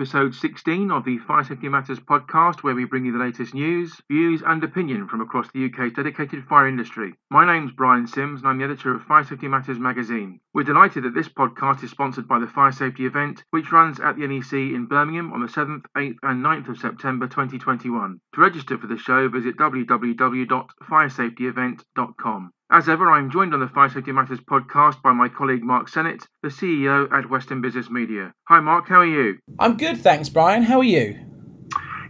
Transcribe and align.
Episode 0.00 0.32
16 0.34 0.90
of 0.90 1.04
the 1.04 1.18
Fire 1.18 1.44
Safety 1.44 1.68
Matters 1.68 2.00
podcast, 2.00 2.62
where 2.62 2.74
we 2.74 2.86
bring 2.86 3.04
you 3.04 3.12
the 3.12 3.18
latest 3.18 3.52
news, 3.52 4.00
views, 4.10 4.42
and 4.46 4.64
opinion 4.64 5.06
from 5.06 5.20
across 5.20 5.50
the 5.52 5.66
UK's 5.66 5.92
dedicated 5.92 6.42
fire 6.46 6.66
industry. 6.66 7.12
My 7.28 7.44
name's 7.44 7.72
Brian 7.72 8.06
Sims, 8.06 8.40
and 8.40 8.48
I'm 8.48 8.56
the 8.56 8.64
editor 8.64 8.94
of 8.94 9.02
Fire 9.02 9.24
Safety 9.24 9.46
Matters 9.46 9.78
magazine. 9.78 10.40
We're 10.54 10.62
delighted 10.62 11.04
that 11.04 11.12
this 11.12 11.28
podcast 11.28 11.84
is 11.84 11.90
sponsored 11.90 12.26
by 12.26 12.38
the 12.38 12.46
Fire 12.46 12.72
Safety 12.72 13.04
event, 13.04 13.44
which 13.50 13.72
runs 13.72 14.00
at 14.00 14.16
the 14.16 14.26
NEC 14.26 14.54
in 14.54 14.86
Birmingham 14.86 15.34
on 15.34 15.42
the 15.42 15.48
7th, 15.48 15.84
8th, 15.94 16.16
and 16.22 16.42
9th 16.42 16.70
of 16.70 16.78
September 16.78 17.26
2021. 17.26 18.22
To 18.36 18.40
register 18.40 18.78
for 18.78 18.86
the 18.86 18.96
show, 18.96 19.28
visit 19.28 19.58
www.firesafetyevent.com. 19.58 22.52
As 22.72 22.88
ever, 22.88 23.10
I'm 23.10 23.32
joined 23.32 23.52
on 23.52 23.58
the 23.58 23.66
Fire 23.66 23.88
Safety 23.88 24.12
Matters 24.12 24.38
podcast 24.38 25.02
by 25.02 25.12
my 25.12 25.28
colleague 25.28 25.64
Mark 25.64 25.88
Sennett, 25.88 26.22
the 26.44 26.50
CEO 26.50 27.10
at 27.12 27.28
Western 27.28 27.60
Business 27.60 27.90
Media. 27.90 28.32
Hi, 28.46 28.60
Mark, 28.60 28.88
how 28.88 29.00
are 29.00 29.06
you? 29.06 29.38
I'm 29.58 29.76
good, 29.76 29.98
thanks, 29.98 30.28
Brian. 30.28 30.62
How 30.62 30.78
are 30.78 30.84
you? 30.84 31.18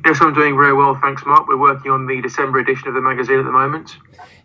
Yes, 0.05 0.19
I'm 0.21 0.35
doing 0.35 0.57
very 0.57 0.75
well, 0.75 0.99
thanks, 1.01 1.25
Mark. 1.25 1.49
We're 1.49 1.57
working 1.57 1.91
on 1.91 2.07
the 2.07 2.21
December 2.21 2.59
edition 2.59 2.89
of 2.89 2.95
the 2.95 3.01
magazine 3.01 3.39
at 3.39 3.47
the 3.47 3.51
moment. 3.51 3.97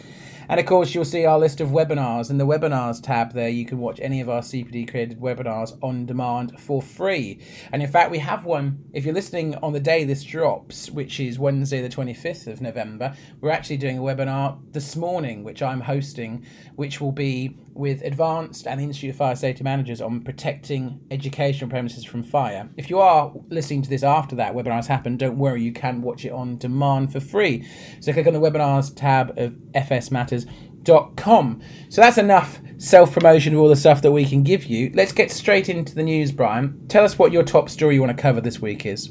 And 0.48 0.58
of 0.58 0.66
course, 0.66 0.94
you'll 0.94 1.04
see 1.04 1.24
our 1.24 1.38
list 1.38 1.60
of 1.60 1.68
webinars. 1.68 2.30
In 2.30 2.38
the 2.38 2.46
webinars 2.46 3.02
tab, 3.02 3.32
there 3.32 3.48
you 3.48 3.64
can 3.64 3.78
watch 3.78 3.98
any 4.02 4.20
of 4.20 4.28
our 4.28 4.40
CPD 4.40 4.90
created 4.90 5.20
webinars 5.20 5.76
on 5.82 6.06
demand 6.06 6.58
for 6.60 6.82
free. 6.82 7.38
And 7.72 7.82
in 7.82 7.88
fact, 7.88 8.10
we 8.10 8.18
have 8.18 8.44
one. 8.44 8.84
If 8.92 9.04
you're 9.04 9.14
listening 9.14 9.54
on 9.56 9.72
the 9.72 9.80
day 9.80 10.04
this 10.04 10.24
drops, 10.24 10.90
which 10.90 11.20
is 11.20 11.38
Wednesday, 11.38 11.80
the 11.80 11.88
25th 11.88 12.46
of 12.46 12.60
November, 12.60 13.14
we're 13.40 13.50
actually 13.50 13.76
doing 13.76 13.98
a 13.98 14.02
webinar 14.02 14.58
this 14.72 14.96
morning, 14.96 15.44
which 15.44 15.62
I'm 15.62 15.80
hosting, 15.80 16.44
which 16.76 17.00
will 17.00 17.12
be 17.12 17.56
with 17.74 18.02
advanced 18.02 18.66
and 18.66 18.80
Institute 18.80 19.10
of 19.10 19.16
Fire 19.16 19.36
Safety 19.36 19.64
managers 19.64 20.00
on 20.00 20.22
protecting 20.22 21.00
educational 21.10 21.70
premises 21.70 22.04
from 22.04 22.22
fire. 22.22 22.68
If 22.76 22.90
you 22.90 22.98
are 23.00 23.32
listening 23.48 23.82
to 23.82 23.90
this 23.90 24.02
after 24.02 24.36
that 24.36 24.54
webinar 24.54 24.76
has 24.76 24.86
happened, 24.86 25.18
don't 25.18 25.38
worry, 25.38 25.62
you 25.62 25.72
can 25.72 26.02
watch 26.02 26.24
it 26.24 26.32
on 26.32 26.58
demand 26.58 27.12
for 27.12 27.20
free. 27.20 27.66
So 28.00 28.12
click 28.12 28.26
on 28.26 28.34
the 28.34 28.40
webinars 28.40 28.94
tab 28.94 29.38
of 29.38 29.54
FS 29.74 30.10
Matters. 30.10 30.46
So 30.84 31.60
that's 31.92 32.18
enough 32.18 32.58
self 32.78 33.12
promotion 33.12 33.54
of 33.54 33.60
all 33.60 33.68
the 33.68 33.76
stuff 33.76 34.02
that 34.02 34.10
we 34.10 34.24
can 34.24 34.42
give 34.42 34.64
you. 34.64 34.90
Let's 34.94 35.12
get 35.12 35.30
straight 35.30 35.68
into 35.68 35.94
the 35.94 36.02
news, 36.02 36.32
Brian. 36.32 36.86
Tell 36.88 37.04
us 37.04 37.18
what 37.18 37.30
your 37.32 37.44
top 37.44 37.68
story 37.68 37.94
you 37.94 38.00
want 38.00 38.16
to 38.16 38.20
cover 38.20 38.40
this 38.40 38.60
week 38.60 38.84
is. 38.84 39.10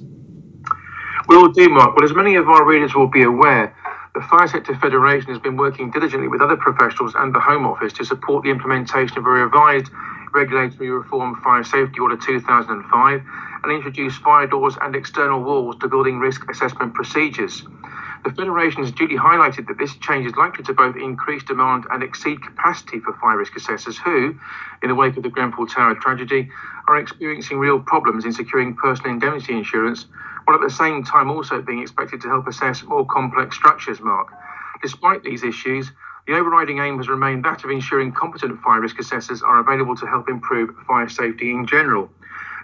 Will 1.30 1.48
do, 1.50 1.70
Mark. 1.70 1.96
Well, 1.96 2.04
as 2.04 2.14
many 2.14 2.36
of 2.36 2.50
our 2.50 2.66
readers 2.66 2.94
will 2.94 3.08
be 3.08 3.24
aware, 3.24 3.74
the 4.14 4.22
Fire 4.22 4.48
Sector 4.48 4.76
Federation 4.76 5.30
has 5.30 5.40
been 5.40 5.56
working 5.56 5.90
diligently 5.90 6.28
with 6.28 6.42
other 6.42 6.58
professionals 6.58 7.14
and 7.16 7.34
the 7.34 7.40
Home 7.40 7.66
Office 7.66 7.94
to 7.94 8.04
support 8.04 8.44
the 8.44 8.50
implementation 8.50 9.18
of 9.18 9.26
a 9.26 9.30
revised 9.30 9.90
regulatory 10.34 10.90
reform 10.90 11.40
Fire 11.42 11.64
Safety 11.64 12.00
Order 12.00 12.18
2005 12.18 13.22
and 13.64 13.72
introduce 13.72 14.18
fire 14.18 14.48
doors 14.48 14.76
and 14.82 14.96
external 14.96 15.42
walls 15.42 15.78
to 15.80 15.88
building 15.88 16.20
risk 16.20 16.50
assessment 16.50 16.94
procedures. 16.94 17.64
The 18.26 18.32
Federation 18.32 18.84
has 18.84 18.92
duly 18.92 19.16
highlighted 19.16 19.68
that 19.68 19.78
this 19.78 19.96
change 19.98 20.28
is 20.28 20.36
likely 20.36 20.64
to 20.66 20.74
both 20.74 20.96
increase 20.96 21.44
demand 21.44 21.86
and 21.90 22.04
exceed 22.04 22.44
capacity 22.44 23.00
for 23.00 23.14
fire 23.14 23.38
risk 23.38 23.56
assessors 23.56 23.98
who, 23.98 24.36
in 24.84 24.90
the 24.90 24.96
wake 24.96 25.18
of 25.18 25.24
the 25.24 25.30
Grenfell 25.30 25.68
Tower 25.68 25.96
tragedy, 25.96 26.52
are 26.92 27.00
experiencing 27.00 27.58
real 27.58 27.80
problems 27.80 28.26
in 28.26 28.34
securing 28.34 28.76
personal 28.76 29.12
indemnity 29.14 29.54
insurance, 29.54 30.08
while 30.46 30.56
at 30.56 30.62
the 30.62 30.70
same 30.70 31.04
time 31.04 31.32
also 31.32 31.62
being 31.62 31.82
expected 31.82 32.22
to 32.22 32.28
help 32.28 32.48
assess 32.48 32.84
more 32.84 33.06
complex 33.06 33.56
structures, 33.56 34.02
Mark. 34.02 34.28
Despite 34.82 35.24
these 35.24 35.44
issues, 35.44 35.92
the 36.28 36.34
overriding 36.34 36.80
aim 36.80 36.98
has 36.98 37.08
remained 37.08 37.46
that 37.46 37.64
of 37.64 37.72
ensuring 37.72 38.12
competent 38.12 38.60
fire 38.62 38.82
risk 38.82 39.00
assessors 39.00 39.42
are 39.42 39.60
available 39.60 39.96
to 39.96 40.06
help 40.06 40.30
improve 40.30 40.76
fire 40.86 41.08
safety 41.08 41.52
in 41.52 41.66
general. 41.66 42.10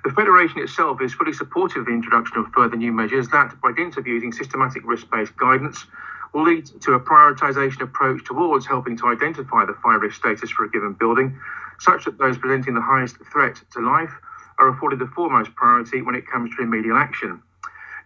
The 0.03 0.11
Federation 0.11 0.59
itself 0.59 1.01
is 1.01 1.13
fully 1.13 1.33
supportive 1.33 1.81
of 1.81 1.85
the 1.87 1.91
introduction 1.91 2.37
of 2.37 2.47
further 2.53 2.75
new 2.75 2.91
measures 2.91 3.29
that, 3.29 3.59
by 3.61 3.71
dint 3.71 3.97
of 3.97 4.05
using 4.05 4.31
systematic 4.31 4.83
risk 4.85 5.09
based 5.09 5.35
guidance, 5.37 5.85
will 6.33 6.43
lead 6.43 6.65
to 6.81 6.93
a 6.93 6.99
prioritisation 6.99 7.81
approach 7.81 8.23
towards 8.25 8.65
helping 8.65 8.97
to 8.97 9.07
identify 9.07 9.65
the 9.65 9.73
fire 9.81 9.99
risk 9.99 10.17
status 10.17 10.51
for 10.51 10.65
a 10.65 10.69
given 10.69 10.93
building, 10.93 11.39
such 11.79 12.05
that 12.05 12.17
those 12.17 12.37
presenting 12.37 12.73
the 12.73 12.81
highest 12.81 13.17
threat 13.31 13.61
to 13.73 13.79
life 13.79 14.13
are 14.59 14.69
afforded 14.69 14.99
the 14.99 15.07
foremost 15.07 15.53
priority 15.55 16.01
when 16.01 16.15
it 16.15 16.27
comes 16.27 16.49
to 16.55 16.63
remedial 16.63 16.97
action. 16.97 17.41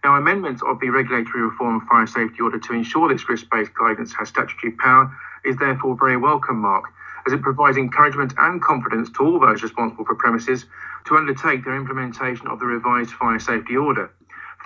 Now, 0.04 0.16
amendment 0.16 0.62
of 0.66 0.80
the 0.80 0.90
Regulatory 0.90 1.44
Reform 1.44 1.86
Fire 1.88 2.06
Safety 2.06 2.40
Order 2.42 2.58
to 2.58 2.72
ensure 2.72 3.08
this 3.08 3.28
risk 3.28 3.46
based 3.50 3.72
guidance 3.74 4.12
has 4.14 4.28
statutory 4.28 4.72
power 4.72 5.14
is 5.44 5.56
therefore 5.56 5.96
very 5.96 6.16
welcome, 6.16 6.58
Mark, 6.58 6.84
as 7.26 7.32
it 7.32 7.40
provides 7.40 7.76
encouragement 7.76 8.34
and 8.36 8.60
confidence 8.60 9.10
to 9.10 9.24
all 9.24 9.38
those 9.38 9.62
responsible 9.62 10.04
for 10.04 10.16
premises 10.16 10.66
to 11.06 11.16
undertake 11.16 11.64
their 11.64 11.76
implementation 11.76 12.48
of 12.48 12.58
the 12.58 12.66
revised 12.66 13.12
fire 13.12 13.38
safety 13.38 13.76
order. 13.76 14.10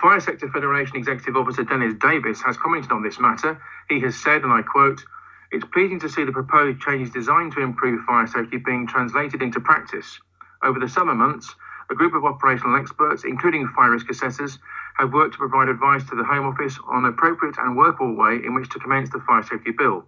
Fire 0.01 0.19
Sector 0.19 0.49
Federation 0.49 0.95
Executive 0.95 1.35
Officer 1.35 1.63
Dennis 1.63 1.93
Davis 1.99 2.41
has 2.41 2.57
commented 2.57 2.91
on 2.91 3.03
this 3.03 3.19
matter. 3.19 3.61
He 3.89 3.99
has 4.01 4.15
said, 4.15 4.43
and 4.43 4.51
I 4.51 4.61
quote, 4.61 5.03
It's 5.51 5.65
pleasing 5.71 5.99
to 6.01 6.09
see 6.09 6.25
the 6.25 6.31
proposed 6.31 6.81
changes 6.81 7.13
designed 7.13 7.53
to 7.53 7.61
improve 7.61 8.03
fire 8.05 8.27
safety 8.27 8.57
being 8.57 8.85
translated 8.85 9.41
into 9.41 9.61
practice. 9.61 10.19
Over 10.61 10.79
the 10.79 10.89
summer 10.89 11.15
months, 11.15 11.55
a 11.89 11.95
group 11.95 12.13
of 12.13 12.25
operational 12.25 12.75
experts, 12.75 13.23
including 13.23 13.67
fire 13.69 13.91
risk 13.91 14.09
assessors, 14.09 14.59
have 14.97 15.13
worked 15.13 15.33
to 15.33 15.39
provide 15.39 15.69
advice 15.69 16.03
to 16.09 16.15
the 16.15 16.23
Home 16.25 16.47
Office 16.47 16.77
on 16.87 17.05
an 17.05 17.13
appropriate 17.13 17.57
and 17.57 17.77
workable 17.77 18.13
way 18.13 18.41
in 18.43 18.53
which 18.53 18.69
to 18.71 18.79
commence 18.79 19.09
the 19.09 19.19
fire 19.19 19.43
safety 19.43 19.71
bill. 19.71 20.05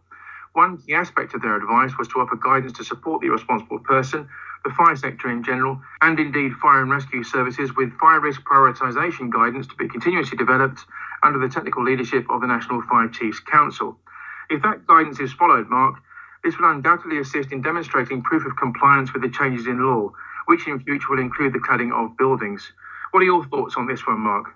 One 0.54 0.78
key 0.78 0.94
aspect 0.94 1.34
of 1.34 1.42
their 1.42 1.56
advice 1.56 1.98
was 1.98 2.08
to 2.10 2.20
offer 2.20 2.36
guidance 2.36 2.74
to 2.74 2.84
support 2.84 3.22
the 3.22 3.30
responsible 3.30 3.80
person 3.80 4.28
the 4.66 4.72
fire 4.72 4.96
sector 4.96 5.30
in 5.30 5.42
general, 5.42 5.80
and 6.02 6.20
indeed 6.20 6.52
fire 6.62 6.82
and 6.82 6.92
rescue 6.92 7.24
services, 7.24 7.76
with 7.76 7.98
fire 7.98 8.20
risk 8.20 8.42
prioritisation 8.42 9.32
guidance 9.32 9.68
to 9.68 9.76
be 9.76 9.88
continuously 9.88 10.38
developed 10.38 10.82
under 11.24 11.40
the 11.40 11.48
technical 11.48 11.84
leadership 11.84 12.26
of 12.30 12.42
the 12.42 12.48
National 12.48 12.82
Fire 12.82 13.08
Chiefs 13.08 13.40
Council. 13.40 13.98
If 14.50 14.62
that 14.64 14.88
guidance 14.88 15.20
is 15.20 15.34
followed, 15.34 15.70
Mark, 15.70 15.96
this 16.44 16.58
will 16.58 16.72
undoubtedly 16.72 17.20
assist 17.20 17.52
in 17.52 17.62
demonstrating 17.62 18.22
proof 18.22 18.46
of 18.46 18.56
compliance 18.58 19.14
with 19.14 19.22
the 19.22 19.30
changes 19.30 19.68
in 19.68 19.86
law, 19.86 20.12
which 20.48 20.68
in 20.68 20.80
future 20.80 21.08
will 21.10 21.20
include 21.20 21.54
the 21.54 21.60
cladding 21.60 21.94
of 21.94 22.18
buildings. 22.18 22.72
What 23.12 23.22
are 23.22 23.26
your 23.26 23.46
thoughts 23.46 23.76
on 23.76 23.88
this 23.88 24.06
one, 24.08 24.20
Mark? 24.20 24.56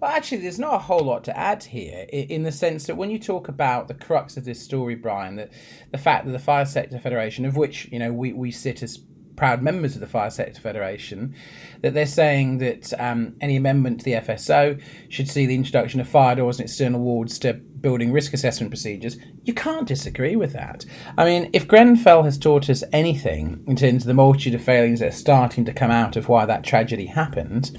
Well, 0.00 0.10
actually, 0.10 0.38
there's 0.38 0.58
not 0.58 0.74
a 0.74 0.78
whole 0.78 1.04
lot 1.04 1.24
to 1.24 1.36
add 1.36 1.64
here, 1.64 2.06
in 2.10 2.42
the 2.42 2.52
sense 2.52 2.86
that 2.86 2.96
when 2.96 3.10
you 3.10 3.18
talk 3.18 3.48
about 3.48 3.86
the 3.86 3.94
crux 3.94 4.38
of 4.38 4.46
this 4.46 4.62
story, 4.62 4.94
Brian, 4.94 5.36
that 5.36 5.50
the 5.92 5.98
fact 5.98 6.24
that 6.24 6.32
the 6.32 6.38
Fire 6.38 6.64
Sector 6.64 6.98
Federation, 7.00 7.44
of 7.44 7.54
which 7.54 7.86
you 7.92 7.98
know 7.98 8.10
we, 8.10 8.32
we 8.32 8.50
sit 8.50 8.82
as 8.82 8.98
proud 9.40 9.62
members 9.62 9.94
of 9.94 10.02
the 10.02 10.06
Fire 10.06 10.28
Sector 10.28 10.60
Federation, 10.60 11.34
that 11.80 11.94
they're 11.94 12.04
saying 12.04 12.58
that 12.58 12.92
um, 13.00 13.34
any 13.40 13.56
amendment 13.56 14.00
to 14.00 14.04
the 14.04 14.12
FSO 14.12 14.78
should 15.08 15.30
see 15.30 15.46
the 15.46 15.54
introduction 15.54 15.98
of 15.98 16.06
fire 16.06 16.34
doors 16.36 16.60
and 16.60 16.68
external 16.68 17.00
walls 17.00 17.38
to 17.38 17.54
building 17.54 18.12
risk 18.12 18.34
assessment 18.34 18.70
procedures. 18.70 19.16
You 19.44 19.54
can't 19.54 19.88
disagree 19.88 20.36
with 20.36 20.52
that. 20.52 20.84
I 21.16 21.24
mean, 21.24 21.48
if 21.54 21.66
Grenfell 21.66 22.24
has 22.24 22.36
taught 22.36 22.68
us 22.68 22.84
anything 22.92 23.64
in 23.66 23.76
terms 23.76 24.02
of 24.02 24.08
the 24.08 24.14
multitude 24.14 24.56
of 24.56 24.62
failings 24.62 25.00
that 25.00 25.08
are 25.08 25.16
starting 25.16 25.64
to 25.64 25.72
come 25.72 25.90
out 25.90 26.16
of 26.16 26.28
why 26.28 26.44
that 26.44 26.62
tragedy 26.62 27.06
happened, 27.06 27.78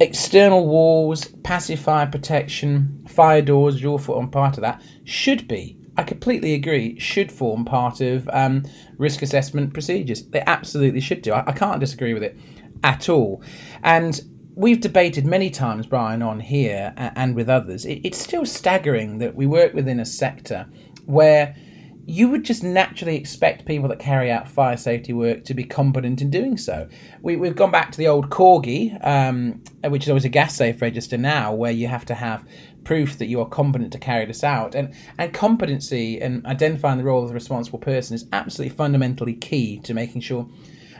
external 0.00 0.66
walls, 0.66 1.28
passive 1.44 1.78
fire 1.78 2.08
protection, 2.08 3.04
fire 3.08 3.40
doors, 3.40 3.80
your 3.80 4.00
foot 4.00 4.18
on 4.18 4.32
part 4.32 4.56
of 4.56 4.62
that, 4.62 4.82
should 5.04 5.46
be 5.46 5.75
I 5.96 6.02
completely 6.02 6.54
agree, 6.54 6.98
should 6.98 7.32
form 7.32 7.64
part 7.64 8.00
of 8.00 8.28
um, 8.32 8.64
risk 8.98 9.22
assessment 9.22 9.72
procedures. 9.72 10.24
They 10.26 10.42
absolutely 10.46 11.00
should 11.00 11.22
do. 11.22 11.32
I, 11.32 11.44
I 11.48 11.52
can't 11.52 11.80
disagree 11.80 12.14
with 12.14 12.22
it 12.22 12.38
at 12.84 13.08
all. 13.08 13.42
And 13.82 14.20
we've 14.54 14.80
debated 14.80 15.26
many 15.26 15.50
times, 15.50 15.86
Brian, 15.86 16.22
on 16.22 16.40
here 16.40 16.92
and 16.96 17.34
with 17.34 17.48
others. 17.48 17.84
It, 17.84 18.00
it's 18.04 18.18
still 18.18 18.46
staggering 18.46 19.18
that 19.18 19.34
we 19.34 19.46
work 19.46 19.74
within 19.74 20.00
a 20.00 20.06
sector 20.06 20.66
where 21.04 21.54
you 22.08 22.28
would 22.28 22.44
just 22.44 22.62
naturally 22.62 23.16
expect 23.16 23.66
people 23.66 23.88
that 23.88 23.98
carry 23.98 24.30
out 24.30 24.48
fire 24.48 24.76
safety 24.76 25.12
work 25.12 25.44
to 25.44 25.54
be 25.54 25.64
competent 25.64 26.22
in 26.22 26.30
doing 26.30 26.56
so. 26.56 26.88
We, 27.20 27.34
have 27.40 27.56
gone 27.56 27.72
back 27.72 27.90
to 27.92 27.98
the 27.98 28.06
old 28.06 28.30
Corgi, 28.30 29.04
um, 29.04 29.60
which 29.84 30.04
is 30.04 30.08
always 30.08 30.24
a 30.24 30.28
gas 30.28 30.54
safe 30.54 30.80
register 30.80 31.18
now, 31.18 31.52
where 31.52 31.72
you 31.72 31.88
have 31.88 32.04
to 32.06 32.14
have 32.14 32.44
proof 32.86 33.18
that 33.18 33.26
you 33.26 33.40
are 33.40 33.48
competent 33.48 33.92
to 33.92 33.98
carry 33.98 34.24
this 34.24 34.44
out. 34.44 34.74
And 34.74 34.94
and 35.18 35.34
competency 35.34 36.20
and 36.20 36.46
identifying 36.46 36.98
the 36.98 37.04
role 37.04 37.22
of 37.22 37.28
the 37.28 37.34
responsible 37.34 37.80
person 37.80 38.14
is 38.14 38.24
absolutely 38.32 38.74
fundamentally 38.74 39.34
key 39.34 39.80
to 39.80 39.92
making 39.92 40.22
sure 40.22 40.48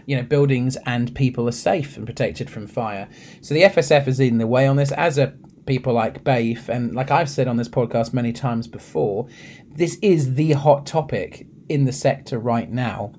you 0.04 0.16
know 0.16 0.22
buildings 0.22 0.76
and 0.84 1.14
people 1.14 1.48
are 1.48 1.52
safe 1.52 1.96
and 1.96 2.04
protected 2.04 2.50
from 2.50 2.66
fire. 2.66 3.08
So 3.40 3.54
the 3.54 3.62
FSF 3.62 4.08
is 4.08 4.18
leading 4.18 4.38
the 4.38 4.46
way 4.46 4.66
on 4.66 4.76
this 4.76 4.92
as 4.92 5.16
a 5.16 5.34
people 5.64 5.92
like 5.92 6.22
BAIF, 6.22 6.68
and 6.68 6.94
like 6.94 7.10
I've 7.10 7.30
said 7.30 7.48
on 7.48 7.56
this 7.56 7.68
podcast 7.68 8.12
many 8.12 8.32
times 8.32 8.68
before, 8.68 9.28
this 9.74 9.98
is 10.02 10.34
the 10.34 10.52
hot 10.52 10.86
topic 10.86 11.46
in 11.68 11.84
the 11.84 11.92
sector 11.92 12.38
right 12.38 12.70
now. 12.70 13.12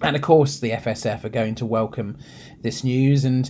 And 0.00 0.16
of 0.16 0.22
course, 0.22 0.58
the 0.58 0.72
FSF 0.72 1.22
are 1.22 1.28
going 1.28 1.54
to 1.56 1.66
welcome 1.66 2.18
this 2.60 2.82
news, 2.82 3.24
and 3.24 3.48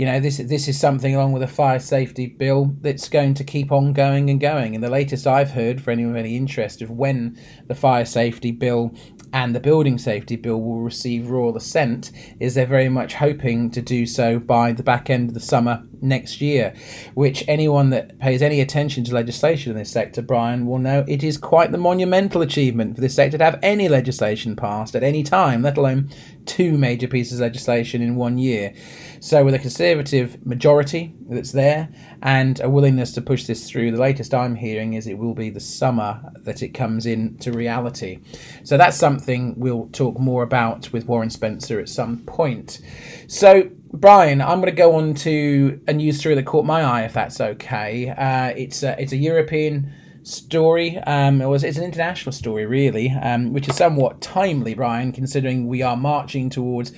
you 0.00 0.06
know 0.06 0.18
this 0.18 0.38
this 0.38 0.66
is 0.66 0.80
something 0.80 1.14
along 1.14 1.32
with 1.32 1.42
a 1.42 1.46
fire 1.46 1.78
safety 1.78 2.26
bill 2.26 2.74
that's 2.80 3.10
going 3.10 3.34
to 3.34 3.44
keep 3.44 3.70
on 3.70 3.92
going 3.92 4.30
and 4.30 4.40
going. 4.40 4.74
And 4.74 4.82
the 4.82 4.88
latest 4.88 5.26
I've 5.26 5.50
heard, 5.50 5.82
for 5.82 5.90
anyone 5.90 6.14
with 6.14 6.20
any 6.20 6.38
interest, 6.38 6.80
of 6.80 6.88
when 6.88 7.38
the 7.66 7.74
fire 7.74 8.06
safety 8.06 8.50
bill 8.50 8.94
and 9.30 9.54
the 9.54 9.60
building 9.60 9.98
safety 9.98 10.36
bill 10.36 10.58
will 10.58 10.80
receive 10.80 11.28
royal 11.28 11.54
assent 11.54 12.12
is 12.40 12.54
they're 12.54 12.64
very 12.64 12.88
much 12.88 13.12
hoping 13.12 13.70
to 13.72 13.82
do 13.82 14.06
so 14.06 14.38
by 14.38 14.72
the 14.72 14.82
back 14.82 15.10
end 15.10 15.28
of 15.28 15.34
the 15.34 15.38
summer 15.40 15.84
next 16.02 16.40
year, 16.40 16.74
which 17.14 17.44
anyone 17.48 17.90
that 17.90 18.18
pays 18.18 18.42
any 18.42 18.60
attention 18.60 19.04
to 19.04 19.14
legislation 19.14 19.72
in 19.72 19.78
this 19.78 19.90
sector, 19.90 20.22
Brian, 20.22 20.66
will 20.66 20.78
know 20.78 21.04
it 21.06 21.22
is 21.22 21.38
quite 21.38 21.72
the 21.72 21.78
monumental 21.78 22.42
achievement 22.42 22.94
for 22.94 23.00
this 23.00 23.14
sector 23.14 23.38
to 23.38 23.44
have 23.44 23.58
any 23.62 23.88
legislation 23.88 24.56
passed 24.56 24.94
at 24.94 25.02
any 25.02 25.22
time, 25.22 25.62
let 25.62 25.76
alone 25.76 26.10
two 26.46 26.76
major 26.76 27.06
pieces 27.06 27.38
of 27.38 27.44
legislation 27.44 28.02
in 28.02 28.16
one 28.16 28.38
year. 28.38 28.74
So, 29.20 29.44
with 29.44 29.54
a 29.54 29.58
Conservative 29.58 30.44
majority 30.46 31.14
that's 31.28 31.52
there 31.52 31.90
and 32.22 32.58
a 32.60 32.70
willingness 32.70 33.12
to 33.12 33.22
push 33.22 33.44
this 33.44 33.68
through, 33.68 33.92
the 33.92 34.00
latest 34.00 34.34
I'm 34.34 34.56
hearing 34.56 34.94
is 34.94 35.06
it 35.06 35.18
will 35.18 35.34
be 35.34 35.50
the 35.50 35.60
summer 35.60 36.20
that 36.38 36.62
it 36.62 36.70
comes 36.70 37.06
into 37.06 37.52
reality. 37.52 38.18
So, 38.64 38.76
that's 38.76 38.96
something 38.96 39.54
we'll 39.58 39.88
talk 39.92 40.18
more 40.18 40.42
about 40.42 40.92
with 40.92 41.06
Warren 41.06 41.30
Spencer 41.30 41.78
at 41.78 41.88
some 41.88 42.18
point. 42.18 42.80
So, 43.28 43.70
Brian, 44.00 44.40
I'm 44.40 44.62
going 44.62 44.72
to 44.72 44.72
go 44.72 44.94
on 44.94 45.12
to 45.16 45.78
a 45.86 45.92
news 45.92 46.18
story 46.20 46.34
that 46.34 46.46
caught 46.46 46.64
my 46.64 46.80
eye, 46.80 47.02
if 47.02 47.12
that's 47.12 47.38
okay. 47.38 48.08
Uh, 48.08 48.46
it's 48.56 48.82
a, 48.82 48.98
it's 48.98 49.12
a 49.12 49.16
European 49.18 49.92
story. 50.22 50.96
Um, 50.96 51.42
it 51.42 51.46
was 51.46 51.62
it's 51.64 51.76
an 51.76 51.84
international 51.84 52.32
story, 52.32 52.64
really, 52.64 53.10
um, 53.10 53.52
which 53.52 53.68
is 53.68 53.76
somewhat 53.76 54.22
timely, 54.22 54.72
Brian, 54.72 55.12
considering 55.12 55.68
we 55.68 55.82
are 55.82 55.98
marching 55.98 56.48
towards 56.48 56.92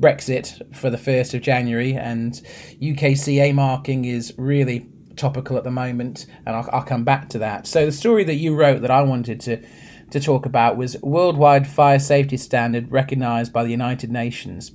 Brexit 0.00 0.74
for 0.74 0.90
the 0.90 0.98
first 0.98 1.32
of 1.32 1.42
January, 1.42 1.94
and 1.94 2.42
UKCA 2.82 3.54
marking 3.54 4.04
is 4.04 4.34
really 4.36 4.88
topical 5.14 5.56
at 5.58 5.62
the 5.62 5.70
moment, 5.70 6.26
and 6.44 6.56
I'll, 6.56 6.68
I'll 6.72 6.82
come 6.82 7.04
back 7.04 7.28
to 7.28 7.38
that. 7.38 7.68
So 7.68 7.86
the 7.86 7.92
story 7.92 8.24
that 8.24 8.34
you 8.34 8.56
wrote 8.56 8.82
that 8.82 8.90
I 8.90 9.02
wanted 9.02 9.40
to 9.42 9.64
to 10.10 10.18
talk 10.18 10.44
about 10.44 10.76
was 10.76 11.00
worldwide 11.02 11.68
fire 11.68 12.00
safety 12.00 12.36
standard 12.36 12.90
recognized 12.90 13.52
by 13.52 13.62
the 13.62 13.70
United 13.70 14.10
Nations. 14.10 14.72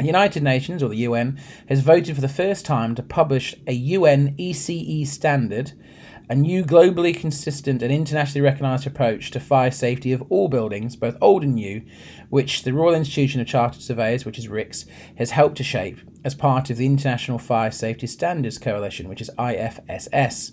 The 0.00 0.06
United 0.06 0.42
Nations, 0.42 0.82
or 0.82 0.88
the 0.88 0.96
UN, 0.96 1.38
has 1.68 1.80
voted 1.80 2.14
for 2.14 2.22
the 2.22 2.28
first 2.28 2.64
time 2.64 2.94
to 2.94 3.02
publish 3.02 3.54
a 3.66 3.72
UN 3.72 4.34
ECE 4.38 5.06
standard 5.06 5.72
a 6.30 6.34
new 6.34 6.64
globally 6.64 7.14
consistent 7.14 7.82
and 7.82 7.92
internationally 7.92 8.40
recognised 8.40 8.86
approach 8.86 9.32
to 9.32 9.40
fire 9.40 9.72
safety 9.72 10.12
of 10.12 10.22
all 10.30 10.48
buildings, 10.48 10.94
both 10.94 11.16
old 11.20 11.42
and 11.42 11.56
new, 11.56 11.82
which 12.28 12.62
the 12.62 12.72
Royal 12.72 12.94
Institution 12.94 13.40
of 13.40 13.48
Chartered 13.48 13.82
Surveyors, 13.82 14.24
which 14.24 14.38
is 14.38 14.46
RICS, 14.46 14.86
has 15.16 15.32
helped 15.32 15.56
to 15.56 15.64
shape 15.64 15.98
as 16.24 16.36
part 16.36 16.70
of 16.70 16.76
the 16.76 16.86
International 16.86 17.38
Fire 17.38 17.72
Safety 17.72 18.06
Standards 18.06 18.58
Coalition, 18.58 19.08
which 19.08 19.20
is 19.20 19.30
IFSS. 19.36 20.52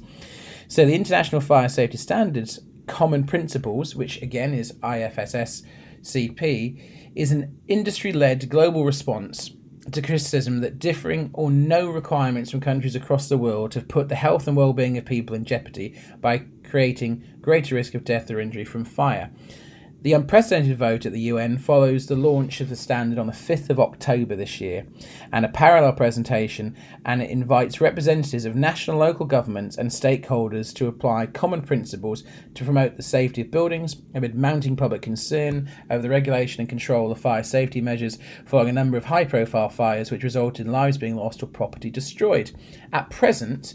So 0.67 0.83
the 0.83 0.95
International 0.95 1.41
Fire 1.41 1.69
Safety 1.69 1.97
Standards 1.97 2.59
Common 2.87 3.23
Principles, 3.25 3.95
which 3.95 4.19
again 4.23 4.55
is 4.55 4.73
IFSS 4.81 5.61
CP, 6.01 6.96
is 7.17 7.31
an 7.31 7.59
industry 7.67 8.13
led 8.13 8.47
global 8.47 8.85
response 8.85 9.49
to 9.91 10.01
criticism 10.03 10.61
that 10.61 10.77
differing 10.77 11.31
or 11.33 11.49
no 11.49 11.89
requirements 11.89 12.51
from 12.51 12.61
countries 12.61 12.95
across 12.95 13.27
the 13.27 13.37
world 13.37 13.73
have 13.73 13.87
put 13.87 14.07
the 14.07 14.15
health 14.15 14.47
and 14.47 14.55
well-being 14.55 14.99
of 14.99 15.05
people 15.05 15.35
in 15.35 15.43
jeopardy 15.43 15.99
by 16.21 16.43
creating 16.63 17.23
greater 17.41 17.73
risk 17.73 17.95
of 17.95 18.03
death 18.03 18.29
or 18.29 18.39
injury 18.39 18.63
from 18.63 18.85
fire. 18.85 19.31
The 20.03 20.13
unprecedented 20.13 20.77
vote 20.77 21.07
at 21.07 21.11
the 21.11 21.21
UN 21.21 21.57
follows 21.57 22.05
the 22.05 22.15
launch 22.15 22.61
of 22.61 22.69
the 22.69 22.75
standard 22.75 23.17
on 23.17 23.25
the 23.25 23.33
5th 23.33 23.71
of 23.71 23.79
October 23.79 24.35
this 24.35 24.61
year, 24.61 24.85
and 25.33 25.43
a 25.43 25.49
parallel 25.49 25.93
presentation, 25.93 26.77
and 27.03 27.19
it 27.19 27.31
invites 27.31 27.81
representatives 27.81 28.45
of 28.45 28.55
national 28.55 28.97
local 28.97 29.25
governments 29.25 29.75
and 29.75 29.89
stakeholders 29.89 30.71
to 30.75 30.85
apply 30.85 31.25
common 31.25 31.63
principles 31.63 32.23
to 32.53 32.63
promote 32.63 32.95
the 32.95 33.01
safety 33.01 33.41
of 33.41 33.49
buildings 33.49 33.95
amid 34.13 34.35
mounting 34.35 34.75
public 34.75 35.01
concern 35.01 35.67
over 35.89 36.03
the 36.03 36.09
regulation 36.09 36.61
and 36.61 36.69
control 36.69 37.11
of 37.11 37.19
fire 37.19 37.43
safety 37.43 37.81
measures 37.81 38.19
following 38.45 38.69
a 38.69 38.73
number 38.73 38.97
of 38.97 39.05
high 39.05 39.25
profile 39.25 39.67
fires 39.67 40.11
which 40.11 40.23
resulted 40.23 40.67
in 40.67 40.71
lives 40.71 40.99
being 40.99 41.15
lost 41.15 41.41
or 41.41 41.47
property 41.47 41.89
destroyed. 41.89 42.51
At 42.93 43.09
present, 43.09 43.73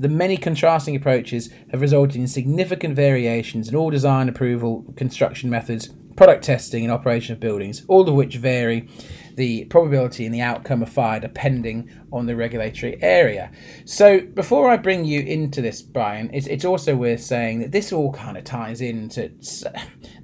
the 0.00 0.08
many 0.08 0.36
contrasting 0.38 0.96
approaches 0.96 1.50
have 1.70 1.82
resulted 1.82 2.16
in 2.16 2.26
significant 2.26 2.96
variations 2.96 3.68
in 3.68 3.76
all 3.76 3.90
design 3.90 4.28
approval, 4.28 4.84
construction 4.96 5.50
methods, 5.50 5.90
product 6.16 6.42
testing, 6.42 6.84
and 6.84 6.92
operation 6.92 7.34
of 7.34 7.40
buildings, 7.40 7.84
all 7.86 8.08
of 8.08 8.14
which 8.14 8.36
vary 8.36 8.88
the 9.36 9.64
probability 9.66 10.24
and 10.24 10.34
the 10.34 10.40
outcome 10.40 10.82
of 10.82 10.88
fire 10.88 11.20
depending 11.20 11.90
on 12.12 12.26
the 12.26 12.34
regulatory 12.34 13.00
area. 13.02 13.50
So, 13.84 14.20
before 14.20 14.70
I 14.70 14.78
bring 14.78 15.04
you 15.04 15.20
into 15.20 15.60
this, 15.60 15.82
Brian, 15.82 16.30
it's, 16.32 16.46
it's 16.46 16.64
also 16.64 16.96
worth 16.96 17.20
saying 17.20 17.60
that 17.60 17.72
this 17.72 17.92
all 17.92 18.12
kind 18.12 18.36
of 18.36 18.44
ties 18.44 18.80
into 18.80 19.30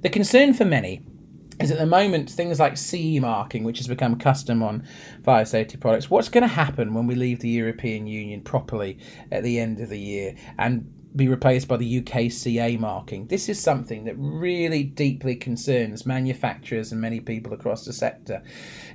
the 0.01 0.09
concern 0.09 0.53
for 0.53 0.65
many 0.65 1.03
is 1.59 1.71
at 1.71 1.79
the 1.79 1.85
moment 1.85 2.29
things 2.29 2.59
like 2.59 2.77
CE 2.77 3.19
marking, 3.19 3.63
which 3.63 3.79
has 3.79 3.87
become 3.87 4.17
custom 4.17 4.61
on 4.61 4.87
fire 5.23 5.45
safety 5.45 5.77
products. 5.77 6.09
What's 6.09 6.29
going 6.29 6.43
to 6.43 6.47
happen 6.47 6.93
when 6.93 7.07
we 7.07 7.15
leave 7.15 7.39
the 7.39 7.49
European 7.49 8.07
Union 8.07 8.41
properly 8.41 8.99
at 9.31 9.43
the 9.43 9.59
end 9.59 9.79
of 9.79 9.89
the 9.89 9.99
year 9.99 10.35
and 10.57 10.93
be 11.15 11.27
replaced 11.27 11.67
by 11.67 11.77
the 11.77 12.01
UKCA 12.01 12.79
marking? 12.79 13.27
This 13.27 13.49
is 13.49 13.59
something 13.59 14.05
that 14.05 14.15
really 14.17 14.83
deeply 14.83 15.35
concerns 15.35 16.05
manufacturers 16.05 16.91
and 16.91 17.01
many 17.01 17.19
people 17.19 17.53
across 17.53 17.85
the 17.85 17.93
sector. 17.93 18.43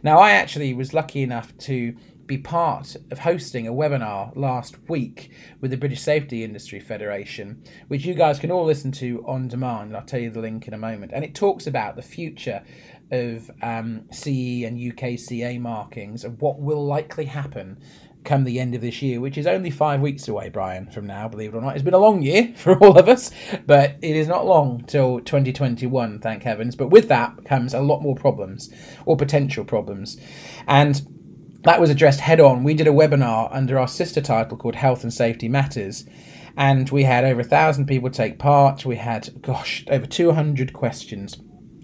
Now, 0.05 0.19
I 0.19 0.33
actually 0.33 0.73
was 0.73 0.95
lucky 0.95 1.23
enough 1.23 1.57
to 1.59 1.97
be 2.27 2.39
part 2.39 2.97
of 3.11 3.19
hosting 3.21 3.67
a 3.67 3.73
webinar 3.73 4.35
last 4.37 4.89
week 4.89 5.31
with 5.61 5.71
the 5.71 5.77
British 5.77 6.01
Safety 6.01 6.45
Industry 6.45 6.81
Federation, 6.81 7.63
which 7.89 8.05
you 8.05 8.15
guys 8.15 8.39
can 8.39 8.51
all 8.51 8.65
listen 8.65 8.93
to 8.93 9.25
on 9.27 9.49
demand. 9.49 9.97
I'll 9.97 10.05
tell 10.05 10.21
you 10.21 10.31
the 10.31 10.41
link 10.41 10.69
in 10.69 10.75
a 10.75 10.79
moment. 10.79 11.13
And 11.15 11.25
it 11.25 11.35
talks 11.35 11.67
about 11.67 11.97
the 11.97 12.03
future 12.03 12.63
of 13.11 13.51
um, 13.61 14.07
CE 14.11 14.65
and 14.65 14.79
UKCA 14.79 15.61
markings 15.61 16.25
and 16.25 16.41
what 16.41 16.59
will 16.59 16.85
likely 16.85 17.27
happen 17.27 17.79
come 18.25 18.45
the 18.45 18.61
end 18.61 18.75
of 18.75 18.81
this 18.81 19.03
year, 19.03 19.21
which 19.21 19.37
is 19.37 19.47
only 19.47 19.71
five 19.71 20.01
weeks 20.01 20.29
away, 20.29 20.49
Brian, 20.49 20.89
from 20.91 21.07
now, 21.07 21.29
believe 21.29 21.55
it 21.55 21.57
or 21.57 21.61
not. 21.61 21.75
It's 21.75 21.85
been 21.85 21.95
a 21.95 21.99
long 21.99 22.23
year 22.23 22.53
for 22.57 22.79
all 22.79 22.99
of 22.99 23.09
us, 23.09 23.31
but 23.67 23.97
it 24.01 24.17
is 24.17 24.29
not 24.29 24.47
long 24.47 24.85
till 24.87 25.21
2021, 25.21 26.21
thank 26.21 26.43
heavens. 26.43 26.77
But 26.77 26.89
with 26.89 27.09
that 27.09 27.45
comes 27.45 27.75
a 27.75 27.81
lot 27.81 28.01
more 28.01 28.15
problems 28.15 28.71
or 29.07 29.17
potential 29.17 29.65
problems. 29.65 30.19
And 30.67 31.22
that 31.65 31.81
was 31.81 31.91
addressed 31.91 32.21
head 32.21 32.41
on. 32.41 32.65
We 32.65 32.75
did 32.75 32.89
a 32.89 32.93
webinar 32.93 33.49
under 33.53 33.79
our 33.79 33.89
sister 33.89 34.21
title 34.21 34.57
called 34.57 34.75
Health 34.75 35.05
and 35.05 35.13
Safety 35.13 35.49
Matters, 35.49 36.05
and 36.57 36.91
we 36.91 37.05
had 37.05 37.25
over 37.25 37.41
a 37.41 37.45
thousand 37.45 37.87
people 37.87 38.11
take 38.11 38.39
part. 38.39 38.85
We 38.85 38.97
had, 38.97 39.43
gosh, 39.43 39.85
over 39.89 40.07
200 40.07 40.73
questions. 40.73 41.41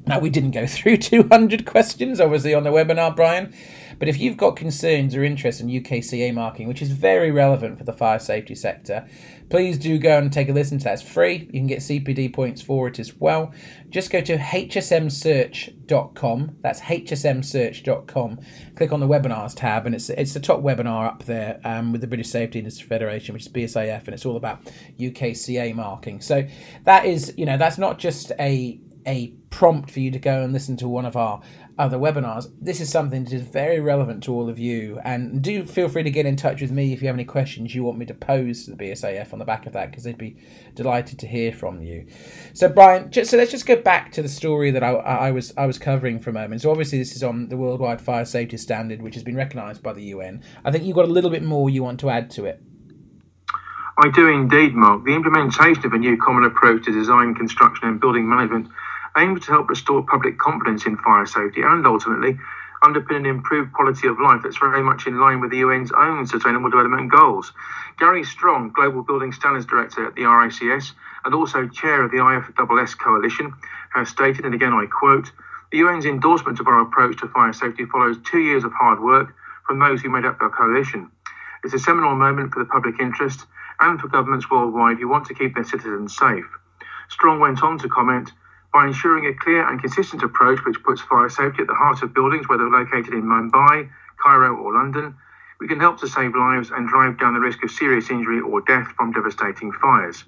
Now, 0.06 0.18
we 0.18 0.30
didn't 0.30 0.50
go 0.50 0.66
through 0.66 0.97
200 0.99 1.64
questions, 1.64 2.20
obviously, 2.20 2.54
on 2.54 2.64
the 2.64 2.70
webinar, 2.70 3.14
Brian, 3.14 3.54
but 3.99 4.09
if 4.09 4.19
you've 4.19 4.37
got 4.37 4.57
concerns 4.57 5.14
or 5.14 5.25
interest 5.25 5.61
in 5.61 5.69
UKCA 5.69 6.35
marking, 6.35 6.69
which 6.69 6.83
is 6.83 6.90
very 6.90 7.31
relevant 7.31 7.78
for 7.78 7.85
the 7.85 7.93
fire 7.93 8.19
safety 8.19 8.55
sector, 8.55 9.07
please 9.50 9.78
do 9.78 9.99
go 9.99 10.19
and 10.19 10.33
take 10.33 10.49
a 10.49 10.52
listen 10.52 10.78
to 10.78 10.85
that. 10.85 10.95
It's 10.95 11.02
free. 11.02 11.49
You 11.52 11.61
can 11.61 11.67
get 11.67 11.81
CPD 11.81 12.33
points 12.33 12.62
for 12.62 12.88
it 12.88 12.99
as 12.99 13.14
well. 13.17 13.52
Just 13.90 14.11
go 14.11 14.21
to 14.21 14.37
hsmsearch.com. 14.37 16.57
That's 16.61 16.81
hsmsearch.com. 16.81 18.40
Click 18.76 18.93
on 18.93 19.00
the 19.00 19.09
webinars 19.09 19.55
tab, 19.55 19.87
and 19.87 19.95
it's 19.95 20.11
it's 20.11 20.35
the 20.35 20.40
top 20.40 20.61
webinar 20.61 21.07
up 21.07 21.25
there 21.25 21.61
um, 21.64 21.93
with 21.93 22.00
the 22.00 22.07
British 22.07 22.28
Safety 22.28 22.59
Industry 22.59 22.87
Federation, 22.87 23.33
which 23.33 23.47
is 23.47 23.52
BSIF, 23.52 24.05
and 24.05 24.14
it's 24.14 24.26
all 24.26 24.37
about 24.37 24.71
UKCA 24.99 25.75
marking. 25.75 26.21
So 26.21 26.47
that 26.85 27.05
is, 27.05 27.35
you 27.37 27.47
know, 27.47 27.57
that's 27.57 27.78
not 27.78 27.99
just 27.99 28.33
a 28.38 28.81
a 29.07 29.28
prompt 29.50 29.90
for 29.90 30.00
you 30.00 30.11
to 30.11 30.19
go 30.19 30.43
and 30.43 30.52
listen 30.52 30.76
to 30.76 30.87
one 30.87 31.07
of 31.07 31.17
our 31.17 31.40
other 31.78 31.97
webinars. 31.97 32.50
This 32.61 32.80
is 32.80 32.90
something 32.90 33.25
that 33.25 33.32
is 33.32 33.42
very 33.42 33.78
relevant 33.80 34.25
to 34.25 34.32
all 34.32 34.49
of 34.49 34.58
you. 34.58 34.99
And 35.04 35.40
do 35.40 35.64
feel 35.64 35.88
free 35.88 36.02
to 36.02 36.11
get 36.11 36.26
in 36.26 36.37
touch 36.37 36.61
with 36.61 36.73
me 36.73 36.92
if 36.92 37.00
you 37.00 37.06
have 37.06 37.16
any 37.16 37.25
questions 37.25 37.75
you 37.75 37.85
want 37.85 37.99
me 37.99 38.06
to 38.06 38.14
pose 38.14 38.64
to 38.64 38.73
the 38.73 38.76
BSIF 38.76 39.32
on 39.32 39.38
the 39.38 39.44
back 39.44 39.66
of 39.66 39.73
that, 39.75 39.90
because 39.90 40.04
they'd 40.04 40.18
be 40.18 40.37
delighted 40.75 41.18
to 41.20 41.26
hear 41.26 41.52
from 41.52 41.80
you. 41.80 42.06
So, 42.52 42.68
Brian, 42.68 43.11
just, 43.11 43.30
so 43.30 43.37
let's 43.37 43.50
just 43.50 43.66
go 43.66 43.76
back 43.76 44.11
to 44.12 44.23
the 44.23 44.28
story 44.28 44.70
that 44.73 44.82
I, 44.82 44.92
I 44.92 45.30
was 45.30 45.54
I 45.56 45.66
was 45.66 45.78
covering 45.78 46.18
for 46.18 46.30
a 46.30 46.32
moment. 46.32 46.62
So, 46.62 46.70
obviously, 46.70 46.99
this 46.99 47.14
is 47.14 47.23
on 47.23 47.49
the 47.49 47.56
Worldwide 47.56 48.00
Fire 48.00 48.25
Safety 48.25 48.56
Standard, 48.56 49.00
which 49.00 49.14
has 49.14 49.23
been 49.23 49.37
recognised 49.37 49.82
by 49.82 49.92
the 49.92 50.02
UN. 50.04 50.42
I 50.64 50.73
think 50.73 50.85
you've 50.85 50.97
got 50.97 51.04
a 51.04 51.12
little 51.12 51.30
bit 51.30 51.42
more 51.42 51.70
you 51.70 51.82
want 51.82 52.00
to 52.00 52.11
add 52.11 52.30
to 52.32 52.44
it. 52.44 52.61
I 54.00 54.11
do 54.11 54.28
indeed, 54.28 54.75
Mark. 54.75 55.04
The 55.04 55.14
implementation 55.14 55.85
of 55.85 55.92
a 55.92 55.99
new 55.99 56.16
common 56.16 56.44
approach 56.44 56.85
to 56.85 56.92
design, 56.92 57.35
construction, 57.35 57.88
and 57.88 58.00
building 58.00 58.28
management 58.28 58.68
aims 59.18 59.44
to 59.44 59.52
help 59.52 59.68
restore 59.68 60.02
public 60.02 60.38
confidence 60.38 60.87
in 60.87 60.96
fire 60.96 61.26
safety 61.26 61.62
and 61.62 61.87
ultimately 61.87 62.38
underpin 62.82 63.16
an 63.16 63.26
improved 63.26 63.72
quality 63.72 64.06
of 64.06 64.20
life 64.20 64.40
that's 64.42 64.58
very 64.58 64.82
much 64.82 65.06
in 65.06 65.18
line 65.18 65.40
with 65.40 65.50
the 65.50 65.62
UN's 65.62 65.90
own 65.92 66.26
Sustainable 66.26 66.70
Development 66.70 67.10
Goals. 67.10 67.52
Gary 67.98 68.22
Strong, 68.22 68.70
Global 68.70 69.02
Building 69.02 69.32
Standards 69.32 69.66
Director 69.66 70.06
at 70.06 70.14
the 70.14 70.22
RICS 70.22 70.92
and 71.25 71.34
also 71.34 71.66
Chair 71.66 72.04
of 72.04 72.10
the 72.10 72.18
IFSS 72.18 72.96
Coalition, 72.98 73.52
has 73.92 74.08
stated, 74.08 74.44
and 74.44 74.54
again 74.54 74.72
I 74.72 74.87
quote, 74.87 75.30
the 75.72 75.82
UN's 75.82 76.06
endorsement 76.06 76.60
of 76.60 76.68
our 76.68 76.80
approach 76.80 77.18
to 77.18 77.28
fire 77.28 77.52
safety 77.52 77.84
follows 77.84 78.16
two 78.25 78.38
years 78.38 78.64
of 78.64 78.72
hard 78.72 79.00
work 79.00 79.34
from 79.66 79.78
those 79.78 80.00
who 80.00 80.08
made 80.08 80.25
up 80.25 80.40
our 80.40 80.48
coalition. 80.48 81.10
It's 81.64 81.75
a 81.75 81.78
seminal 81.78 82.14
moment 82.14 82.52
for 82.52 82.60
the 82.60 82.70
public 82.70 83.00
interest 83.00 83.44
and 83.80 84.00
for 84.00 84.08
governments 84.08 84.50
worldwide 84.50 84.98
who 84.98 85.08
want 85.08 85.26
to 85.26 85.34
keep 85.34 85.54
their 85.54 85.64
citizens 85.64 86.16
safe. 86.16 86.46
Strong 87.10 87.40
went 87.40 87.62
on 87.62 87.78
to 87.78 87.88
comment 87.88 88.30
by 88.72 88.87
ensuring 88.87 89.26
a 89.26 89.34
clear 89.34 89.66
and 89.66 89.80
consistent 89.80 90.22
approach 90.22 90.64
which 90.64 90.82
puts 90.82 91.00
fire 91.00 91.28
safety 91.28 91.62
at 91.62 91.68
the 91.68 91.75
heart 91.75 92.02
of 92.02 92.14
buildings, 92.14 92.48
whether 92.48 92.68
located 92.68 93.14
in 93.14 93.22
Mumbai, 93.22 93.88
Cairo, 94.22 94.56
or 94.56 94.75
London, 94.75 95.16
we 95.60 95.66
can 95.68 95.80
help 95.80 95.98
to 96.00 96.08
save 96.08 96.34
lives 96.34 96.70
and 96.70 96.88
drive 96.88 97.18
down 97.18 97.34
the 97.34 97.40
risk 97.40 97.64
of 97.64 97.70
serious 97.70 98.10
injury 98.10 98.40
or 98.40 98.60
death 98.60 98.88
from 98.96 99.12
devastating 99.12 99.72
fires. 99.72 100.25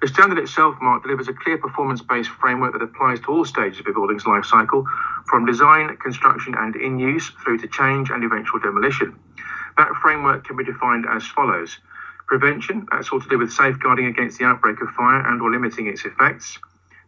The 0.00 0.08
standard 0.08 0.38
itself, 0.38 0.76
Mark, 0.80 1.02
delivers 1.02 1.28
a 1.28 1.32
clear 1.32 1.58
performance 1.58 2.02
based 2.02 2.30
framework 2.30 2.72
that 2.72 2.82
applies 2.82 3.20
to 3.20 3.32
all 3.32 3.44
stages 3.44 3.80
of 3.80 3.86
a 3.86 3.92
building's 3.92 4.26
life 4.26 4.44
cycle, 4.44 4.86
from 5.26 5.44
design, 5.44 5.96
construction, 5.96 6.54
and 6.56 6.74
in 6.76 6.98
use 6.98 7.30
through 7.44 7.58
to 7.58 7.68
change 7.68 8.10
and 8.10 8.24
eventual 8.24 8.60
demolition. 8.60 9.18
That 9.76 9.94
framework 10.00 10.44
can 10.44 10.56
be 10.56 10.64
defined 10.64 11.06
as 11.08 11.26
follows 11.26 11.78
prevention, 12.26 12.86
that's 12.90 13.08
all 13.10 13.20
to 13.20 13.28
do 13.28 13.38
with 13.38 13.50
safeguarding 13.50 14.04
against 14.04 14.38
the 14.38 14.44
outbreak 14.44 14.82
of 14.82 14.88
fire 14.90 15.26
and 15.26 15.40
or 15.40 15.50
limiting 15.50 15.86
its 15.86 16.04
effects 16.04 16.58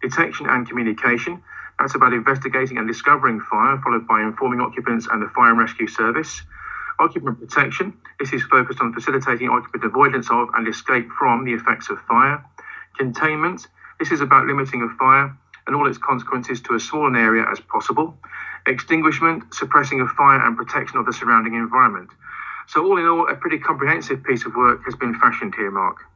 detection 0.02 0.46
and 0.48 0.68
communication. 0.68 1.42
That's 1.78 1.94
about 1.94 2.12
investigating 2.12 2.78
and 2.78 2.86
discovering 2.86 3.40
fire, 3.40 3.80
followed 3.82 4.06
by 4.06 4.22
informing 4.22 4.60
occupants 4.60 5.08
and 5.10 5.22
the 5.22 5.28
fire 5.28 5.50
and 5.50 5.58
rescue 5.58 5.86
service. 5.86 6.42
Occupant 6.98 7.40
protection. 7.40 7.94
This 8.18 8.32
is 8.32 8.42
focused 8.44 8.80
on 8.80 8.92
facilitating 8.92 9.48
occupant 9.48 9.84
avoidance 9.84 10.30
of 10.30 10.48
and 10.54 10.68
escape 10.68 11.08
from 11.18 11.44
the 11.44 11.54
effects 11.54 11.88
of 11.88 11.98
fire. 12.02 12.44
Containment. 12.98 13.66
This 13.98 14.12
is 14.12 14.20
about 14.20 14.46
limiting 14.46 14.82
a 14.82 14.88
fire 14.98 15.34
and 15.66 15.76
all 15.76 15.88
its 15.88 15.98
consequences 15.98 16.60
to 16.62 16.74
as 16.74 16.82
small 16.82 17.06
an 17.06 17.16
area 17.16 17.46
as 17.50 17.60
possible. 17.60 18.18
Extinguishment, 18.66 19.54
suppressing 19.54 20.00
of 20.00 20.08
fire 20.10 20.44
and 20.44 20.56
protection 20.56 20.98
of 20.98 21.06
the 21.06 21.12
surrounding 21.12 21.54
environment. 21.54 22.10
So, 22.66 22.84
all 22.84 22.98
in 22.98 23.06
all, 23.06 23.28
a 23.28 23.34
pretty 23.34 23.58
comprehensive 23.58 24.22
piece 24.22 24.44
of 24.44 24.54
work 24.54 24.84
has 24.84 24.94
been 24.94 25.14
fashioned 25.18 25.54
here, 25.54 25.70
Mark. 25.70 26.09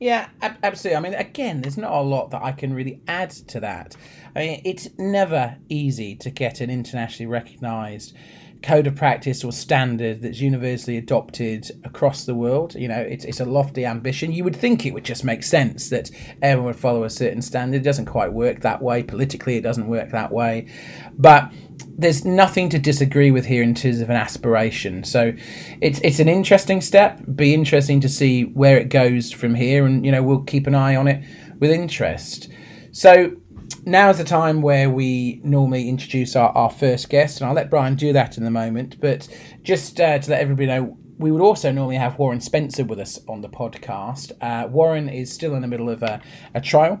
Yeah, 0.00 0.28
ab- 0.40 0.58
absolutely. 0.62 0.96
I 0.96 1.00
mean, 1.00 1.14
again, 1.14 1.60
there's 1.60 1.76
not 1.76 1.92
a 1.92 2.00
lot 2.00 2.30
that 2.30 2.42
I 2.42 2.52
can 2.52 2.72
really 2.72 3.00
add 3.08 3.30
to 3.30 3.60
that. 3.60 3.96
I 4.36 4.38
mean, 4.38 4.62
it's 4.64 4.88
never 4.96 5.56
easy 5.68 6.14
to 6.16 6.30
get 6.30 6.60
an 6.60 6.70
internationally 6.70 7.26
recognised 7.30 8.14
code 8.62 8.86
of 8.86 8.96
practice 8.96 9.44
or 9.44 9.52
standard 9.52 10.22
that's 10.22 10.40
universally 10.40 10.96
adopted 10.96 11.70
across 11.84 12.24
the 12.24 12.34
world. 12.34 12.74
You 12.74 12.88
know, 12.88 13.00
it's, 13.00 13.24
it's 13.24 13.40
a 13.40 13.44
lofty 13.44 13.86
ambition. 13.86 14.32
You 14.32 14.44
would 14.44 14.56
think 14.56 14.84
it 14.84 14.92
would 14.92 15.04
just 15.04 15.24
make 15.24 15.42
sense 15.42 15.90
that 15.90 16.10
everyone 16.42 16.66
would 16.66 16.80
follow 16.80 17.04
a 17.04 17.10
certain 17.10 17.42
standard. 17.42 17.80
It 17.80 17.84
doesn't 17.84 18.06
quite 18.06 18.32
work 18.32 18.60
that 18.60 18.82
way. 18.82 19.02
Politically, 19.02 19.56
it 19.56 19.62
doesn't 19.62 19.86
work 19.86 20.10
that 20.10 20.32
way. 20.32 20.68
But 21.16 21.52
there's 21.96 22.24
nothing 22.24 22.68
to 22.70 22.78
disagree 22.78 23.30
with 23.30 23.46
here 23.46 23.62
in 23.62 23.74
terms 23.74 24.00
of 24.00 24.10
an 24.10 24.16
aspiration. 24.16 25.04
So 25.04 25.32
it's 25.80 26.00
it's 26.02 26.18
an 26.18 26.28
interesting 26.28 26.80
step. 26.80 27.20
Be 27.34 27.54
interesting 27.54 28.00
to 28.00 28.08
see 28.08 28.42
where 28.42 28.78
it 28.78 28.88
goes 28.88 29.32
from 29.32 29.54
here, 29.54 29.84
and 29.84 30.04
you 30.04 30.12
know 30.12 30.22
we'll 30.22 30.42
keep 30.42 30.66
an 30.66 30.74
eye 30.74 30.96
on 30.96 31.08
it 31.08 31.24
with 31.58 31.70
interest. 31.70 32.48
So 32.92 33.36
now 33.84 34.10
is 34.10 34.18
the 34.18 34.24
time 34.24 34.62
where 34.62 34.90
we 34.90 35.40
normally 35.44 35.88
introduce 35.88 36.36
our, 36.36 36.50
our 36.50 36.70
first 36.70 37.08
guest, 37.08 37.40
and 37.40 37.48
I'll 37.48 37.54
let 37.54 37.70
Brian 37.70 37.94
do 37.94 38.12
that 38.12 38.36
in 38.36 38.46
a 38.46 38.50
moment. 38.50 39.00
But 39.00 39.28
just 39.62 40.00
uh, 40.00 40.18
to 40.18 40.30
let 40.30 40.40
everybody 40.40 40.66
know, 40.66 40.96
we 41.18 41.30
would 41.30 41.42
also 41.42 41.72
normally 41.72 41.96
have 41.96 42.18
Warren 42.18 42.40
Spencer 42.40 42.84
with 42.84 43.00
us 43.00 43.18
on 43.28 43.40
the 43.40 43.48
podcast. 43.48 44.32
Uh, 44.40 44.68
Warren 44.68 45.08
is 45.08 45.32
still 45.32 45.54
in 45.54 45.62
the 45.62 45.68
middle 45.68 45.90
of 45.90 46.02
a, 46.02 46.20
a 46.54 46.60
trial 46.60 47.00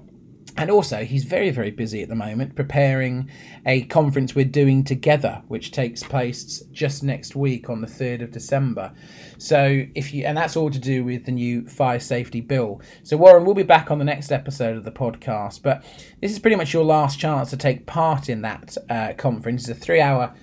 and 0.56 0.70
also, 0.70 1.04
he's 1.04 1.24
very, 1.24 1.50
very 1.50 1.70
busy 1.70 2.02
at 2.02 2.08
the 2.08 2.14
moment 2.14 2.54
preparing 2.54 3.30
a 3.66 3.82
conference 3.82 4.34
we're 4.34 4.44
doing 4.44 4.84
together, 4.84 5.42
which 5.48 5.72
takes 5.72 6.02
place 6.02 6.62
just 6.72 7.02
next 7.02 7.36
week 7.36 7.68
on 7.68 7.80
the 7.80 7.86
3rd 7.86 8.22
of 8.22 8.30
December. 8.30 8.92
So, 9.36 9.84
if 9.94 10.14
you, 10.14 10.24
and 10.24 10.36
that's 10.36 10.56
all 10.56 10.70
to 10.70 10.78
do 10.78 11.04
with 11.04 11.26
the 11.26 11.32
new 11.32 11.66
fire 11.66 12.00
safety 12.00 12.40
bill. 12.40 12.80
So, 13.02 13.16
Warren, 13.16 13.44
we'll 13.44 13.54
be 13.54 13.62
back 13.62 13.90
on 13.90 13.98
the 13.98 14.04
next 14.04 14.32
episode 14.32 14.76
of 14.76 14.84
the 14.84 14.92
podcast, 14.92 15.62
but 15.62 15.84
this 16.20 16.32
is 16.32 16.38
pretty 16.38 16.56
much 16.56 16.72
your 16.72 16.84
last 16.84 17.18
chance 17.18 17.50
to 17.50 17.56
take 17.56 17.86
part 17.86 18.28
in 18.28 18.42
that 18.42 18.76
uh, 18.88 19.12
conference. 19.16 19.68
It's 19.68 19.78
a 19.78 19.80
three 19.80 20.00
hour 20.00 20.34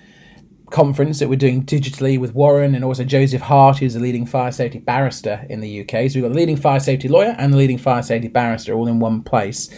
conference 0.70 1.18
that 1.18 1.28
we're 1.28 1.36
doing 1.36 1.64
digitally 1.64 2.18
with 2.18 2.34
Warren 2.34 2.74
and 2.74 2.84
also 2.84 3.04
Joseph 3.04 3.42
Hart, 3.42 3.78
who's 3.78 3.96
a 3.96 4.00
leading 4.00 4.26
fire 4.26 4.52
safety 4.52 4.78
barrister 4.78 5.46
in 5.48 5.60
the 5.60 5.80
UK. 5.80 6.10
So 6.10 6.16
we've 6.16 6.22
got 6.22 6.28
the 6.28 6.36
leading 6.36 6.56
fire 6.56 6.80
safety 6.80 7.08
lawyer 7.08 7.34
and 7.38 7.52
the 7.52 7.56
leading 7.56 7.78
fire 7.78 8.02
safety 8.02 8.28
barrister 8.28 8.74
all 8.74 8.86
in 8.86 9.00
one 9.00 9.22
place. 9.22 9.68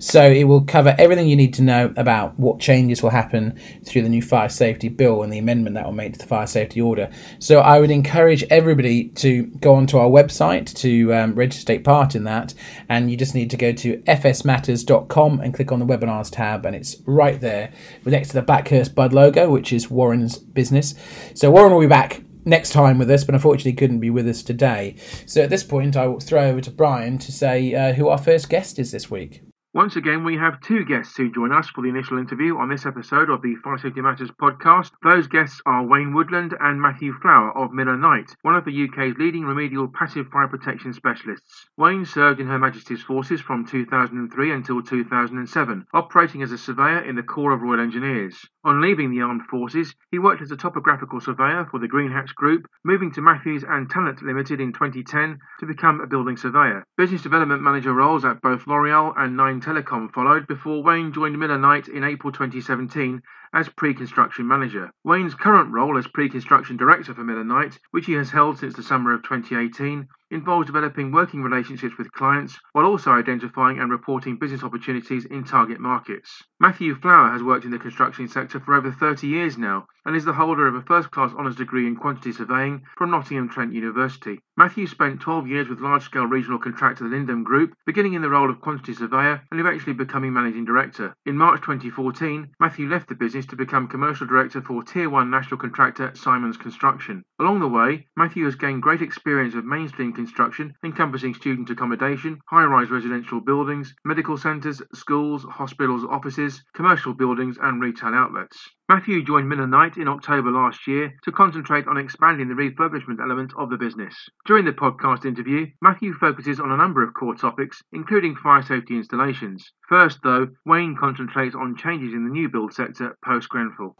So 0.00 0.22
it 0.22 0.44
will 0.44 0.62
cover 0.62 0.94
everything 0.98 1.28
you 1.28 1.36
need 1.36 1.54
to 1.54 1.62
know 1.62 1.92
about 1.96 2.38
what 2.38 2.60
changes 2.60 3.02
will 3.02 3.10
happen 3.10 3.58
through 3.84 4.02
the 4.02 4.08
new 4.08 4.22
fire 4.22 4.48
safety 4.48 4.88
bill 4.88 5.22
and 5.22 5.32
the 5.32 5.38
amendment 5.38 5.74
that 5.74 5.84
will 5.84 5.92
make 5.92 6.14
to 6.14 6.18
the 6.18 6.26
fire 6.26 6.46
safety 6.46 6.80
order. 6.80 7.10
So 7.38 7.60
I 7.60 7.80
would 7.80 7.90
encourage 7.90 8.44
everybody 8.44 9.08
to 9.08 9.44
go 9.44 9.74
onto 9.74 9.98
our 9.98 10.08
website 10.08 10.74
to 10.76 11.14
um, 11.14 11.34
register 11.34 11.66
take 11.66 11.84
part 11.84 12.14
in 12.14 12.24
that. 12.24 12.54
And 12.88 13.10
you 13.10 13.16
just 13.16 13.34
need 13.34 13.50
to 13.50 13.56
go 13.56 13.72
to 13.72 13.98
fsmatters.com 13.98 15.40
and 15.40 15.54
click 15.54 15.72
on 15.72 15.80
the 15.80 15.86
webinars 15.86 16.30
tab, 16.30 16.64
and 16.64 16.76
it's 16.76 16.96
right 17.04 17.40
there 17.40 17.72
next 18.04 18.28
to 18.28 18.34
the 18.34 18.42
Backhurst 18.42 18.94
Bud 18.94 19.12
logo, 19.12 19.50
which 19.50 19.72
is 19.72 19.90
Warren's 19.90 20.35
business. 20.36 20.94
So 21.34 21.50
Warren 21.50 21.72
will 21.72 21.80
be 21.80 21.86
back 21.86 22.22
next 22.44 22.70
time 22.70 22.98
with 22.98 23.10
us, 23.10 23.24
but 23.24 23.34
unfortunately 23.34 23.72
couldn't 23.74 24.00
be 24.00 24.10
with 24.10 24.26
us 24.28 24.42
today. 24.42 24.96
So 25.26 25.42
at 25.42 25.50
this 25.50 25.64
point, 25.64 25.96
I 25.96 26.06
will 26.06 26.20
throw 26.20 26.48
over 26.48 26.60
to 26.60 26.70
Brian 26.70 27.18
to 27.18 27.32
say 27.32 27.74
uh, 27.74 27.92
who 27.92 28.08
our 28.08 28.18
first 28.18 28.48
guest 28.48 28.78
is 28.78 28.92
this 28.92 29.10
week. 29.10 29.42
Once 29.76 29.94
again, 29.94 30.24
we 30.24 30.38
have 30.38 30.58
two 30.62 30.86
guests 30.86 31.18
who 31.18 31.30
join 31.30 31.52
us 31.52 31.68
for 31.68 31.82
the 31.82 31.88
initial 31.90 32.16
interview 32.16 32.56
on 32.56 32.70
this 32.70 32.86
episode 32.86 33.28
of 33.28 33.42
the 33.42 33.54
Fire 33.56 33.76
Safety 33.76 34.00
Matters 34.00 34.30
podcast. 34.40 34.90
Those 35.04 35.26
guests 35.26 35.60
are 35.66 35.86
Wayne 35.86 36.14
Woodland 36.14 36.56
and 36.58 36.80
Matthew 36.80 37.12
Flower 37.20 37.54
of 37.54 37.74
Miller 37.74 37.98
Knight, 37.98 38.34
one 38.40 38.56
of 38.56 38.64
the 38.64 38.88
UK's 38.88 39.18
leading 39.18 39.44
remedial 39.44 39.86
passive 39.86 40.28
fire 40.28 40.48
protection 40.48 40.94
specialists. 40.94 41.68
Wayne 41.76 42.06
served 42.06 42.40
in 42.40 42.46
Her 42.46 42.58
Majesty's 42.58 43.02
Forces 43.02 43.42
from 43.42 43.66
2003 43.66 44.50
until 44.50 44.80
2007, 44.80 45.84
operating 45.92 46.42
as 46.42 46.52
a 46.52 46.56
surveyor 46.56 47.00
in 47.00 47.14
the 47.14 47.22
Corps 47.22 47.52
of 47.52 47.60
Royal 47.60 47.78
Engineers. 47.78 48.46
On 48.64 48.80
leaving 48.80 49.10
the 49.10 49.20
armed 49.20 49.42
forces, 49.50 49.94
he 50.10 50.18
worked 50.18 50.40
as 50.40 50.50
a 50.50 50.56
topographical 50.56 51.20
surveyor 51.20 51.68
for 51.70 51.78
the 51.78 51.86
Greenhatch 51.86 52.34
Group, 52.34 52.66
moving 52.82 53.12
to 53.12 53.20
Matthews 53.20 53.62
and 53.62 53.90
Talent 53.90 54.22
Limited 54.22 54.58
in 54.58 54.72
2010 54.72 55.38
to 55.60 55.66
become 55.66 56.00
a 56.00 56.06
building 56.06 56.38
surveyor. 56.38 56.82
Business 56.96 57.22
development 57.22 57.60
manager 57.60 57.92
roles 57.92 58.24
at 58.24 58.40
both 58.40 58.66
L'Oreal 58.66 59.12
and 59.18 59.36
Nine 59.36 59.60
Telecom 59.66 60.12
followed 60.12 60.46
before 60.46 60.80
Wayne 60.80 61.12
joined 61.12 61.36
Miller 61.40 61.58
Knight 61.58 61.88
in 61.88 62.04
April 62.04 62.32
2017 62.32 63.20
as 63.52 63.68
pre-construction 63.68 64.46
manager. 64.46 64.92
Wayne's 65.02 65.34
current 65.34 65.72
role 65.72 65.98
as 65.98 66.06
pre-construction 66.06 66.76
director 66.76 67.12
for 67.12 67.24
Miller 67.24 67.42
Knight, 67.42 67.80
which 67.90 68.06
he 68.06 68.12
has 68.12 68.30
held 68.30 68.60
since 68.60 68.76
the 68.76 68.84
summer 68.84 69.12
of 69.12 69.24
2018, 69.24 70.06
involves 70.30 70.66
developing 70.66 71.12
working 71.12 71.42
relationships 71.42 71.96
with 71.98 72.12
clients 72.12 72.58
while 72.72 72.86
also 72.86 73.12
identifying 73.12 73.78
and 73.78 73.90
reporting 73.90 74.36
business 74.38 74.62
opportunities 74.62 75.24
in 75.24 75.44
target 75.44 75.78
markets. 75.78 76.42
Matthew 76.58 76.94
Flower 76.94 77.30
has 77.30 77.42
worked 77.42 77.64
in 77.64 77.70
the 77.70 77.78
construction 77.78 78.28
sector 78.28 78.58
for 78.58 78.74
over 78.74 78.90
30 78.90 79.26
years 79.26 79.56
now 79.56 79.86
and 80.06 80.14
is 80.16 80.24
the 80.24 80.32
holder 80.32 80.66
of 80.66 80.74
a 80.74 80.82
first 80.82 81.10
class 81.10 81.32
honours 81.34 81.56
degree 81.56 81.86
in 81.86 81.96
quantity 81.96 82.32
surveying 82.32 82.82
from 82.96 83.10
Nottingham 83.10 83.48
Trent 83.48 83.72
University. 83.72 84.40
Matthew 84.56 84.86
spent 84.86 85.20
12 85.20 85.48
years 85.48 85.68
with 85.68 85.80
large 85.80 86.04
scale 86.04 86.26
regional 86.26 86.58
contractor 86.58 87.04
Lindum 87.04 87.44
Group, 87.44 87.74
beginning 87.84 88.14
in 88.14 88.22
the 88.22 88.30
role 88.30 88.48
of 88.48 88.60
quantity 88.60 88.94
surveyor 88.94 89.42
and 89.50 89.60
eventually 89.60 89.92
becoming 89.92 90.32
managing 90.32 90.64
director. 90.64 91.12
In 91.26 91.36
March 91.36 91.60
2014, 91.60 92.54
Matthew 92.60 92.88
left 92.88 93.08
the 93.08 93.14
business 93.14 93.46
to 93.46 93.56
become 93.56 93.88
commercial 93.88 94.26
director 94.26 94.62
for 94.62 94.82
Tier 94.82 95.10
1 95.10 95.28
national 95.28 95.58
contractor 95.58 96.12
Simons 96.14 96.56
Construction. 96.56 97.22
Along 97.40 97.60
the 97.60 97.68
way, 97.68 98.06
Matthew 98.16 98.44
has 98.44 98.54
gained 98.54 98.82
great 98.82 99.02
experience 99.02 99.54
of 99.54 99.64
mainstream 99.64 100.14
construction 100.16 100.74
encompassing 100.84 101.34
student 101.34 101.70
accommodation, 101.70 102.40
high 102.48 102.64
rise 102.64 102.90
residential 102.90 103.40
buildings, 103.40 103.94
medical 104.04 104.36
centres, 104.36 104.82
schools, 104.94 105.44
hospitals, 105.48 106.04
offices, 106.10 106.64
commercial 106.74 107.14
buildings, 107.14 107.56
and 107.62 107.80
retail 107.80 108.14
outlets. 108.14 108.58
Matthew 108.88 109.22
joined 109.22 109.48
Knight 109.48 109.96
in 109.96 110.08
October 110.08 110.50
last 110.50 110.86
year 110.86 111.12
to 111.24 111.32
concentrate 111.32 111.86
on 111.86 111.96
expanding 111.96 112.48
the 112.48 112.54
refurbishment 112.54 113.20
element 113.20 113.52
of 113.56 113.68
the 113.68 113.76
business. 113.76 114.14
During 114.46 114.64
the 114.64 114.72
podcast 114.72 115.24
interview, 115.24 115.66
Matthew 115.82 116.14
focuses 116.14 116.60
on 116.60 116.70
a 116.70 116.76
number 116.76 117.02
of 117.02 117.12
core 117.14 117.34
topics, 117.34 117.82
including 117.92 118.36
fire 118.36 118.62
safety 118.62 118.96
installations. 118.96 119.72
First, 119.88 120.20
though, 120.22 120.48
Wayne 120.64 120.96
concentrates 120.96 121.54
on 121.54 121.76
changes 121.76 122.14
in 122.14 122.24
the 122.24 122.30
new 122.30 122.48
build 122.48 122.72
sector 122.72 123.16
post 123.24 123.48
Grenfell. 123.48 123.96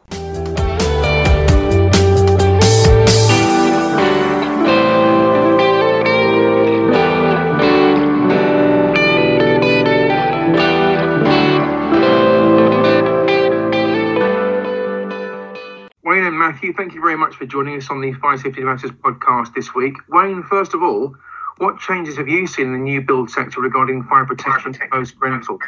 Very 16.37 17.17
much 17.17 17.35
for 17.35 17.45
joining 17.45 17.77
us 17.77 17.89
on 17.89 18.01
the 18.01 18.13
Fire 18.13 18.37
Safety 18.37 18.63
Matters 18.63 18.91
podcast 18.91 19.53
this 19.53 19.73
week. 19.73 19.95
Wayne, 20.09 20.43
first 20.43 20.73
of 20.73 20.83
all, 20.83 21.15
what 21.57 21.79
changes 21.79 22.17
have 22.17 22.27
you 22.27 22.47
seen 22.47 22.67
in 22.67 22.73
the 22.73 22.79
new 22.79 23.01
build 23.01 23.29
sector 23.29 23.61
regarding 23.61 24.03
fire 24.03 24.25
protection 24.25 24.75
post 24.91 25.17
Grenfell? 25.17 25.59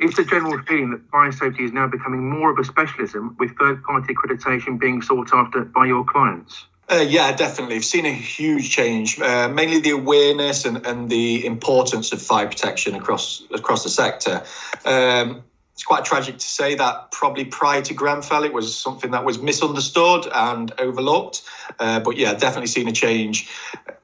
Is 0.00 0.14
the 0.14 0.24
general 0.24 0.60
feeling 0.62 0.90
that 0.90 1.00
fire 1.10 1.32
safety 1.32 1.64
is 1.64 1.72
now 1.72 1.86
becoming 1.86 2.28
more 2.28 2.50
of 2.50 2.58
a 2.58 2.64
specialism 2.64 3.36
with 3.38 3.56
third 3.58 3.82
party 3.82 4.14
accreditation 4.14 4.78
being 4.78 5.02
sought 5.02 5.32
after 5.32 5.64
by 5.64 5.86
your 5.86 6.04
clients? 6.04 6.66
Uh, 6.90 6.96
yeah, 6.96 7.34
definitely. 7.34 7.76
We've 7.76 7.84
seen 7.84 8.06
a 8.06 8.12
huge 8.12 8.70
change, 8.70 9.20
uh, 9.20 9.48
mainly 9.48 9.80
the 9.80 9.90
awareness 9.90 10.64
and, 10.64 10.84
and 10.86 11.08
the 11.08 11.46
importance 11.46 12.12
of 12.12 12.20
fire 12.20 12.46
protection 12.46 12.94
across 12.94 13.44
across 13.52 13.84
the 13.84 13.90
sector. 13.90 14.42
Um, 14.84 15.44
it's 15.74 15.84
quite 15.84 16.04
tragic 16.04 16.36
to 16.38 16.46
say 16.46 16.74
that 16.74 17.10
probably 17.12 17.46
prior 17.46 17.80
to 17.82 17.94
Grenfell, 17.94 18.44
it 18.44 18.52
was 18.52 18.76
something 18.76 19.10
that 19.12 19.24
was 19.24 19.40
misunderstood 19.40 20.28
and 20.34 20.70
overlooked. 20.78 21.42
Uh, 21.78 21.98
but 22.00 22.16
yeah, 22.18 22.34
definitely 22.34 22.66
seen 22.66 22.88
a 22.88 22.92
change 22.92 23.48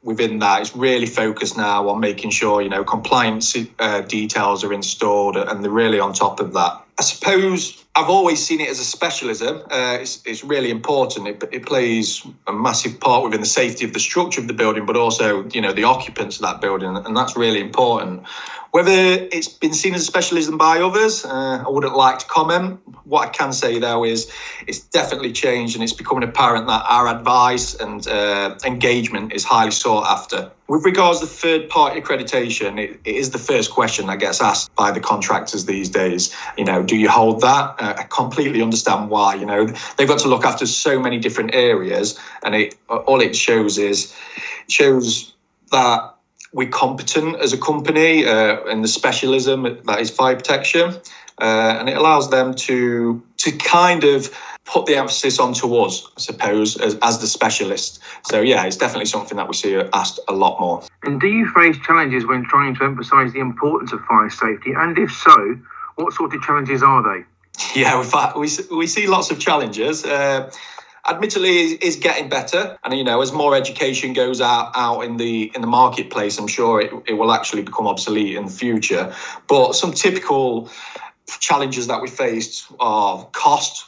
within 0.02 0.38
that. 0.38 0.62
It's 0.62 0.74
really 0.74 1.06
focused 1.06 1.56
now 1.58 1.88
on 1.88 2.00
making 2.00 2.30
sure 2.30 2.62
you 2.62 2.70
know 2.70 2.84
compliance 2.84 3.54
uh, 3.78 4.00
details 4.02 4.64
are 4.64 4.72
installed, 4.72 5.36
and 5.36 5.62
they're 5.62 5.70
really 5.70 6.00
on 6.00 6.14
top 6.14 6.40
of 6.40 6.54
that. 6.54 6.82
I 6.98 7.02
suppose 7.02 7.84
I've 7.98 8.10
always 8.10 8.46
seen 8.46 8.60
it 8.60 8.68
as 8.68 8.78
a 8.78 8.84
specialism. 8.84 9.56
Uh, 9.72 9.98
it's, 10.00 10.22
it's 10.24 10.44
really 10.44 10.70
important. 10.70 11.26
It, 11.26 11.42
it 11.50 11.66
plays 11.66 12.24
a 12.46 12.52
massive 12.52 13.00
part 13.00 13.24
within 13.24 13.40
the 13.40 13.46
safety 13.46 13.84
of 13.84 13.92
the 13.92 13.98
structure 13.98 14.40
of 14.40 14.46
the 14.46 14.54
building, 14.54 14.86
but 14.86 14.96
also, 14.96 15.48
you 15.48 15.60
know, 15.60 15.72
the 15.72 15.82
occupants 15.82 16.36
of 16.36 16.42
that 16.42 16.60
building, 16.60 16.96
and 16.96 17.16
that's 17.16 17.36
really 17.36 17.60
important. 17.60 18.22
Whether 18.70 18.92
it's 18.92 19.48
been 19.48 19.72
seen 19.72 19.94
as 19.94 20.02
a 20.02 20.04
specialism 20.04 20.58
by 20.58 20.78
others, 20.78 21.24
uh, 21.24 21.64
I 21.66 21.68
wouldn't 21.68 21.96
like 21.96 22.18
to 22.18 22.26
comment. 22.26 22.78
What 23.04 23.26
I 23.26 23.30
can 23.30 23.52
say 23.52 23.78
though 23.78 24.04
is 24.04 24.30
it's 24.66 24.80
definitely 24.80 25.32
changed, 25.32 25.74
and 25.74 25.82
it's 25.82 25.94
becoming 25.94 26.22
apparent 26.22 26.66
that 26.66 26.84
our 26.86 27.08
advice 27.08 27.74
and 27.74 28.06
uh, 28.06 28.56
engagement 28.66 29.32
is 29.32 29.42
highly 29.42 29.70
sought 29.70 30.06
after. 30.06 30.52
With 30.68 30.84
regards 30.84 31.20
to 31.20 31.26
third 31.26 31.70
party 31.70 31.98
accreditation, 31.98 32.78
it, 32.78 33.00
it 33.06 33.16
is 33.16 33.30
the 33.30 33.38
first 33.38 33.70
question 33.70 34.06
that 34.08 34.18
gets 34.18 34.42
asked 34.42 34.74
by 34.74 34.90
the 34.90 35.00
contractors 35.00 35.64
these 35.64 35.88
days. 35.88 36.36
You 36.58 36.66
know, 36.66 36.82
do 36.82 36.94
you 36.94 37.08
hold 37.08 37.40
that? 37.40 37.74
I 37.94 38.04
completely 38.04 38.62
understand 38.62 39.10
why. 39.10 39.34
You 39.34 39.46
know, 39.46 39.66
they've 39.96 40.08
got 40.08 40.18
to 40.20 40.28
look 40.28 40.44
after 40.44 40.66
so 40.66 41.00
many 41.00 41.18
different 41.18 41.54
areas, 41.54 42.18
and 42.42 42.54
it 42.54 42.74
all 42.88 43.20
it 43.20 43.34
shows 43.34 43.78
is 43.78 44.14
shows 44.68 45.34
that 45.70 46.14
we're 46.52 46.68
competent 46.68 47.36
as 47.36 47.52
a 47.52 47.58
company 47.58 48.24
uh, 48.24 48.64
in 48.64 48.82
the 48.82 48.88
specialism 48.88 49.62
that 49.84 50.00
is 50.00 50.10
fire 50.10 50.36
protection, 50.36 50.94
uh, 51.40 51.76
and 51.78 51.88
it 51.88 51.96
allows 51.96 52.30
them 52.30 52.54
to 52.54 53.22
to 53.38 53.52
kind 53.52 54.04
of 54.04 54.30
put 54.64 54.86
the 54.86 54.96
emphasis 54.96 55.38
onto 55.38 55.74
us, 55.76 56.06
I 56.16 56.20
suppose, 56.20 56.76
as, 56.76 56.98
as 57.00 57.18
the 57.20 57.26
specialist. 57.26 58.00
So 58.30 58.40
yeah, 58.40 58.64
it's 58.64 58.76
definitely 58.76 59.06
something 59.06 59.36
that 59.36 59.48
we 59.48 59.54
see 59.54 59.74
asked 59.94 60.20
a 60.28 60.32
lot 60.32 60.60
more. 60.60 60.82
And 61.04 61.20
do 61.20 61.26
you 61.26 61.48
face 61.52 61.76
challenges 61.86 62.26
when 62.26 62.44
trying 62.44 62.74
to 62.76 62.84
emphasise 62.84 63.32
the 63.32 63.40
importance 63.40 63.92
of 63.92 64.00
fire 64.02 64.28
safety? 64.28 64.72
And 64.76 64.98
if 64.98 65.10
so, 65.10 65.58
what 65.96 66.12
sort 66.12 66.34
of 66.34 66.42
challenges 66.42 66.82
are 66.82 67.02
they? 67.02 67.24
Yeah, 67.74 68.00
we 68.36 68.48
we 68.70 68.86
see 68.86 69.06
lots 69.06 69.30
of 69.30 69.38
challenges. 69.38 70.04
Uh, 70.04 70.50
admittedly 71.08 71.72
is, 71.72 71.96
getting 71.96 72.28
better. 72.28 72.78
And 72.84 72.94
you 72.94 73.04
know 73.04 73.20
as 73.20 73.32
more 73.32 73.56
education 73.56 74.12
goes 74.12 74.40
out 74.40 74.72
out 74.74 75.00
in 75.00 75.16
the 75.16 75.50
in 75.54 75.60
the 75.60 75.66
marketplace 75.66 76.38
i'm 76.38 76.46
sure 76.46 76.80
it, 76.80 76.92
it 77.06 77.14
will 77.14 77.32
actually 77.32 77.62
become 77.62 77.86
obsolete 77.86 78.36
in 78.36 78.46
the 78.46 78.50
future. 78.50 79.14
But 79.48 79.72
some 79.74 79.92
typical 79.92 80.70
challenges 81.40 81.86
that 81.88 82.00
we 82.00 82.08
faced 82.08 82.70
are 82.80 83.24
cost. 83.32 83.86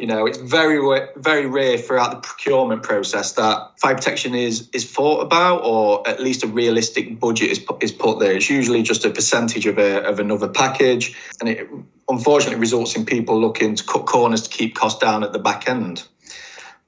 You 0.00 0.08
know 0.08 0.26
it's 0.26 0.38
very 0.38 0.80
very 1.16 1.46
rare 1.46 1.78
throughout 1.78 2.10
the 2.10 2.16
procurement 2.16 2.82
process 2.82 3.32
that 3.34 3.78
fire 3.80 3.94
protection 3.94 4.34
is 4.34 4.68
is 4.72 4.90
thought 4.90 5.20
about 5.20 5.62
or 5.62 6.06
at 6.08 6.20
least 6.20 6.42
a 6.42 6.48
realistic 6.48 7.20
budget 7.20 7.50
is 7.50 7.60
put, 7.60 7.80
is 7.82 7.92
put 7.92 8.18
there. 8.18 8.32
It's 8.32 8.50
usually 8.50 8.82
just 8.82 9.04
a 9.04 9.10
percentage 9.10 9.66
of 9.66 9.78
a, 9.78 10.02
of 10.02 10.18
another 10.18 10.48
package. 10.48 11.16
And 11.40 11.48
it 11.48 11.68
unfortunately 12.08 12.58
results 12.58 12.96
in 12.96 13.04
people 13.04 13.40
looking 13.40 13.74
to 13.74 13.84
cut 13.84 14.06
corners 14.06 14.42
to 14.42 14.50
keep 14.50 14.74
costs 14.74 15.00
down 15.00 15.22
at 15.22 15.32
the 15.32 15.38
back 15.38 15.68
end 15.68 16.06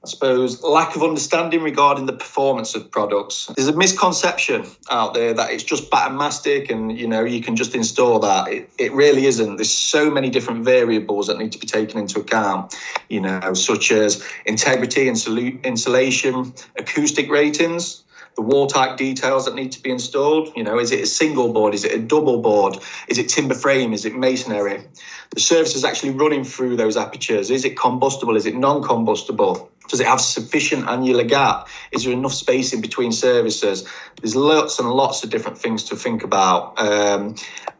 I 0.07 0.09
suppose, 0.09 0.63
lack 0.63 0.95
of 0.95 1.03
understanding 1.03 1.63
regarding 1.63 2.05
the 2.05 2.13
performance 2.13 2.75
of 2.75 2.89
products. 2.89 3.47
There's 3.55 3.67
a 3.67 3.75
misconception 3.75 4.65
out 4.89 5.13
there 5.13 5.33
that 5.33 5.51
it's 5.51 5.63
just 5.63 5.91
batten 5.91 6.17
mastic 6.17 6.69
and, 6.69 6.97
you 6.97 7.07
know, 7.07 7.25
you 7.25 7.41
can 7.41 7.57
just 7.57 7.75
install 7.75 8.19
that. 8.19 8.47
It, 8.47 8.69
it 8.77 8.93
really 8.93 9.25
isn't. 9.25 9.57
There's 9.57 9.73
so 9.73 10.09
many 10.09 10.29
different 10.29 10.63
variables 10.63 11.27
that 11.27 11.39
need 11.39 11.51
to 11.51 11.57
be 11.57 11.67
taken 11.67 11.99
into 11.99 12.19
account, 12.19 12.73
you 13.09 13.19
know, 13.19 13.53
such 13.53 13.91
as 13.91 14.23
integrity, 14.45 15.09
and 15.09 15.17
insulation, 15.65 16.53
acoustic 16.77 17.29
ratings, 17.29 18.03
the 18.37 18.43
wall 18.43 18.67
type 18.67 18.97
details 18.97 19.45
that 19.45 19.55
need 19.55 19.71
to 19.73 19.81
be 19.81 19.89
installed. 19.89 20.53
You 20.55 20.63
know, 20.63 20.79
is 20.79 20.91
it 20.91 21.01
a 21.01 21.07
single 21.07 21.51
board? 21.51 21.73
Is 21.73 21.83
it 21.83 21.91
a 21.91 21.99
double 21.99 22.39
board? 22.39 22.77
Is 23.09 23.17
it 23.17 23.27
timber 23.27 23.55
frame? 23.55 23.93
Is 23.93 24.05
it 24.05 24.15
masonry? 24.15 24.83
The 25.31 25.39
surface 25.41 25.75
is 25.75 25.83
actually 25.83 26.11
running 26.11 26.43
through 26.43 26.77
those 26.77 26.95
apertures. 26.95 27.49
Is 27.49 27.65
it 27.65 27.77
combustible? 27.77 28.35
Is 28.35 28.45
it 28.45 28.55
non 28.55 28.83
combustible? 28.83 29.69
Does 29.89 29.99
it 29.99 30.05
have 30.05 30.21
sufficient 30.21 30.87
annular 30.87 31.23
gap? 31.23 31.67
Is 31.91 32.03
there 32.03 32.13
enough 32.13 32.33
space 32.33 32.73
in 32.73 32.81
between 32.81 33.11
services? 33.11 33.87
There's 34.21 34.35
lots 34.35 34.79
and 34.79 34.89
lots 34.91 35.23
of 35.23 35.29
different 35.31 35.57
things 35.57 35.83
to 35.85 35.95
think 35.95 36.23
about. 36.23 36.79
Um, 36.79 37.35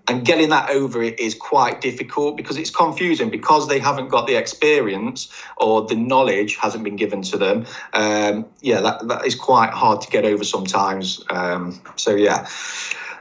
and 0.08 0.26
getting 0.26 0.50
that 0.50 0.70
over 0.70 1.04
it 1.04 1.20
is 1.20 1.36
quite 1.36 1.82
difficult 1.82 2.38
because 2.38 2.58
it's 2.58 2.70
confusing 2.70 3.30
because 3.30 3.68
they 3.68 3.80
haven't 3.80 4.08
got 4.08 4.26
the 4.26 4.36
experience 4.36 5.32
or 5.58 5.86
the 5.86 5.96
knowledge 5.96 6.56
hasn't 6.56 6.84
been 6.84 6.96
given 6.96 7.22
to 7.24 7.38
them. 7.38 7.66
Um, 7.94 8.46
yeah, 8.62 8.80
that, 8.82 9.08
that 9.08 9.26
is 9.26 9.36
quite 9.36 9.72
hard 9.72 10.02
to 10.02 10.10
get 10.10 10.24
over 10.24 10.44
sometimes. 10.44 11.24
Um, 11.30 11.82
so, 11.98 12.16
yeah. 12.16 12.48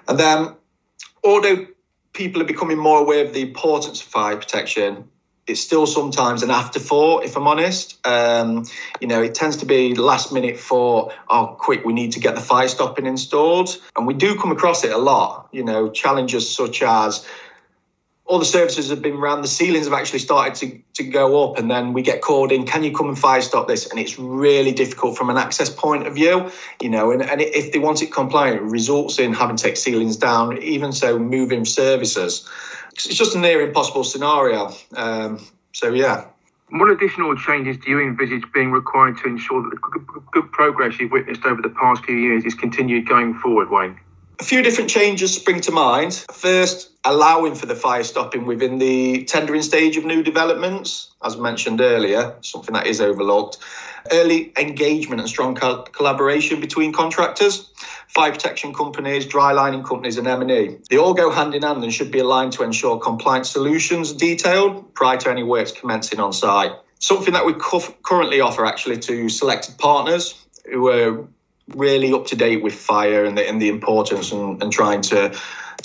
And 0.07 0.19
then, 0.19 0.55
although 1.25 1.67
people 2.13 2.41
are 2.41 2.47
becoming 2.47 2.79
more 2.79 3.01
aware 3.01 3.25
of 3.25 3.35
the 3.35 3.43
importance 3.43 4.01
of 4.01 4.07
fire 4.07 4.37
protection, 4.37 5.09
it's 5.47 5.61
still 5.61 5.87
sometimes 5.87 6.43
an 6.43 6.51
afterthought, 6.51 7.25
if 7.25 7.37
I'm 7.37 7.47
honest. 7.47 8.05
Um, 8.07 8.65
you 9.01 9.07
know, 9.07 9.23
it 9.23 9.35
tends 9.35 9.57
to 9.59 9.67
be 9.67 9.95
last 9.95 10.33
minute 10.33 10.59
for, 10.59 11.13
oh, 11.31 11.57
quick, 11.59 11.85
we 11.85 11.93
need 11.93 12.13
to 12.13 12.21
get 12.21 12.35
the 12.35 12.41
fire 12.41 12.69
stopping 12.69 13.07
installed. 13.07 13.79
And 13.97 14.07
we 14.07 14.15
do 14.15 14.39
come 14.39 14.51
across 14.51 14.85
it 14.85 14.91
a 14.91 14.99
lot, 14.99 15.49
you 15.53 15.65
know, 15.65 15.89
challenges 15.91 16.53
such 16.53 16.83
as 16.83 17.27
all 18.27 18.41
the 18.41 18.45
services 18.45 18.91
have 18.91 19.01
been 19.01 19.19
ran, 19.19 19.41
the 19.41 19.47
ceilings 19.47 19.87
have 19.87 19.95
actually 19.95 20.19
started 20.19 20.55
to, 20.57 20.81
to 20.95 21.09
go 21.09 21.45
up, 21.45 21.59
and 21.59 21.71
then 21.71 21.93
we 21.93 22.03
get 22.03 22.23
called 22.23 22.51
in, 22.51 22.67
can 22.67 22.83
you 22.83 22.93
come 22.93 23.09
and 23.09 23.17
fire 23.17 23.41
stop 23.41 23.69
this? 23.69 23.89
And 23.89 24.01
it's 24.01 24.19
really 24.19 24.73
difficult 24.73 25.17
from 25.17 25.31
an 25.31 25.37
access 25.37 25.71
point 25.71 26.09
of 26.09 26.15
view, 26.17 26.51
you 26.83 26.89
know, 26.89 27.13
and, 27.13 27.23
and 27.23 27.41
if 27.41 27.73
they 27.73 27.79
want 27.79 28.03
it 28.03 28.13
compliant, 28.13 28.57
it 28.57 28.63
results 28.63 29.21
in 29.21 29.33
having 29.33 29.55
to 29.55 29.63
take 29.63 29.77
ceilings 29.77 30.17
down, 30.17 30.61
even 30.61 30.91
so 30.91 31.21
moving 31.21 31.65
services 31.65 32.49
it's 33.05 33.15
just 33.15 33.35
a 33.35 33.39
near 33.39 33.61
impossible 33.61 34.05
scenario. 34.05 34.73
Um, 34.95 35.45
so 35.73 35.93
yeah. 35.93 36.27
What 36.71 36.91
additional 36.91 37.37
changes 37.37 37.77
do 37.77 37.91
you 37.91 38.01
envisage 38.01 38.43
being 38.53 38.73
required 38.73 39.19
to 39.19 39.29
ensure 39.29 39.63
that 39.63 39.71
the 39.71 40.21
good 40.33 40.51
progress 40.51 40.99
you've 40.99 41.13
witnessed 41.13 41.45
over 41.45 41.63
the 41.63 41.69
past 41.69 42.05
few 42.05 42.17
years 42.17 42.45
is 42.45 42.55
continued 42.55 43.07
going 43.09 43.35
forward, 43.35 43.71
Wayne? 43.71 44.01
A 44.41 44.45
few 44.45 44.63
different 44.63 44.91
changes 44.91 45.33
spring 45.33 45.61
to 45.61 45.71
mind. 45.71 46.25
First, 46.33 46.91
allowing 47.05 47.55
for 47.55 47.67
the 47.67 47.77
fire 47.77 48.03
stopping 48.03 48.47
within 48.47 48.79
the 48.79 49.25
tendering 49.25 49.63
stage 49.63 49.97
of 49.97 50.05
new 50.05 50.23
developments, 50.23 51.13
as 51.23 51.37
mentioned 51.37 51.81
earlier, 51.81 52.35
something 52.41 52.75
that 52.75 52.87
is 52.87 53.01
overlooked. 53.01 53.59
Early 54.13 54.53
engagement 54.59 55.21
and 55.21 55.29
strong 55.29 55.55
collaboration 55.55 56.61
between 56.61 56.93
contractors 56.93 57.71
fire 58.09 58.33
protection 58.33 58.73
companies, 58.73 59.27
dry 59.27 59.53
lining 59.53 59.83
companies, 59.83 60.17
and 60.17 60.27
M&E. 60.27 60.79
They 60.89 60.97
all 60.97 61.13
go 61.13 61.31
hand 61.31 61.55
in 61.55 61.63
hand 61.63 61.83
and 61.83 61.93
should 61.93 62.11
be 62.11 62.19
aligned 62.19 62.53
to 62.55 62.63
ensure 62.63 62.99
compliant 62.99 63.47
solutions 63.47 64.13
detailed 64.13 64.95
prior 64.95 65.19
to 65.19 65.31
any 65.31 65.43
works 65.43 65.71
commencing 65.73 66.19
on 66.19 66.33
site. 66.33 66.73
Something 66.99 67.35
that 67.35 67.45
we 67.45 67.55
currently 68.03 68.41
offer 68.41 68.65
actually 68.65 68.99
to 69.01 69.29
selected 69.29 69.77
partners 69.77 70.47
who 70.73 70.89
are 70.89 71.29
really 71.75 72.13
up 72.13 72.27
to 72.29 72.37
date 72.37 72.63
with 72.63 72.75
fire 72.75 73.25
and 73.25 73.37
the, 73.37 73.47
and 73.47 73.61
the 73.61 73.69
importance 73.69 74.33
and, 74.33 74.63
and 74.63 74.73
trying 74.73 75.03
to 75.03 75.37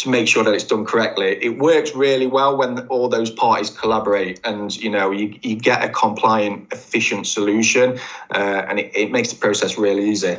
to 0.02 0.10
make 0.10 0.28
sure 0.28 0.44
that 0.44 0.54
it's 0.54 0.64
done 0.64 0.86
correctly. 0.86 1.38
It 1.42 1.60
works 1.60 1.96
really 1.96 2.28
well 2.28 2.58
when 2.58 2.80
all 2.88 3.10
those 3.10 3.32
parties 3.32 3.70
collaborate 3.70 4.40
and 4.44 4.76
you 4.76 4.90
know 4.90 5.12
you, 5.12 5.38
you 5.42 5.56
get 5.56 5.84
a 5.84 5.90
compliant, 5.90 6.72
efficient 6.72 7.28
solution 7.28 8.00
uh, 8.32 8.66
and 8.68 8.80
it, 8.80 8.92
it 8.96 9.12
makes 9.12 9.30
the 9.30 9.38
process 9.38 9.78
really 9.78 10.10
easy. 10.10 10.38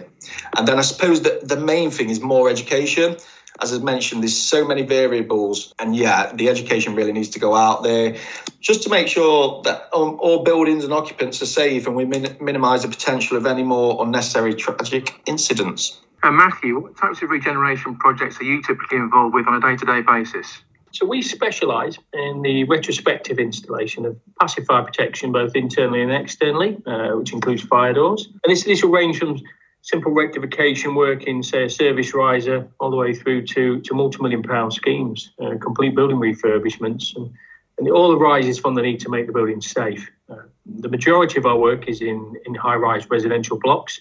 And 0.57 0.69
then 0.69 0.79
I 0.79 0.83
suppose 0.83 1.23
that 1.23 1.49
the 1.49 1.57
main 1.57 1.91
thing 1.91 2.11
is 2.11 2.21
more 2.21 2.49
education 2.49 3.17
as 3.61 3.73
I 3.73 3.79
mentioned, 3.79 4.23
there's 4.23 4.37
so 4.37 4.67
many 4.67 4.83
variables, 4.83 5.75
and 5.79 5.95
yeah, 5.95 6.33
the 6.33 6.49
education 6.49 6.95
really 6.95 7.13
needs 7.13 7.29
to 7.31 7.39
go 7.39 7.55
out 7.55 7.83
there 7.83 8.17
just 8.61 8.83
to 8.85 8.89
make 8.89 9.09
sure 9.09 9.63
that 9.63 9.89
um, 9.93 10.19
all 10.21 10.43
buildings 10.43 10.85
and 10.85 10.93
occupants 10.93 11.43
are 11.43 11.47
safe 11.47 11.87
and 11.87 11.95
we 11.95 12.05
min- 12.05 12.37
minimise 12.41 12.83
the 12.83 12.89
potential 12.89 13.37
of 13.37 13.45
any 13.45 13.63
more 13.63 14.03
unnecessary 14.03 14.55
tragic 14.55 15.21
incidents. 15.27 16.01
And 16.25 16.37
Matthew, 16.37 16.79
what 16.79 16.97
types 16.97 17.21
of 17.23 17.31
regeneration 17.31 17.97
projects 17.97 18.41
are 18.41 18.45
you 18.45 18.63
typically 18.63 18.99
involved 18.99 19.35
with 19.35 19.47
on 19.49 19.55
a 19.55 19.61
day 19.61 19.77
to 19.77 19.85
day 19.85 20.03
basis? 20.03 20.63
So 20.93 21.07
we 21.07 21.23
specialise 21.23 21.99
in 22.13 22.43
the 22.43 22.65
retrospective 22.65 23.39
installation 23.39 24.05
of 24.05 24.17
passive 24.39 24.67
fire 24.67 24.85
protection, 24.85 25.33
both 25.33 25.57
internally 25.57 26.03
and 26.03 26.13
externally, 26.13 26.77
uh, 26.87 27.13
which 27.13 27.33
includes 27.33 27.63
fire 27.63 27.95
doors. 27.95 28.29
And 28.45 28.53
this, 28.53 28.65
this 28.65 28.83
will 28.83 28.91
range 28.91 29.19
from 29.19 29.41
simple 29.81 30.13
rectification 30.13 30.95
work 30.95 31.25
in, 31.25 31.43
say, 31.43 31.65
a 31.65 31.71
service 31.71 32.15
riser, 32.15 32.69
all 32.79 32.91
the 32.91 32.97
way 32.97 33.15
through 33.15 33.47
to, 33.47 33.81
to 33.81 33.95
multi-million 33.95 34.43
pound 34.43 34.75
schemes, 34.75 35.33
uh, 35.43 35.57
complete 35.61 35.95
building 35.97 36.19
refurbishments, 36.19 37.17
and, 37.17 37.33
and 37.79 37.89
it 37.89 37.91
all 37.91 38.13
arises 38.13 38.59
from 38.59 38.75
the 38.75 38.83
need 38.83 39.01
to 39.01 39.09
make 39.09 39.27
the 39.27 39.33
building 39.33 39.61
safe. 39.61 40.09
Uh, 40.29 40.43
the 40.67 40.89
majority 40.89 41.39
of 41.39 41.47
our 41.47 41.57
work 41.57 41.89
is 41.89 42.01
in, 42.01 42.37
in 42.45 42.55
high-rise 42.55 43.09
residential 43.11 43.59
blocks, 43.59 44.01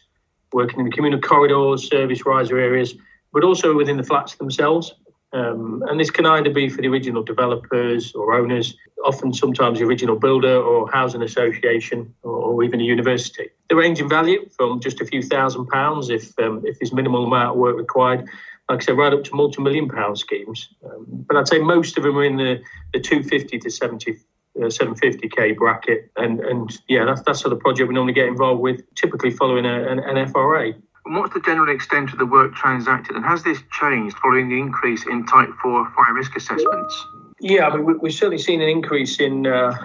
working 0.54 0.80
in 0.80 0.86
the 0.86 0.92
communal 0.92 1.20
corridors, 1.20 1.88
service 1.88 2.26
riser 2.26 2.58
areas, 2.58 2.96
but 3.34 3.44
also 3.44 3.76
within 3.76 3.98
the 3.98 4.04
flats 4.04 4.36
themselves. 4.36 4.94
Um, 5.34 5.82
and 5.88 5.98
this 5.98 6.12
can 6.12 6.26
either 6.26 6.50
be 6.50 6.68
for 6.68 6.82
the 6.82 6.90
original 6.90 7.24
developers 7.24 8.14
or 8.14 8.34
owners, 8.34 8.76
often 9.06 9.34
sometimes 9.34 9.80
the 9.80 9.86
original 9.86 10.18
builder 10.18 10.58
or 10.62 10.92
housing 10.92 11.22
association 11.22 12.14
or 12.24 12.64
even 12.64 12.82
a 12.82 12.84
university. 12.84 13.50
They 13.70 13.76
range 13.76 14.02
in 14.02 14.10
value 14.10 14.50
from 14.50 14.82
just 14.82 15.00
a 15.00 15.06
few 15.06 15.22
thousand 15.22 15.68
pounds 15.68 16.10
if 16.10 16.38
um, 16.40 16.62
if 16.66 16.80
there's 16.80 16.92
minimal 16.92 17.26
amount 17.26 17.52
of 17.52 17.58
work 17.58 17.78
required, 17.78 18.28
like 18.68 18.82
I 18.82 18.86
said, 18.86 18.98
right 18.98 19.14
up 19.14 19.24
to 19.24 19.36
multi-million 19.36 19.88
pound 19.88 20.18
schemes. 20.20 20.68
Um, 20.84 21.06
but 21.08 21.38
I'd 21.38 21.48
say 21.48 21.60
most 21.60 21.98
of 21.98 22.04
them 22.04 22.18
are 22.18 22.26
in 22.26 22.36
the, 22.36 22.62
the 22.94 23.00
250 23.00 23.58
to 23.60 23.70
70 23.70 24.18
uh, 24.58 24.66
750k 24.66 25.56
bracket, 25.56 26.12
and 26.18 26.40
and 26.40 26.78
yeah, 26.88 27.06
that's 27.06 27.22
that's 27.22 27.40
sort 27.40 27.54
of 27.54 27.60
project 27.60 27.88
we 27.88 27.96
normally 27.96 28.14
get 28.14 28.28
involved 28.28 28.62
with, 28.62 28.82
typically 28.96 29.32
following 29.32 29.66
a, 29.66 29.88
an, 29.88 30.00
an 30.00 30.28
FRA. 30.30 30.74
And 31.06 31.16
what's 31.16 31.34
the 31.34 31.42
general 31.42 31.74
extent 31.74 32.12
of 32.14 32.20
the 32.20 32.26
work 32.26 32.54
transacted, 32.54 33.16
and 33.16 33.26
has 33.26 33.44
this 33.44 33.60
changed 33.80 34.18
following 34.18 34.50
the 34.50 34.60
increase 34.60 35.06
in 35.08 35.26
Type 35.26 35.50
4 35.62 35.92
fire 35.96 36.14
risk 36.14 36.36
assessments? 36.36 37.06
Yeah, 37.40 37.68
I 37.68 37.76
mean, 37.76 38.00
we've 38.00 38.14
certainly 38.14 38.38
seen 38.38 38.62
an 38.62 38.70
increase 38.70 39.20
in, 39.20 39.48
uh, 39.48 39.76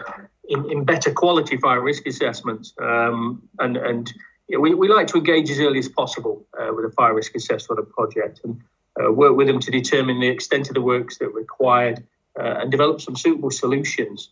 in, 0.49 0.71
in, 0.71 0.85
better 0.85 1.11
quality 1.11 1.57
fire 1.57 1.81
risk 1.81 2.07
assessments. 2.07 2.75
Um, 2.79 3.43
and 3.59 3.79
and 3.79 4.13
you 4.49 4.57
know, 4.57 4.61
we, 4.61 4.75
we 4.75 4.89
like 4.89 5.07
to 5.09 5.19
engage 5.19 5.51
as 5.51 5.59
early 5.59 5.79
as 5.79 5.89
possible 5.89 6.45
uh, 6.61 6.73
with 6.75 6.85
a 6.85 6.91
fire 6.91 7.15
risk 7.15 7.35
assessment 7.35 7.81
of 7.81 7.87
a 7.87 7.91
project 7.91 8.41
and 8.45 8.61
uh, 9.03 9.11
work 9.11 9.37
with 9.37 9.47
them 9.47 9.61
to 9.61 9.71
determine 9.71 10.21
the 10.21 10.29
extent 10.29 10.69
of 10.69 10.75
the 10.75 10.81
works 10.81 11.19
that 11.19 11.27
are 11.27 11.31
required 11.31 12.05
uh, 12.39 12.59
and 12.61 12.71
develop 12.71 13.01
some 13.01 13.17
suitable 13.17 13.51
solutions. 13.51 14.31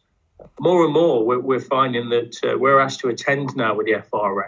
More 0.60 0.84
and 0.84 0.92
more, 0.92 1.24
we're, 1.24 1.40
we're 1.40 1.60
finding 1.60 2.08
that 2.10 2.36
uh, 2.44 2.58
we're 2.58 2.80
asked 2.80 3.00
to 3.00 3.08
attend 3.08 3.56
now 3.56 3.74
with 3.74 3.86
the 3.86 4.02
FRA 4.10 4.46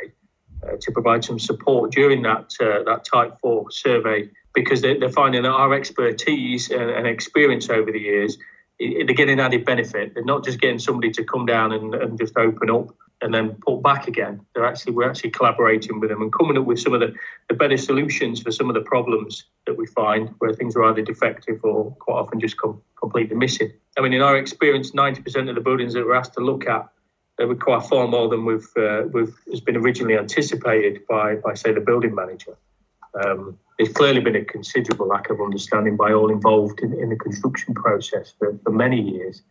uh, 0.62 0.76
to 0.80 0.92
provide 0.92 1.24
some 1.24 1.38
support 1.38 1.92
during 1.92 2.22
that 2.22 2.54
uh, 2.60 2.82
that 2.84 3.04
Type 3.04 3.36
4 3.40 3.70
survey 3.70 4.28
because 4.54 4.80
they're, 4.80 4.98
they're 4.98 5.10
finding 5.10 5.42
that 5.42 5.50
our 5.50 5.74
expertise 5.74 6.70
and, 6.70 6.90
and, 6.90 7.06
experience 7.06 7.68
over 7.68 7.92
the 7.92 8.00
years, 8.00 8.38
they're 8.80 9.04
getting 9.04 9.38
added 9.38 9.66
benefit. 9.66 10.14
They're 10.14 10.24
not 10.24 10.44
just 10.44 10.60
getting 10.60 10.78
somebody 10.78 11.10
to 11.12 11.24
come 11.24 11.44
down 11.44 11.72
and, 11.72 11.94
and 11.94 12.18
just 12.18 12.36
open 12.38 12.70
up 12.70 12.88
and 13.22 13.32
then 13.32 13.56
pull 13.64 13.80
back 13.80 14.08
again. 14.08 14.40
They're 14.54 14.66
actually 14.66 14.92
we're 14.92 15.08
actually 15.08 15.30
collaborating 15.30 16.00
with 16.00 16.10
them 16.10 16.22
and 16.22 16.32
coming 16.32 16.58
up 16.58 16.64
with 16.64 16.80
some 16.80 16.92
of 16.92 17.00
the, 17.00 17.14
the 17.48 17.54
better 17.54 17.76
solutions 17.76 18.42
for 18.42 18.52
some 18.52 18.68
of 18.68 18.74
the 18.74 18.82
problems 18.82 19.44
that 19.66 19.76
we 19.76 19.86
find 19.86 20.34
where 20.38 20.52
things 20.52 20.76
are 20.76 20.84
either 20.84 21.02
defective 21.02 21.60
or 21.64 21.92
quite 21.92 22.16
often 22.16 22.40
just 22.40 22.60
come 22.60 22.80
completely 23.00 23.36
missing. 23.36 23.72
I 23.98 24.02
mean, 24.02 24.12
in 24.12 24.20
our 24.20 24.36
experience, 24.36 24.90
90% 24.90 25.48
of 25.48 25.54
the 25.54 25.60
buildings 25.60 25.94
that 25.94 26.04
we're 26.04 26.14
asked 26.14 26.34
to 26.34 26.40
look 26.40 26.66
at 26.66 26.90
they 27.38 27.44
require 27.44 27.80
far 27.80 28.08
more 28.08 28.28
than 28.28 28.44
we've, 28.44 28.68
uh, 28.76 29.02
we've 29.12 29.34
has 29.50 29.60
been 29.60 29.76
originally 29.76 30.16
anticipated 30.16 31.06
by, 31.06 31.36
by 31.36 31.54
say, 31.54 31.72
the 31.72 31.80
building 31.80 32.14
manager. 32.14 32.56
Um, 33.22 33.58
there's 33.78 33.92
clearly 33.92 34.20
been 34.20 34.36
a 34.36 34.44
considerable 34.44 35.06
lack 35.06 35.30
of 35.30 35.40
understanding 35.40 35.96
by 35.96 36.12
all 36.12 36.30
involved 36.30 36.80
in, 36.80 36.94
in 36.94 37.10
the 37.10 37.16
construction 37.16 37.74
process 37.74 38.32
for, 38.38 38.58
for 38.64 38.70
many 38.70 39.00
years. 39.00 39.42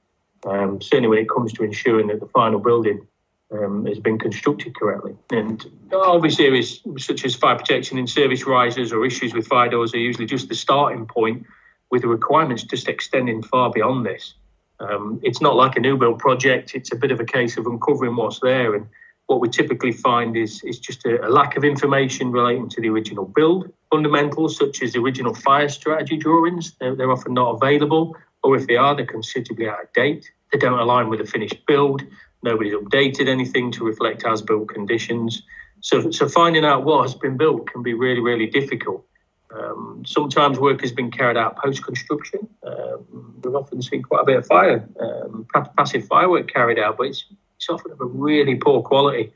Um, 0.46 0.82
certainly, 0.82 1.10
when 1.10 1.20
it 1.20 1.30
comes 1.30 1.54
to 1.54 1.64
ensuring 1.64 2.08
that 2.08 2.20
the 2.20 2.28
final 2.28 2.60
building 2.60 3.08
um, 3.52 3.86
has 3.86 4.00
been 4.00 4.18
constructed 4.18 4.76
correctly. 4.76 5.16
And 5.32 5.64
obviously, 5.94 6.46
areas 6.46 6.82
such 6.98 7.26
as 7.26 7.36
fire 7.36 7.58
protection 7.58 7.98
in 7.98 8.08
service 8.08 8.46
risers 8.46 8.92
or 8.92 9.06
issues 9.06 9.34
with 9.34 9.48
fire 9.48 9.70
doors 9.70 9.94
are 9.94 10.00
usually 10.00 10.26
just 10.26 10.50
the 10.50 10.56
starting 10.56 11.06
point, 11.06 11.46
with 11.92 12.02
the 12.02 12.08
requirements 12.08 12.64
just 12.64 12.88
extending 12.88 13.44
far 13.44 13.70
beyond 13.70 14.06
this. 14.06 14.34
Um, 14.80 15.20
it's 15.24 15.42
not 15.42 15.56
like 15.56 15.78
a 15.78 15.80
new 15.80 15.98
build 15.98 16.20
project. 16.20 16.76
It's 16.76 16.92
a 16.92 16.96
bit 16.96 17.12
of 17.12 17.20
a 17.20 17.26
case 17.26 17.58
of 17.58 17.66
uncovering 17.68 18.16
what's 18.16 18.40
there. 18.40 18.76
And 18.76 18.88
what 19.28 19.40
we 19.40 19.50
typically 19.50 19.92
find 19.92 20.36
is, 20.36 20.62
is 20.64 20.80
just 20.80 21.06
a, 21.06 21.26
a 21.26 21.30
lack 21.30 21.56
of 21.56 21.64
information 21.64 22.32
relating 22.32 22.70
to 22.70 22.82
the 22.82 22.90
original 22.90 23.26
build. 23.26 23.72
Fundamentals 23.92 24.58
such 24.58 24.82
as 24.82 24.94
the 24.94 25.00
original 25.00 25.34
fire 25.34 25.70
strategy 25.70 26.18
drawings, 26.18 26.74
they're, 26.80 26.96
they're 26.96 27.12
often 27.12 27.34
not 27.34 27.52
available, 27.52 28.16
or 28.44 28.56
if 28.56 28.68
they 28.68 28.76
are, 28.76 28.96
they're 28.96 29.06
considerably 29.06 29.70
out 29.70 29.84
of 29.84 29.94
date. 29.94 30.30
They 30.52 30.60
don't 30.60 30.78
align 30.78 31.10
with 31.10 31.20
the 31.20 31.26
finished 31.26 31.66
build. 31.66 32.04
Nobody's 32.46 32.76
updated 32.76 33.28
anything 33.28 33.72
to 33.72 33.84
reflect 33.84 34.24
as 34.24 34.42
built 34.44 34.70
conditions. 34.70 35.42
So, 35.82 36.12
so 36.12 36.30
finding 36.30 36.64
out 36.64 36.86
what 36.86 37.02
has 37.02 37.16
been 37.16 37.38
built 37.38 37.68
can 37.68 37.82
be 37.82 37.96
really, 37.96 38.22
really 38.22 38.46
difficult. 38.46 39.04
Um, 39.52 40.04
sometimes 40.06 40.60
work 40.60 40.82
has 40.82 40.92
been 40.92 41.10
carried 41.10 41.38
out 41.38 41.58
post 41.58 41.84
construction. 41.84 42.48
Um, 42.64 43.40
we've 43.44 43.56
often 43.56 43.82
seen 43.82 44.04
quite 44.04 44.22
a 44.22 44.26
bit 44.26 44.38
of 44.38 44.46
fire, 44.46 44.88
um, 45.00 45.48
passive 45.76 46.06
firework 46.06 46.52
carried 46.52 46.78
out, 46.78 46.98
but 46.98 47.08
it's, 47.08 47.26
it's 47.58 47.68
often 47.70 47.92
of 47.92 48.00
a 48.00 48.06
really 48.06 48.56
poor 48.56 48.82
quality. 48.84 49.34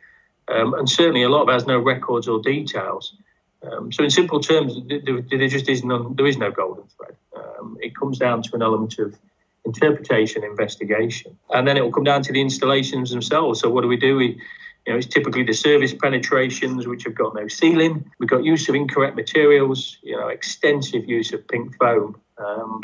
Um, 0.47 0.75
and 0.75 0.87
certainly 0.87 1.23
a 1.23 1.29
lot 1.29 1.43
of 1.43 1.49
it 1.49 1.53
has 1.53 1.67
no 1.67 1.79
records 1.79 2.27
or 2.27 2.39
details. 2.41 3.15
Um, 3.63 3.91
so, 3.91 4.03
in 4.03 4.09
simple 4.09 4.39
terms, 4.39 4.75
there, 4.87 5.21
there 5.21 5.47
just 5.47 5.67
is 5.67 5.83
none, 5.83 6.15
there 6.15 6.27
is 6.27 6.37
no 6.37 6.51
golden 6.51 6.85
thread. 6.95 7.15
Um, 7.35 7.77
it 7.81 7.95
comes 7.95 8.17
down 8.17 8.41
to 8.43 8.55
an 8.55 8.61
element 8.61 8.97
of 8.99 9.17
interpretation, 9.65 10.43
investigation, 10.43 11.37
and 11.53 11.67
then 11.67 11.77
it 11.77 11.81
will 11.81 11.91
come 11.91 12.03
down 12.03 12.21
to 12.23 12.33
the 12.33 12.41
installations 12.41 13.11
themselves. 13.11 13.59
So, 13.59 13.69
what 13.69 13.81
do 13.81 13.87
we 13.87 13.97
do? 13.97 14.15
We 14.15 14.39
you 14.85 14.93
know, 14.93 14.97
it's 14.97 15.07
typically 15.07 15.43
the 15.43 15.53
service 15.53 15.93
penetrations 15.93 16.87
which 16.87 17.03
have 17.03 17.15
got 17.15 17.35
no 17.35 17.47
sealing. 17.47 18.09
We've 18.17 18.29
got 18.29 18.43
use 18.43 18.67
of 18.69 18.75
incorrect 18.75 19.15
materials, 19.15 19.97
you 20.01 20.15
know, 20.15 20.29
extensive 20.29 21.07
use 21.07 21.31
of 21.33 21.47
pink 21.47 21.77
foam. 21.77 22.19
Um, 22.37 22.81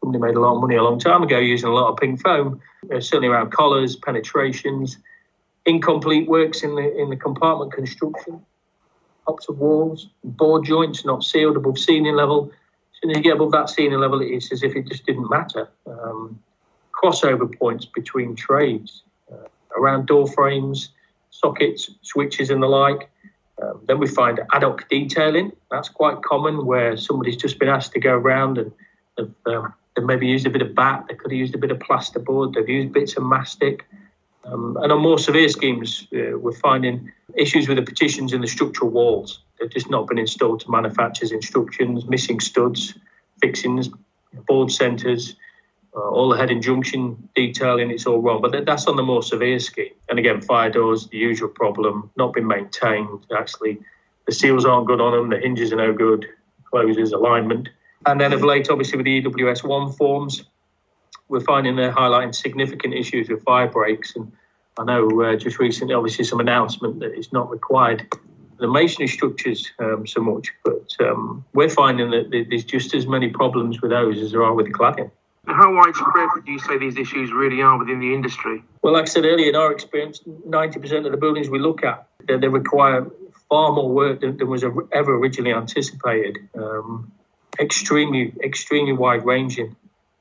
somebody 0.00 0.22
made 0.22 0.36
a 0.36 0.40
lot 0.40 0.54
of 0.54 0.60
money 0.60 0.76
a 0.76 0.82
long 0.82 0.98
time 0.98 1.22
ago 1.22 1.38
using 1.38 1.68
a 1.68 1.72
lot 1.72 1.90
of 1.90 1.96
pink 1.96 2.20
foam, 2.22 2.60
uh, 2.94 3.00
certainly 3.00 3.28
around 3.28 3.50
collars, 3.50 3.96
penetrations, 3.96 4.98
incomplete 5.66 6.28
works 6.28 6.62
in 6.62 6.74
the 6.74 6.96
in 6.96 7.10
the 7.10 7.16
compartment 7.16 7.72
construction, 7.72 8.40
tops 9.26 9.48
of 9.48 9.58
walls, 9.58 10.08
board 10.22 10.64
joints 10.64 11.04
not 11.04 11.24
sealed 11.24 11.56
above 11.56 11.78
ceiling 11.78 12.14
level. 12.14 12.52
Soon 13.00 13.10
as 13.12 13.16
you 13.16 13.22
get 13.22 13.34
above 13.34 13.52
that 13.52 13.70
senior 13.70 13.98
level, 13.98 14.20
it's 14.20 14.50
as 14.52 14.62
if 14.62 14.74
it 14.74 14.88
just 14.88 15.06
didn't 15.06 15.30
matter. 15.30 15.68
Um, 15.86 16.40
crossover 16.92 17.56
points 17.58 17.84
between 17.84 18.34
trades, 18.34 19.02
uh, 19.32 19.46
around 19.76 20.06
door 20.06 20.26
frames, 20.26 20.90
sockets, 21.30 21.90
switches, 22.02 22.50
and 22.50 22.62
the 22.62 22.66
like. 22.66 23.08
Um, 23.62 23.80
then 23.86 23.98
we 23.98 24.06
find 24.06 24.40
ad 24.52 24.62
hoc 24.62 24.88
detailing. 24.88 25.52
That's 25.70 25.88
quite 25.88 26.22
common 26.22 26.66
where 26.66 26.96
somebody's 26.96 27.36
just 27.36 27.58
been 27.58 27.68
asked 27.68 27.92
to 27.92 28.00
go 28.00 28.14
around 28.14 28.58
and 28.58 28.72
have, 29.16 29.30
um, 29.46 29.74
they've 29.94 30.04
maybe 30.04 30.26
used 30.26 30.46
a 30.46 30.50
bit 30.50 30.62
of 30.62 30.74
batt, 30.74 31.06
they 31.08 31.14
could 31.14 31.30
have 31.30 31.38
used 31.38 31.54
a 31.54 31.58
bit 31.58 31.70
of 31.70 31.78
plasterboard, 31.78 32.54
they've 32.54 32.68
used 32.68 32.92
bits 32.92 33.16
of 33.16 33.24
mastic. 33.24 33.84
Um, 34.50 34.76
and 34.82 34.92
on 34.92 35.00
more 35.00 35.18
severe 35.18 35.48
schemes, 35.48 36.06
uh, 36.12 36.38
we're 36.38 36.52
finding 36.52 37.12
issues 37.36 37.68
with 37.68 37.76
the 37.76 37.82
partitions 37.82 38.32
in 38.32 38.40
the 38.40 38.46
structural 38.46 38.90
walls. 38.90 39.40
They've 39.58 39.70
just 39.70 39.90
not 39.90 40.06
been 40.06 40.18
installed 40.18 40.60
to 40.60 40.70
manufacturer's 40.70 41.32
instructions, 41.32 42.06
missing 42.06 42.40
studs, 42.40 42.94
fixings, 43.40 43.90
board 44.46 44.70
centres, 44.70 45.36
uh, 45.96 46.00
all 46.00 46.28
the 46.28 46.36
head 46.36 46.50
and 46.50 46.62
junction 46.62 47.28
detailing, 47.34 47.90
it's 47.90 48.06
all 48.06 48.20
wrong. 48.20 48.40
But 48.40 48.64
that's 48.64 48.86
on 48.86 48.96
the 48.96 49.02
more 49.02 49.22
severe 49.22 49.58
scheme. 49.58 49.92
And 50.08 50.18
again, 50.18 50.40
fire 50.40 50.70
doors, 50.70 51.08
the 51.08 51.18
usual 51.18 51.48
problem, 51.48 52.10
not 52.16 52.34
been 52.34 52.46
maintained. 52.46 53.26
Actually, 53.36 53.78
the 54.26 54.32
seals 54.32 54.64
aren't 54.64 54.86
good 54.86 55.00
on 55.00 55.12
them, 55.12 55.30
the 55.30 55.38
hinges 55.38 55.72
are 55.72 55.76
no 55.76 55.92
good, 55.92 56.26
closes, 56.70 57.12
alignment. 57.12 57.68
And 58.06 58.20
then 58.20 58.32
of 58.32 58.42
late, 58.44 58.70
obviously, 58.70 58.96
with 58.96 59.06
the 59.06 59.22
EWS 59.22 59.64
1 59.64 59.92
forms, 59.92 60.44
we're 61.28 61.40
finding 61.40 61.76
they're 61.76 61.92
highlighting 61.92 62.34
significant 62.34 62.94
issues 62.94 63.28
with 63.28 63.42
fire 63.42 63.68
breaks. 63.68 64.14
And 64.16 64.32
I 64.78 64.84
know 64.84 65.22
uh, 65.22 65.36
just 65.36 65.58
recently, 65.58 65.94
obviously, 65.94 66.24
some 66.24 66.40
announcement 66.40 67.00
that 67.00 67.12
it's 67.14 67.32
not 67.32 67.50
required 67.50 68.06
the 68.58 68.68
masonry 68.68 69.06
structures 69.06 69.70
um, 69.78 70.06
so 70.06 70.20
much, 70.20 70.52
but 70.64 70.94
um, 71.00 71.44
we're 71.54 71.68
finding 71.68 72.10
that 72.10 72.30
there's 72.30 72.64
just 72.64 72.94
as 72.94 73.06
many 73.06 73.28
problems 73.28 73.80
with 73.80 73.90
those 73.90 74.18
as 74.18 74.32
there 74.32 74.42
are 74.42 74.52
with 74.52 74.66
the 74.66 74.72
cladding. 74.72 75.10
How 75.46 75.74
widespread 75.74 76.28
do 76.44 76.52
you 76.52 76.58
say 76.58 76.76
these 76.76 76.98
issues 76.98 77.32
really 77.32 77.62
are 77.62 77.78
within 77.78 78.00
the 78.00 78.12
industry? 78.12 78.62
Well, 78.82 78.92
like 78.92 79.04
I 79.04 79.06
said 79.06 79.24
earlier, 79.24 79.48
in 79.48 79.56
our 79.56 79.72
experience, 79.72 80.20
90% 80.46 81.06
of 81.06 81.12
the 81.12 81.16
buildings 81.16 81.48
we 81.48 81.58
look 81.58 81.84
at, 81.84 82.06
they, 82.26 82.36
they 82.36 82.48
require 82.48 83.06
far 83.48 83.72
more 83.72 83.88
work 83.88 84.20
than, 84.20 84.36
than 84.36 84.48
was 84.48 84.62
ever 84.92 85.16
originally 85.16 85.54
anticipated. 85.54 86.38
Um, 86.54 87.10
extremely, 87.58 88.34
extremely 88.44 88.92
wide 88.92 89.24
ranging. 89.24 89.74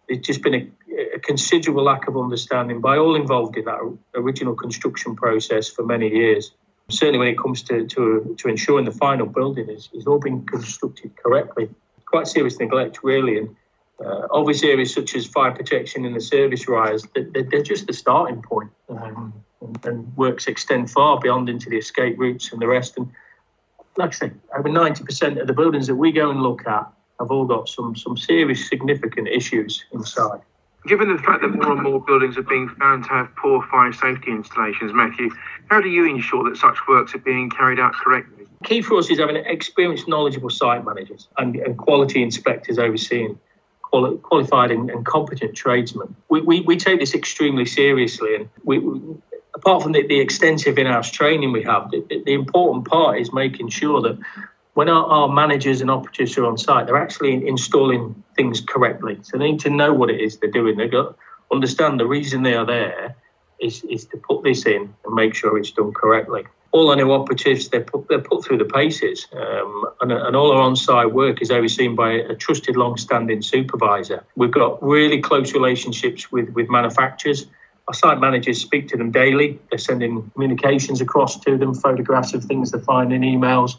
There's 0.08 0.22
just 0.22 0.41
been 0.41 0.54
a, 0.56 0.67
a, 1.17 1.19
considerable 1.19 1.84
lack 1.84 2.08
of 2.08 2.17
understanding 2.17 2.82
by 2.82 2.97
all 2.97 3.15
involved 3.15 3.58
in 3.58 3.65
that 3.65 3.80
original 4.15 4.56
construction 4.56 5.15
process 5.15 5.69
for 5.69 5.86
many 5.86 6.10
years. 6.10 6.51
Certainly, 6.89 7.19
when 7.19 7.27
it 7.27 7.38
comes 7.38 7.63
to, 7.63 7.86
to, 7.88 8.36
to 8.38 8.47
ensuring 8.47 8.86
the 8.86 8.91
final 8.91 9.25
building 9.25 9.69
is, 9.69 9.89
is 9.93 10.08
all 10.08 10.19
being 10.19 10.45
constructed 10.45 11.15
correctly. 11.17 11.69
Quite 12.06 12.27
serious 12.27 12.60
neglect, 12.60 12.99
really. 13.03 13.38
And 13.39 13.56
Uh, 13.99 14.27
obvious 14.30 14.62
areas 14.63 14.93
such 14.93 15.15
as 15.15 15.25
fire 15.25 15.51
protection 15.51 16.06
and 16.06 16.15
the 16.15 16.21
service 16.21 16.67
rise, 16.67 17.01
they're, 17.15 17.43
they're 17.49 17.63
just 17.63 17.88
the 17.88 17.93
starting 17.93 18.41
point. 18.43 18.69
Um, 18.89 19.34
and, 19.62 19.86
and, 19.86 20.15
works 20.15 20.47
extend 20.47 20.91
far 20.91 21.19
beyond 21.19 21.49
into 21.49 21.67
the 21.67 21.77
escape 21.77 22.15
routes 22.19 22.51
and 22.51 22.62
the 22.62 22.67
rest. 22.67 22.95
And 22.97 23.10
like 23.97 24.10
I 24.10 24.13
say, 24.13 24.32
over 24.56 24.69
90% 24.69 25.41
of 25.41 25.47
the 25.47 25.53
buildings 25.53 25.88
that 25.88 25.95
we 25.95 26.12
go 26.12 26.30
and 26.30 26.43
look 26.43 26.67
at 26.67 26.86
have 27.19 27.32
all 27.32 27.45
got 27.45 27.67
some, 27.67 27.95
some 27.95 28.15
serious, 28.15 28.69
significant 28.69 29.27
issues 29.27 29.84
inside. 29.91 30.41
Given 30.88 31.10
the 31.13 31.21
fact 31.21 31.41
that 31.41 31.50
more 31.50 31.73
and 31.73 31.84
more 31.84 32.00
buildings 32.00 32.38
are 32.38 32.43
being 32.43 32.69
found 32.69 33.04
to 33.04 33.10
have 33.10 33.36
poor 33.36 33.62
fire 33.69 33.91
safety 33.91 34.32
installations, 34.32 34.93
Matthew, 34.93 35.30
how 35.69 35.82
do 35.82 35.89
you 35.89 36.06
ensure 36.06 36.50
that 36.50 36.58
such 36.58 36.78
works 36.88 37.13
are 37.13 37.19
being 37.19 37.50
carried 37.50 37.80
out 37.80 37.93
correctly? 37.93 38.45
Key 38.63 38.82
for 38.82 38.97
us 38.97 39.10
is 39.10 39.19
having 39.19 39.36
experienced, 39.36 40.08
knowledgeable 40.08 40.50
site 40.50 40.86
managers 40.86 41.28
and, 41.38 41.58
and 41.58 41.78
quality 41.78 42.23
inspectors 42.23 42.80
overseeing 42.80 43.38
quali- 43.82 44.17
qualified 44.19 44.71
and, 44.71 44.89
and, 44.89 45.06
competent 45.06 45.56
tradesmen. 45.56 46.15
We, 46.30 46.41
we, 46.41 46.62
we, 46.62 46.78
take 46.78 47.00
this 47.00 47.13
extremely 47.13 47.65
seriously, 47.65 48.36
and 48.36 48.50
we, 48.63 48.80
we 48.80 49.15
apart 49.56 49.84
from 49.84 49.91
the, 49.91 50.08
the 50.08 50.19
extensive 50.19 50.78
in-house 50.78 51.12
training 51.12 51.52
we 51.52 51.63
have, 51.63 51.91
the, 51.91 52.23
the, 52.26 52.34
important 52.34 52.88
part 52.88 53.19
is 53.19 53.34
making 53.34 53.69
sure 53.69 54.02
that 54.02 54.17
when 54.77 54.89
our, 54.89 55.05
our, 55.07 55.27
managers 55.27 55.81
and 55.81 55.89
operatives 55.89 56.37
are 56.37 56.45
on 56.45 56.55
site, 56.55 56.85
they're 56.85 57.01
actually 57.01 57.47
installing 57.47 58.23
things 58.35 58.61
correctly. 58.61 59.17
So 59.23 59.39
they 59.39 59.49
need 59.51 59.59
to 59.61 59.71
know 59.71 59.91
what 59.91 60.11
it 60.11 60.21
is 60.21 60.37
they're 60.37 60.51
doing. 60.51 60.77
They've 60.77 60.91
got 60.91 61.17
understand 61.51 61.99
the 61.99 62.05
reason 62.05 62.43
they 62.43 62.53
are 62.53 62.65
there 62.65 63.15
is, 63.59 63.83
is 63.85 64.05
to 64.05 64.17
put 64.17 64.43
this 64.43 64.67
in 64.67 64.93
and 65.03 65.15
make 65.15 65.33
sure 65.33 65.57
it's 65.57 65.71
done 65.71 65.93
correctly 65.93 66.43
all 66.71 66.89
our 66.91 66.95
new 66.95 67.11
operatives 67.11 67.69
they're 67.69 67.81
put, 67.81 68.07
they're 68.07 68.21
put 68.21 68.43
through 68.43 68.57
the 68.57 68.65
paces, 68.65 69.25
um, 69.33 69.85
and, 70.01 70.11
and, 70.11 70.35
all 70.35 70.51
our 70.51 70.61
on-site 70.61 71.11
work 71.11 71.41
is 71.41 71.49
overseen 71.49 71.95
by 71.95 72.11
a 72.11 72.35
trusted, 72.35 72.75
long-standing 72.75 73.41
supervisor. 73.41 74.23
We've 74.35 74.51
got 74.51 74.83
really 74.83 75.21
close 75.21 75.53
relationships 75.53 76.31
with 76.31 76.49
with 76.49 76.69
manufacturers. 76.69 77.47
Our 77.87 77.93
site 77.93 78.19
managers 78.19 78.61
speak 78.61 78.89
to 78.89 78.97
them 78.97 79.11
daily. 79.11 79.57
They're 79.69 79.79
sending 79.79 80.29
communications 80.31 80.99
across 80.99 81.39
to 81.39 81.57
them, 81.57 81.73
photographs 81.73 82.33
of 82.33 82.43
things 82.43 82.71
they 82.71 82.79
find 82.79 83.13
in 83.13 83.21
emails. 83.21 83.77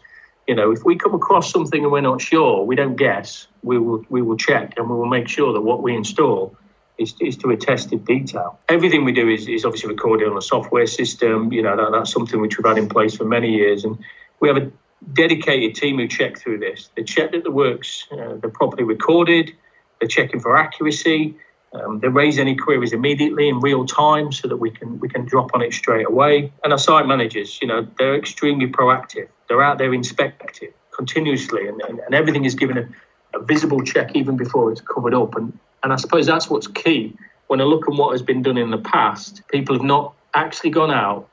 You 0.49 0.55
know, 0.55 0.73
if 0.73 0.83
we 0.83 0.97
come 0.97 1.15
across 1.15 1.53
something 1.53 1.83
and 1.83 1.93
we're 1.93 2.01
not 2.01 2.23
sure, 2.23 2.65
we 2.65 2.75
don't 2.75 2.97
guess. 2.97 3.47
We 3.63 3.79
will 3.79 4.03
we 4.09 4.23
will 4.23 4.37
check 4.37 4.75
and 4.79 4.89
we 4.89 4.97
will 4.97 5.07
make 5.07 5.29
sure 5.29 5.53
that 5.53 5.61
what 5.61 5.83
we 5.83 5.95
install 5.95 6.57
is, 6.97 7.15
is 7.21 7.37
to 7.39 7.51
a 7.51 7.57
tested 7.57 8.07
detail. 8.07 8.59
Everything 8.71 9.05
we 9.05 9.13
do 9.13 9.29
is, 9.29 9.47
is 9.47 9.67
obviously 9.67 9.91
recorded 9.91 10.27
on 10.27 10.39
a 10.39 10.43
software 10.43 10.87
system. 10.87 11.53
You 11.53 11.63
know, 11.63 11.77
that, 11.77 11.91
that's 11.93 12.11
something 12.11 12.41
which 12.41 12.57
we've 12.57 12.67
had 12.67 12.79
in 12.79 12.89
place 12.89 13.15
for 13.15 13.27
many 13.27 13.55
years. 13.55 13.85
And 13.85 13.99
we 14.41 14.49
have 14.49 14.57
a 14.57 14.71
dedicated 15.13 15.77
team 15.77 15.99
who 15.99 16.09
check 16.09 16.39
through 16.39 16.59
this. 16.61 16.91
They 16.97 17.05
check 17.05 17.33
that 17.33 17.45
the 17.45 17.51
works, 17.51 18.07
uh, 18.11 18.37
they're 18.41 18.51
properly 18.51 18.85
recorded, 18.85 19.53
they're 20.01 20.09
checking 20.09 20.41
for 20.41 20.57
accuracy, 20.57 21.37
um, 21.75 22.01
they 22.01 22.09
raise 22.09 22.39
any 22.39 22.57
queries 22.57 22.95
immediately 22.95 23.49
in 23.49 23.61
real 23.61 23.85
time 23.85 24.33
so 24.33 24.49
that 24.49 24.57
we 24.57 24.71
can 24.71 24.99
we 25.01 25.11
can 25.11 25.27
drop 25.27 25.51
on 25.53 25.61
it 25.61 25.75
straight 25.75 26.07
away. 26.07 26.53
And 26.65 26.73
our 26.73 26.79
site 26.79 27.07
managers, 27.07 27.59
you 27.61 27.69
know, 27.69 27.87
they're 27.99 28.17
extremely 28.17 28.67
proactive. 28.67 29.29
They're 29.49 29.63
out 29.63 29.79
there 29.79 29.95
inspecting 29.95 30.73
continuously, 30.97 31.69
and, 31.69 31.81
and, 31.83 32.01
and 32.01 32.15
everything 32.15 32.45
is 32.45 32.55
given 32.55 32.79
a, 32.79 33.39
a 33.39 33.43
visible 33.43 33.81
check 33.83 34.15
even 34.15 34.37
before 34.37 34.71
it's 34.73 34.81
covered 34.81 35.15
up. 35.15 35.37
And 35.37 35.59
and 35.83 35.93
I 35.93 35.97
suppose 35.97 36.27
that's 36.27 36.51
what's 36.51 36.67
key. 36.67 37.15
When 37.47 37.61
I 37.61 37.65
look 37.65 37.89
at 37.89 37.95
what 37.95 38.13
has 38.13 38.23
been 38.23 38.43
done 38.43 38.59
in 38.59 38.71
the 38.71 38.79
past, 38.79 39.43
people 39.49 39.77
have 39.77 39.85
not 39.85 40.13
actually 40.35 40.71
gone 40.71 40.91
out, 40.91 41.29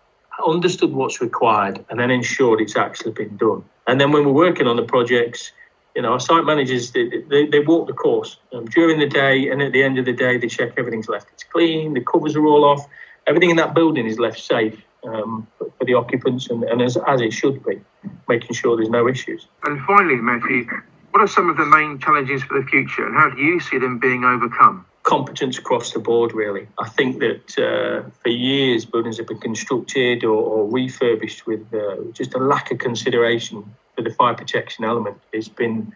understood 0.48 0.94
what's 0.94 1.20
required, 1.20 1.84
and 1.90 2.00
then 2.00 2.12
ensured 2.12 2.62
it's 2.62 2.78
actually 2.78 3.12
been 3.12 3.36
done. 3.38 3.64
And 3.88 4.00
then 4.00 4.12
when 4.12 4.24
we're 4.26 4.32
working 4.32 4.68
on 4.68 4.76
the 4.76 4.84
projects, 4.84 5.52
you 5.96 6.02
know, 6.02 6.14
our 6.14 6.20
site 6.20 6.46
managers, 6.46 6.92
they, 6.92 7.10
they, 7.30 7.48
they 7.48 7.60
walk 7.60 7.88
the 7.88 7.94
course 7.94 8.38
um, 8.54 8.66
during 8.66 9.00
the 9.00 9.08
day, 9.08 9.50
and 9.50 9.62
at 9.62 9.72
the 9.72 9.84
end 9.84 9.98
of 9.98 10.06
the 10.06 10.14
day, 10.14 10.38
they 10.38 10.48
check 10.48 10.74
everything's 10.78 11.10
left. 11.10 11.28
It's 11.34 11.44
clean, 11.44 11.94
the 11.94 12.02
covers 12.02 12.36
are 12.36 12.46
all 12.46 12.64
off, 12.64 12.86
everything 13.28 13.50
in 13.50 13.56
that 13.58 13.74
building 13.74 14.06
is 14.06 14.20
left 14.20 14.40
safe 14.40 14.85
um, 15.08 15.48
for 15.58 15.86
the 15.86 15.94
occupants 15.94 16.50
and, 16.50 16.64
and 16.64 16.82
as, 16.82 16.98
as 17.08 17.22
it 17.22 17.34
should 17.34 17.64
be, 17.66 17.80
making 18.28 18.54
sure 18.54 18.76
there's 18.76 18.90
no 18.90 19.08
issues. 19.08 19.48
And 19.64 19.80
finally, 19.86 20.16
Matthew, 20.16 20.66
what 21.12 21.22
are 21.22 21.28
some 21.28 21.50
of 21.50 21.58
the 21.58 21.66
main 21.66 22.00
challenges 22.00 22.44
for 22.44 22.60
the 22.60 22.66
future, 22.68 23.06
and 23.06 23.16
how 23.16 23.30
do 23.30 23.42
you 23.42 23.60
see 23.60 23.78
them 23.78 24.00
being 24.00 24.24
overcome? 24.24 24.86
Competence 25.04 25.58
across 25.58 25.92
the 25.92 26.00
board, 26.00 26.34
really. 26.34 26.68
I 26.80 26.90
think 26.90 27.20
that 27.20 27.60
uh, 27.60 28.10
for 28.22 28.30
years 28.30 28.86
buildings 28.86 29.18
have 29.18 29.28
been 29.28 29.40
constructed 29.40 30.24
or, 30.24 30.36
or 30.36 30.70
refurbished 30.70 31.46
with 31.46 31.62
uh, 31.74 31.98
just 32.12 32.34
a 32.34 32.40
lack 32.40 32.72
of 32.72 32.80
consideration 32.80 33.64
for 33.96 34.02
the 34.02 34.10
fire 34.10 34.34
protection 34.34 34.84
element. 34.84 35.18
It's 35.32 35.48
been 35.48 35.94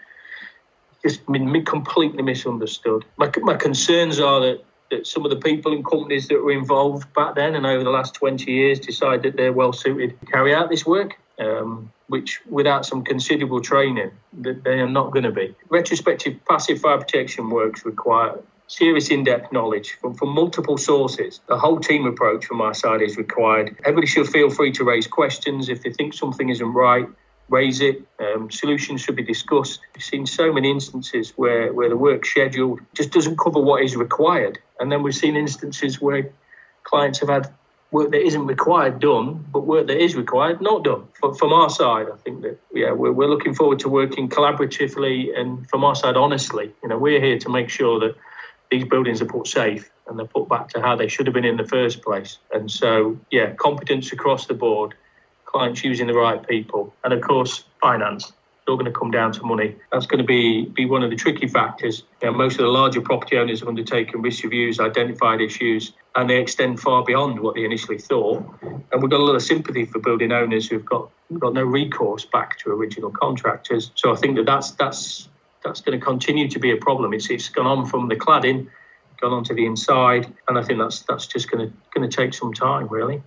just 1.02 1.26
been 1.26 1.66
completely 1.66 2.22
misunderstood. 2.22 3.06
My, 3.18 3.32
my 3.42 3.56
concerns 3.56 4.20
are 4.20 4.42
that 4.42 4.64
that 4.92 5.08
some 5.08 5.26
of 5.26 5.32
the 5.32 5.38
people 5.38 5.74
and 5.74 5.86
companies 5.86 6.28
that 6.28 6.42
were 6.42 6.52
involved 6.52 7.12
back 7.14 7.36
then 7.36 7.56
and 7.56 7.66
over 7.66 7.84
the 7.84 7.90
last 7.90 8.14
20 8.16 8.52
years 8.52 8.80
decide 8.80 9.24
that 9.24 9.36
they're 9.36 9.54
well 9.54 9.74
suited 9.74 10.20
to 10.20 10.26
carry 10.26 10.54
out 10.54 10.70
this 10.70 10.86
work 10.86 11.18
um, 11.40 11.92
which 12.08 12.42
without 12.48 12.86
some 12.86 13.04
considerable 13.04 13.62
training, 13.62 14.12
that 14.42 14.64
they 14.64 14.80
are 14.80 14.90
not 14.90 15.12
going 15.12 15.24
to 15.24 15.32
be. 15.32 15.56
Retrospective 15.70 16.38
passive 16.48 16.80
fire 16.80 16.98
protection 16.98 17.50
works 17.50 17.86
require 17.86 18.40
serious 18.68 19.10
in-depth 19.10 19.52
knowledge 19.52 19.98
from, 20.00 20.14
from 20.14 20.30
multiple 20.30 20.78
sources. 20.78 21.40
The 21.48 21.58
whole 21.58 21.80
team 21.80 22.06
approach 22.06 22.46
from 22.46 22.62
our 22.62 22.74
side 22.74 23.02
is 23.02 23.18
required. 23.18 23.76
Everybody 23.80 24.08
should 24.08 24.28
feel 24.28 24.50
free 24.50 24.72
to 24.74 24.84
raise 24.84 25.08
questions. 25.08 25.70
If 25.70 25.82
they 25.82 25.92
think 25.92 26.14
something 26.14 26.50
isn't 26.50 26.74
right, 26.74 27.08
raise 27.48 27.82
it. 27.82 28.04
Um, 28.20 28.52
solutions 28.52 29.02
should 29.02 29.16
be 29.16 29.24
discussed. 29.24 29.80
We've 29.96 30.04
seen 30.04 30.28
so 30.28 30.54
many 30.54 30.70
instances 30.70 31.34
where, 31.36 31.74
where 31.74 31.90
the 31.90 31.98
work 31.98 32.26
scheduled 32.26 32.80
just 32.94 33.12
doesn't 33.12 33.40
cover 33.40 33.60
what 33.60 33.82
is 33.84 33.96
required. 33.96 34.60
And 34.80 34.92
then 34.92 35.04
we've 35.04 35.16
seen 35.16 35.36
instances 35.36 36.02
where 36.02 36.32
clients 36.84 37.20
have 37.20 37.30
had 37.30 37.54
work 37.92 38.12
that 38.12 38.26
isn't 38.26 38.46
required 38.46 39.00
done, 39.00 39.46
but 39.52 39.66
work 39.66 39.88
that 39.88 40.02
is 40.02 40.16
required 40.16 40.62
not 40.62 40.84
done. 40.84 41.08
But 41.22 41.38
from 41.38 41.54
our 41.54 41.70
side, 41.70 42.08
I 42.12 42.18
think 42.18 42.42
that 42.44 42.60
yeah, 42.74 42.92
we're, 42.92 43.12
we're 43.12 43.28
looking 43.28 43.54
forward 43.54 43.80
to 43.80 43.90
working 43.90 44.30
collaboratively 44.30 45.38
and 45.38 45.68
from 45.70 45.84
our 45.84 45.96
side, 45.96 46.16
honestly. 46.16 46.72
You 46.84 46.90
know, 46.90 46.98
we're 46.98 47.22
here 47.22 47.40
to 47.40 47.50
make 47.50 47.70
sure 47.70 48.00
that 48.00 48.16
these 48.70 48.86
buildings 48.86 49.22
are 49.22 49.26
put 49.26 49.48
safe 49.48 49.90
and 50.08 50.18
they're 50.18 50.28
put 50.28 50.48
back 50.48 50.70
to 50.70 50.82
how 50.82 50.96
they 50.96 51.08
should 51.08 51.26
have 51.26 51.34
been 51.34 51.46
in 51.46 51.58
the 51.58 51.68
first 51.68 52.04
place. 52.04 52.38
And 52.54 52.70
so, 52.70 53.18
yeah, 53.32 53.54
competence 53.54 54.12
across 54.12 54.46
the 54.46 54.54
board, 54.54 54.94
clients 55.46 55.84
using 55.84 56.08
the 56.08 56.14
right 56.14 56.46
people, 56.48 56.94
and 57.04 57.12
of 57.12 57.22
course, 57.22 57.64
finance 57.82 58.32
all 58.70 58.78
going 58.78 58.92
to 58.92 58.98
come 58.98 59.12
down 59.12 59.32
to 59.34 59.44
money. 59.44 59.76
That's 59.92 60.06
going 60.06 60.20
to 60.20 60.24
be, 60.24 60.66
be 60.66 60.86
one 60.86 61.04
of 61.04 61.10
the 61.10 61.16
tricky 61.16 61.48
factors. 61.48 62.04
You 62.22 62.32
know, 62.32 62.38
most 62.38 62.54
of 62.54 62.60
the 62.60 62.68
larger 62.68 63.02
property 63.02 63.38
owners 63.38 63.60
have 63.60 63.68
undertaken 63.68 64.22
risk 64.22 64.44
reviews, 64.44 64.80
identified 64.80 65.42
issues, 65.42 65.94
and 66.16 66.30
they 66.30 66.40
extend 66.40 66.80
far 66.80 67.04
beyond 67.04 67.40
what 67.40 67.56
they 67.56 67.66
initially 67.66 67.98
thought. 67.98 68.44
And 68.62 69.02
we've 69.02 69.12
got 69.12 69.20
a 69.20 69.24
lot 69.24 69.36
of 69.36 69.42
sympathy 69.42 69.86
for 69.86 70.00
building 70.00 70.32
owners 70.32 70.70
who've 70.70 70.86
got 70.86 71.10
got 71.38 71.54
no 71.54 71.64
recourse 71.64 72.26
back 72.26 72.58
to 72.60 72.72
original 72.72 73.12
contractors. 73.12 73.92
So 73.96 74.12
I 74.12 74.16
think 74.16 74.36
that 74.38 74.46
that's 74.46 74.72
that's 74.72 75.30
that's 75.64 75.82
going 75.82 76.00
to 76.00 76.04
continue 76.04 76.48
to 76.50 76.60
be 76.60 76.72
a 76.72 76.78
problem. 76.78 77.14
It's 77.14 77.30
it's 77.30 77.50
gone 77.50 77.68
on 77.68 77.86
from 77.86 78.08
the 78.08 78.16
cladding, 78.16 78.68
gone 79.20 79.34
on 79.34 79.44
to 79.46 79.54
the 79.54 79.66
inside, 79.66 80.34
and 80.48 80.58
I 80.58 80.64
think 80.64 80.80
that's 80.80 81.02
that's 81.02 81.28
just 81.28 81.52
going 81.52 81.68
to 81.68 81.74
going 81.94 82.10
to 82.10 82.16
take 82.16 82.34
some 82.34 82.54
time, 82.54 82.88
really. 82.88 83.22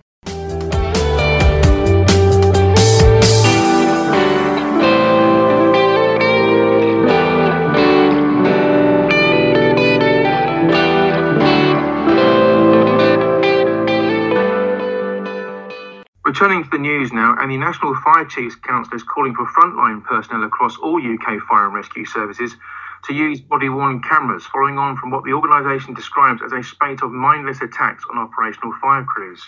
Returning 16.43 16.65
to 16.65 16.71
the 16.71 16.77
news 16.77 17.13
now, 17.13 17.37
and 17.39 17.49
the 17.49 17.55
National 17.55 17.95
Fire 18.03 18.25
Chiefs 18.25 18.57
Council 18.57 18.93
is 18.95 19.03
calling 19.03 19.33
for 19.33 19.45
frontline 19.45 20.03
personnel 20.03 20.43
across 20.43 20.77
all 20.77 20.99
UK 20.99 21.39
fire 21.47 21.67
and 21.67 21.73
rescue 21.73 22.03
services 22.03 22.57
to 23.05 23.13
use 23.13 23.39
body 23.39 23.69
worn 23.69 24.01
cameras, 24.01 24.45
following 24.47 24.77
on 24.77 24.97
from 24.97 25.09
what 25.09 25.23
the 25.23 25.31
organisation 25.31 25.93
describes 25.93 26.41
as 26.43 26.51
a 26.51 26.61
spate 26.61 27.01
of 27.01 27.13
mindless 27.13 27.61
attacks 27.61 28.03
on 28.11 28.17
operational 28.17 28.73
fire 28.81 29.05
crews. 29.05 29.41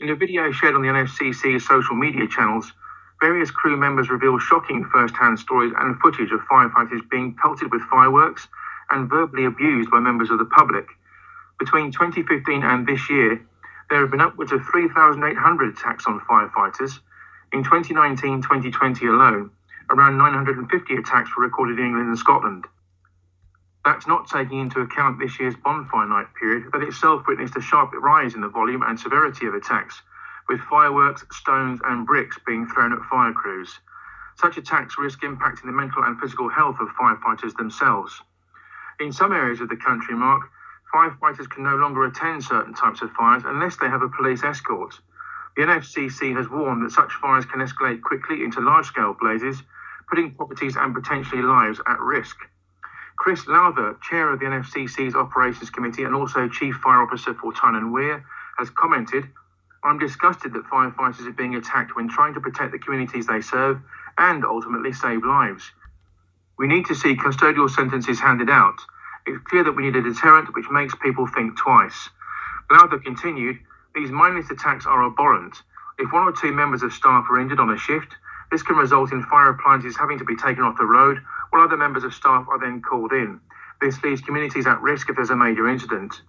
In 0.00 0.08
a 0.08 0.16
video 0.16 0.50
shared 0.50 0.74
on 0.74 0.82
the 0.82 0.88
NFCC's 0.88 1.64
social 1.64 1.94
media 1.94 2.26
channels, 2.26 2.72
various 3.20 3.52
crew 3.52 3.76
members 3.76 4.10
reveal 4.10 4.36
shocking 4.40 4.84
first 4.92 5.14
hand 5.14 5.38
stories 5.38 5.72
and 5.78 5.96
footage 6.00 6.32
of 6.32 6.40
firefighters 6.50 7.08
being 7.08 7.36
pelted 7.40 7.70
with 7.70 7.82
fireworks 7.82 8.48
and 8.90 9.08
verbally 9.08 9.44
abused 9.44 9.92
by 9.92 10.00
members 10.00 10.30
of 10.30 10.38
the 10.38 10.44
public. 10.44 10.88
Between 11.60 11.92
2015 11.92 12.64
and 12.64 12.84
this 12.84 13.08
year, 13.08 13.40
there 13.90 14.00
have 14.00 14.10
been 14.10 14.20
upwards 14.20 14.52
of 14.52 14.64
3,800 14.64 15.76
attacks 15.76 16.06
on 16.06 16.20
firefighters. 16.20 17.00
In 17.52 17.64
2019 17.64 18.40
2020 18.40 19.06
alone, 19.08 19.50
around 19.90 20.16
950 20.16 20.94
attacks 20.96 21.36
were 21.36 21.42
recorded 21.42 21.78
in 21.78 21.86
England 21.86 22.08
and 22.08 22.18
Scotland. 22.18 22.66
That's 23.84 24.06
not 24.06 24.28
taking 24.28 24.60
into 24.60 24.80
account 24.80 25.18
this 25.18 25.40
year's 25.40 25.56
bonfire 25.56 26.06
night 26.06 26.28
period 26.38 26.70
that 26.72 26.82
itself 26.82 27.26
witnessed 27.26 27.56
a 27.56 27.60
sharp 27.60 27.92
rise 27.94 28.34
in 28.34 28.42
the 28.42 28.48
volume 28.48 28.82
and 28.82 28.98
severity 29.00 29.46
of 29.46 29.54
attacks, 29.54 30.00
with 30.48 30.60
fireworks, 30.60 31.24
stones, 31.32 31.80
and 31.84 32.06
bricks 32.06 32.38
being 32.46 32.68
thrown 32.68 32.92
at 32.92 33.02
fire 33.10 33.32
crews. 33.32 33.80
Such 34.36 34.56
attacks 34.56 34.98
risk 34.98 35.22
impacting 35.22 35.64
the 35.64 35.72
mental 35.72 36.04
and 36.04 36.20
physical 36.20 36.48
health 36.48 36.76
of 36.78 36.88
firefighters 36.90 37.56
themselves. 37.56 38.22
In 39.00 39.12
some 39.12 39.32
areas 39.32 39.60
of 39.60 39.68
the 39.68 39.76
country, 39.76 40.14
Mark, 40.14 40.48
firefighters 40.94 41.48
can 41.48 41.62
no 41.62 41.76
longer 41.76 42.04
attend 42.04 42.42
certain 42.42 42.74
types 42.74 43.02
of 43.02 43.10
fires 43.12 43.42
unless 43.46 43.76
they 43.76 43.88
have 43.88 44.02
a 44.02 44.08
police 44.08 44.42
escort. 44.42 44.98
The 45.56 45.62
NFCC 45.62 46.36
has 46.36 46.48
warned 46.48 46.84
that 46.84 46.92
such 46.92 47.12
fires 47.14 47.44
can 47.44 47.60
escalate 47.60 48.02
quickly 48.02 48.44
into 48.44 48.60
large 48.60 48.86
scale 48.86 49.14
blazes, 49.18 49.62
putting 50.08 50.34
properties 50.34 50.76
and 50.76 50.94
potentially 50.94 51.42
lives 51.42 51.80
at 51.86 52.00
risk. 52.00 52.36
Chris 53.16 53.46
Lowther, 53.46 53.96
chair 54.02 54.32
of 54.32 54.38
the 54.38 54.46
NFCC's 54.46 55.14
Operations 55.14 55.70
Committee 55.70 56.04
and 56.04 56.14
also 56.14 56.48
Chief 56.48 56.74
Fire 56.76 57.02
Officer 57.02 57.34
for 57.34 57.52
Tyne 57.52 57.92
Wear, 57.92 58.24
has 58.58 58.70
commented 58.70 59.28
I'm 59.82 59.98
disgusted 59.98 60.52
that 60.52 60.66
firefighters 60.66 61.26
are 61.26 61.32
being 61.32 61.54
attacked 61.54 61.96
when 61.96 62.08
trying 62.08 62.34
to 62.34 62.40
protect 62.40 62.72
the 62.72 62.78
communities 62.78 63.26
they 63.26 63.40
serve 63.40 63.80
and 64.18 64.44
ultimately 64.44 64.92
save 64.92 65.24
lives. 65.24 65.70
We 66.58 66.66
need 66.66 66.86
to 66.86 66.94
see 66.94 67.16
custodial 67.16 67.70
sentences 67.70 68.20
handed 68.20 68.50
out. 68.50 68.78
It's 69.30 69.46
clear 69.46 69.62
that 69.62 69.76
we 69.76 69.84
need 69.84 69.94
a 69.94 70.02
deterrent 70.02 70.52
which 70.56 70.68
makes 70.70 70.92
people 70.96 71.24
think 71.24 71.56
twice. 71.56 72.10
Lowther 72.68 72.98
continued, 72.98 73.60
these 73.94 74.10
mindless 74.10 74.50
attacks 74.50 74.86
are 74.86 75.06
abhorrent. 75.06 75.62
If 76.00 76.12
one 76.12 76.24
or 76.24 76.32
two 76.32 76.50
members 76.50 76.82
of 76.82 76.92
staff 76.92 77.26
are 77.30 77.38
injured 77.38 77.60
on 77.60 77.70
a 77.70 77.78
shift, 77.78 78.16
this 78.50 78.64
can 78.64 78.74
result 78.74 79.12
in 79.12 79.22
fire 79.22 79.50
appliances 79.50 79.96
having 79.96 80.18
to 80.18 80.24
be 80.24 80.34
taken 80.34 80.64
off 80.64 80.78
the 80.78 80.84
road 80.84 81.20
while 81.50 81.62
other 81.62 81.76
members 81.76 82.02
of 82.02 82.12
staff 82.12 82.48
are 82.48 82.58
then 82.58 82.82
called 82.82 83.12
in. 83.12 83.38
This 83.80 84.02
leaves 84.02 84.20
communities 84.20 84.66
at 84.66 84.82
risk 84.82 85.08
if 85.08 85.14
there's 85.14 85.30
a 85.30 85.36
major 85.36 85.68
incident. 85.68 86.22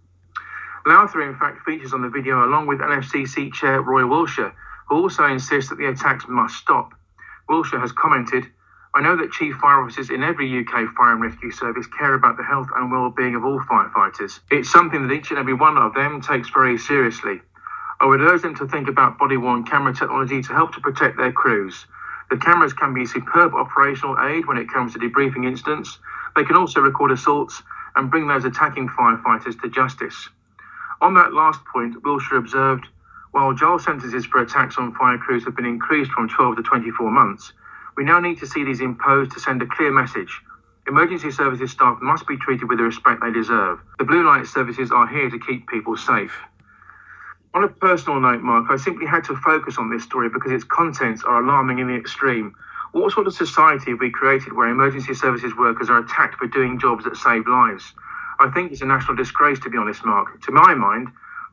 Lowther, 0.86 1.24
in 1.24 1.36
fact, 1.36 1.66
features 1.66 1.94
on 1.94 2.04
the 2.04 2.10
video 2.10 2.46
along 2.46 2.68
with 2.68 2.82
NFCC 2.82 3.52
Chair 3.52 3.82
Roy 3.82 4.04
Wilsher, 4.04 4.54
who 4.90 4.96
also 4.96 5.26
insists 5.26 5.72
that 5.72 5.80
the 5.80 5.88
attacks 5.88 6.26
must 6.28 6.56
stop. 6.56 6.94
Wilsher 7.50 7.80
has 7.80 7.92
commented, 7.92 8.46
I 8.94 9.02
know 9.02 9.16
that 9.16 9.32
chief 9.32 9.56
fire 9.56 9.82
officers 9.82 10.10
in 10.10 10.22
every 10.22 10.60
UK 10.60 10.94
fire 10.98 11.14
and 11.14 11.22
rescue 11.22 11.52
service 11.52 11.88
care 11.88 12.14
about 12.14 12.36
the 12.36 12.44
health 12.44 12.68
and 12.76 12.92
well-being 12.92 13.36
of 13.36 13.46
all 13.46 13.62
firefighters. 13.62 14.42
It's 14.50 14.70
something 14.70 15.08
that 15.08 15.14
each 15.14 15.30
and 15.30 15.40
every 15.40 15.54
one 15.54 15.78
of 15.78 15.94
them 15.94 16.20
takes 16.20 16.50
very 16.50 16.78
seriously. 16.78 17.42
I 18.02 18.06
would 18.06 18.20
urge 18.20 18.42
them 18.42 18.56
to 18.56 18.68
think 18.68 18.90
about 18.90 19.18
body-worn 19.18 19.64
camera 19.64 19.94
technology 19.94 20.42
to 20.42 20.54
help 20.54 20.74
to 20.74 20.82
protect 20.82 21.16
their 21.16 21.32
crews. 21.32 21.86
The 22.30 22.38
cameras 22.38 22.74
can 22.74 22.94
be 22.94 23.04
a 23.04 23.08
superb 23.08 23.54
operational 23.54 24.18
aid 24.20 24.46
when 24.46 24.58
it 24.58 24.70
comes 24.70 24.92
to 24.94 25.00
debriefing 25.00 25.46
incidents. 25.46 26.00
They 26.36 26.44
can 26.44 26.58
also 26.58 26.82
record 26.82 27.12
assaults 27.12 27.64
and 27.96 28.12
bring 28.12 28.28
those 28.28 28.44
attacking 28.44 28.90
firefighters 28.90 29.62
to 29.62 29.70
justice. 29.70 30.28
On 31.00 31.14
that 31.14 31.34
last 31.34 31.64
point, 31.66 32.02
Wilsher 32.04 32.38
observed, 32.38 32.88
while 33.32 33.54
jail 33.54 33.80
sentences 33.80 34.26
for 34.26 34.42
attacks 34.42 34.78
on 34.78 34.94
fire 34.96 35.18
crews 35.18 35.46
have 35.46 35.56
been 35.56 35.66
increased 35.66 36.12
from 36.12 36.28
12 36.28 36.58
to 36.58 36.64
24 36.64 37.10
months, 37.10 37.54
we 37.98 38.04
now 38.04 38.20
need 38.20 38.40
to 38.40 38.48
see 38.48 38.64
these 38.64 38.82
imposed 38.82 39.32
to 39.32 39.40
send 39.40 39.62
a 39.62 39.68
clear 39.68 39.92
message. 39.92 40.42
Emergency 40.88 41.32
services 41.32 41.72
staff 41.72 41.98
must 42.02 42.28
be 42.28 42.38
treated 42.38 42.68
with 42.68 42.78
the 42.80 42.84
respect 42.84 43.22
they 43.22 43.32
deserve. 43.32 43.80
The 44.00 44.06
blue 44.06 44.26
light 44.26 44.48
services 44.48 44.92
are 44.92 45.08
here 45.08 45.30
to 45.30 45.40
keep 45.40 45.68
people 45.68 45.96
safe. 45.96 46.34
On 47.54 47.64
a 47.64 47.68
personal 47.68 48.20
note, 48.20 48.42
Mark, 48.42 48.68
I 48.70 48.78
simply 48.78 49.06
had 49.06 49.26
to 49.26 49.36
focus 49.36 49.78
on 49.78 49.90
this 49.90 50.04
story 50.04 50.30
because 50.30 50.52
its 50.52 50.64
contents 50.64 51.24
are 51.24 51.44
alarming 51.44 51.80
in 51.80 51.88
the 51.88 51.96
extreme. 51.96 52.56
What 52.94 53.12
sort 53.12 53.28
of 53.28 53.34
society 53.34 53.92
have 53.92 54.00
we 54.00 54.10
created 54.10 54.54
where 54.54 54.70
emergency 54.70 55.14
services 55.14 55.56
workers 55.56 55.90
are 55.90 56.00
attacked 56.00 56.36
for 56.36 56.48
doing 56.48 56.80
jobs 56.80 57.04
that 57.04 57.18
save 57.18 57.48
lives? 57.48 57.94
I 58.40 58.50
think 58.50 58.72
it's 58.72 58.82
a 58.82 58.86
national 58.86 59.18
disgrace, 59.18 59.60
to 59.62 59.70
be 59.70 59.78
honest, 59.78 60.04
Mark. 60.06 60.42
To 60.42 60.52
my 60.52 60.74
mind, 60.74 61.10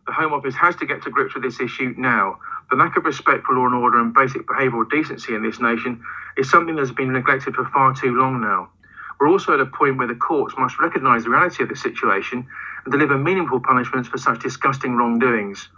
the 0.07 0.13
Home 0.13 0.33
Office 0.33 0.55
has 0.55 0.75
to 0.77 0.87
get 0.87 1.03
to 1.03 1.11
grips 1.11 1.35
with 1.35 1.43
this 1.43 1.61
issue 1.61 1.95
now. 1.99 2.39
The 2.71 2.77
lack 2.77 2.97
of 2.97 3.05
respect 3.05 3.45
for 3.45 3.55
law 3.55 3.67
and 3.67 3.75
order 3.75 3.99
and 3.99 4.13
basic 4.13 4.47
behavioural 4.47 4.91
decency 4.91 5.35
in 5.35 5.43
this 5.43 5.61
nation 5.61 6.03
is 6.37 6.51
something 6.51 6.77
that's 6.77 6.93
been 6.93 7.13
neglected 7.13 7.55
for 7.55 7.65
far 7.67 7.95
too 7.95 8.15
long 8.15 8.41
now. 8.41 8.71
We're 9.19 9.31
also 9.31 9.55
at 9.55 9.61
a 9.61 9.67
point 9.67 9.99
where 9.99 10.07
the 10.07 10.15
courts 10.15 10.55
must 10.59 10.79
recognise 10.79 11.25
the 11.25 11.31
reality 11.31 11.63
of 11.63 11.69
the 11.69 11.77
situation 11.77 12.47
and 12.85 12.93
deliver 12.93 13.19
meaningful 13.19 13.61
punishments 13.61 14.09
for 14.09 14.19
such 14.19 14.43
disgusting 14.43 14.97
wrongdoings. 14.97 15.69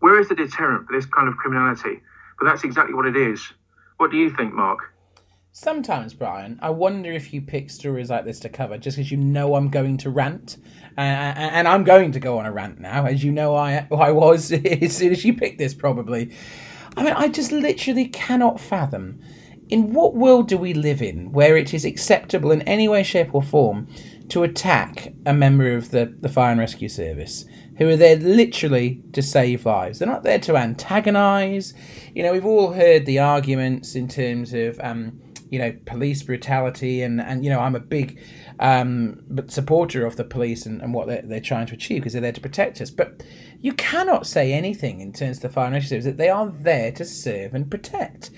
Where 0.00 0.18
is 0.18 0.28
the 0.28 0.34
deterrent 0.34 0.86
for 0.86 0.92
this 0.92 1.06
kind 1.06 1.28
of 1.28 1.36
criminality? 1.36 2.02
But 2.38 2.46
that's 2.46 2.64
exactly 2.64 2.94
what 2.94 3.06
it 3.06 3.16
is. 3.16 3.52
What 3.98 4.10
do 4.10 4.16
you 4.16 4.34
think, 4.34 4.52
Mark? 4.52 4.92
Sometimes, 5.54 6.14
Brian, 6.14 6.58
I 6.62 6.70
wonder 6.70 7.12
if 7.12 7.32
you 7.32 7.42
pick 7.42 7.70
stories 7.70 8.10
like 8.10 8.24
this 8.24 8.40
to 8.40 8.48
cover 8.48 8.78
just 8.78 8.96
because 8.96 9.10
you 9.10 9.18
know 9.18 9.54
I'm 9.54 9.68
going 9.68 9.98
to 9.98 10.10
rant, 10.10 10.56
uh, 10.96 11.00
and 11.00 11.66
I'm 11.66 11.84
going 11.84 12.12
to 12.12 12.20
go 12.20 12.38
on 12.38 12.46
a 12.46 12.52
rant 12.52 12.80
now, 12.80 13.06
as 13.06 13.24
you 13.24 13.32
know 13.32 13.54
I 13.54 13.86
I 13.92 14.10
was 14.10 14.52
as 14.52 14.96
soon 14.96 15.12
as 15.12 15.24
you 15.24 15.34
picked 15.34 15.58
this, 15.58 15.74
probably. 15.74 16.34
I 16.96 17.04
mean, 17.04 17.14
I 17.14 17.28
just 17.28 17.52
literally 17.52 18.08
cannot 18.08 18.60
fathom 18.60 19.20
in 19.68 19.94
what 19.94 20.14
world 20.14 20.48
do 20.48 20.58
we 20.58 20.74
live 20.74 21.00
in 21.00 21.32
where 21.32 21.56
it 21.56 21.72
is 21.72 21.86
acceptable 21.86 22.52
in 22.52 22.60
any 22.62 22.88
way, 22.88 23.02
shape, 23.02 23.34
or 23.34 23.42
form 23.42 23.88
to 24.28 24.42
attack 24.42 25.14
a 25.24 25.32
member 25.32 25.74
of 25.74 25.90
the, 25.90 26.14
the 26.20 26.28
fire 26.28 26.50
and 26.50 26.60
rescue 26.60 26.88
service 26.88 27.46
who 27.78 27.88
are 27.88 27.96
there 27.96 28.16
literally 28.16 29.02
to 29.12 29.22
save 29.22 29.64
lives. 29.64 29.98
They're 29.98 30.08
not 30.08 30.24
there 30.24 30.38
to 30.40 30.56
antagonise. 30.56 31.72
You 32.14 32.22
know, 32.22 32.32
we've 32.32 32.44
all 32.44 32.72
heard 32.72 33.06
the 33.06 33.18
arguments 33.18 33.94
in 33.94 34.08
terms 34.08 34.52
of. 34.52 34.78
Um, 34.80 35.20
you 35.52 35.58
know 35.58 35.76
police 35.84 36.22
brutality 36.22 37.02
and 37.02 37.20
and 37.20 37.44
you 37.44 37.50
know 37.50 37.60
I'm 37.60 37.76
a 37.76 37.80
big 37.80 38.18
um, 38.58 39.22
supporter 39.48 40.06
of 40.06 40.16
the 40.16 40.24
police 40.24 40.64
and, 40.64 40.80
and 40.80 40.94
what 40.94 41.08
they're, 41.08 41.22
they're 41.22 41.40
trying 41.40 41.66
to 41.66 41.74
achieve 41.74 42.00
because 42.00 42.14
they're 42.14 42.22
there 42.22 42.32
to 42.32 42.40
protect 42.40 42.80
us. 42.80 42.90
But 42.90 43.22
you 43.60 43.74
cannot 43.74 44.26
say 44.26 44.52
anything 44.52 45.00
in 45.00 45.12
terms 45.12 45.36
of 45.36 45.42
the 45.42 45.48
fire 45.50 45.78
service 45.82 46.06
that 46.06 46.16
they 46.16 46.30
are 46.30 46.48
there 46.48 46.90
to 46.92 47.04
serve 47.04 47.54
and 47.54 47.70
protect. 47.70 48.30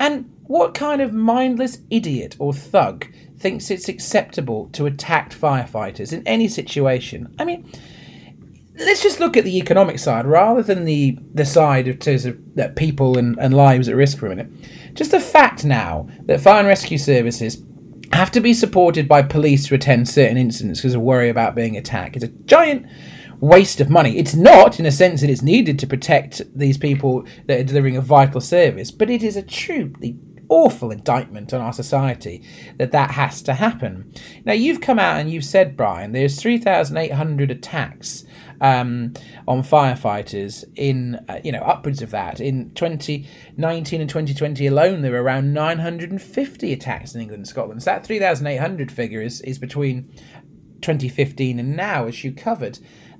And 0.00 0.34
what 0.44 0.74
kind 0.74 1.00
of 1.00 1.12
mindless 1.12 1.78
idiot 1.90 2.34
or 2.38 2.52
thug 2.52 3.06
thinks 3.38 3.70
it's 3.70 3.88
acceptable 3.88 4.68
to 4.72 4.86
attack 4.86 5.30
firefighters 5.30 6.12
in 6.12 6.26
any 6.26 6.48
situation? 6.48 7.34
I 7.38 7.44
mean 7.44 7.70
let's 8.78 9.02
just 9.02 9.20
look 9.20 9.36
at 9.36 9.44
the 9.44 9.58
economic 9.58 9.98
side 9.98 10.26
rather 10.26 10.62
than 10.62 10.84
the 10.84 11.18
the 11.34 11.44
side 11.44 11.88
of 11.88 11.98
terms 11.98 12.24
of 12.24 12.36
that 12.54 12.76
people 12.76 13.18
and, 13.18 13.36
and 13.38 13.54
lives 13.54 13.88
at 13.88 13.96
risk 13.96 14.18
for 14.18 14.26
a 14.26 14.30
minute 14.30 14.48
just 14.94 15.10
the 15.10 15.20
fact 15.20 15.64
now 15.64 16.08
that 16.22 16.40
fire 16.40 16.60
and 16.60 16.68
rescue 16.68 16.98
services 16.98 17.62
have 18.12 18.30
to 18.30 18.40
be 18.40 18.54
supported 18.54 19.06
by 19.06 19.22
police 19.22 19.66
to 19.66 19.74
attend 19.74 20.08
certain 20.08 20.36
incidents 20.36 20.80
because 20.80 20.94
of 20.94 21.02
worry 21.02 21.28
about 21.28 21.54
being 21.54 21.76
attacked 21.76 22.16
is 22.16 22.22
a 22.22 22.28
giant 22.28 22.86
waste 23.40 23.80
of 23.80 23.90
money. 23.90 24.18
It's 24.18 24.34
not, 24.34 24.80
in 24.80 24.86
a 24.86 24.90
sense, 24.90 25.20
that 25.20 25.30
it's 25.30 25.42
needed 25.42 25.78
to 25.78 25.86
protect 25.86 26.42
these 26.56 26.78
people 26.78 27.24
that 27.46 27.60
are 27.60 27.64
delivering 27.64 27.96
a 27.96 28.00
vital 28.00 28.40
service, 28.40 28.90
but 28.90 29.10
it 29.10 29.22
is 29.22 29.36
a 29.36 29.42
truly 29.42 30.18
awful 30.48 30.90
indictment 30.90 31.52
on 31.52 31.60
our 31.60 31.72
society 31.72 32.42
that 32.78 32.90
that 32.92 33.12
has 33.12 33.42
to 33.42 33.54
happen. 33.54 34.12
Now, 34.44 34.54
you've 34.54 34.80
come 34.80 34.98
out 34.98 35.20
and 35.20 35.30
you've 35.30 35.44
said, 35.44 35.76
Brian, 35.76 36.12
there's 36.12 36.40
3,800 36.40 37.50
attacks 37.50 38.24
um, 38.60 39.14
on 39.46 39.62
firefighters 39.62 40.64
in 40.76 41.24
uh, 41.28 41.40
you 41.44 41.52
know 41.52 41.60
upwards 41.60 42.02
of 42.02 42.10
that 42.10 42.40
in 42.40 42.70
2019 42.74 44.00
and 44.00 44.10
2020 44.10 44.66
alone 44.66 45.02
there 45.02 45.12
were 45.12 45.22
around 45.22 45.52
950 45.52 46.72
attacks 46.72 47.14
in 47.14 47.20
England 47.20 47.40
and 47.40 47.48
Scotland 47.48 47.82
so 47.82 47.90
that 47.90 48.06
3800 48.06 48.90
figure 48.90 49.22
is, 49.22 49.40
is 49.42 49.58
between 49.58 50.04
2015 50.80 51.58
and 51.58 51.76
now 51.76 52.06
as 52.06 52.24
you 52.24 52.32
covered 52.32 52.78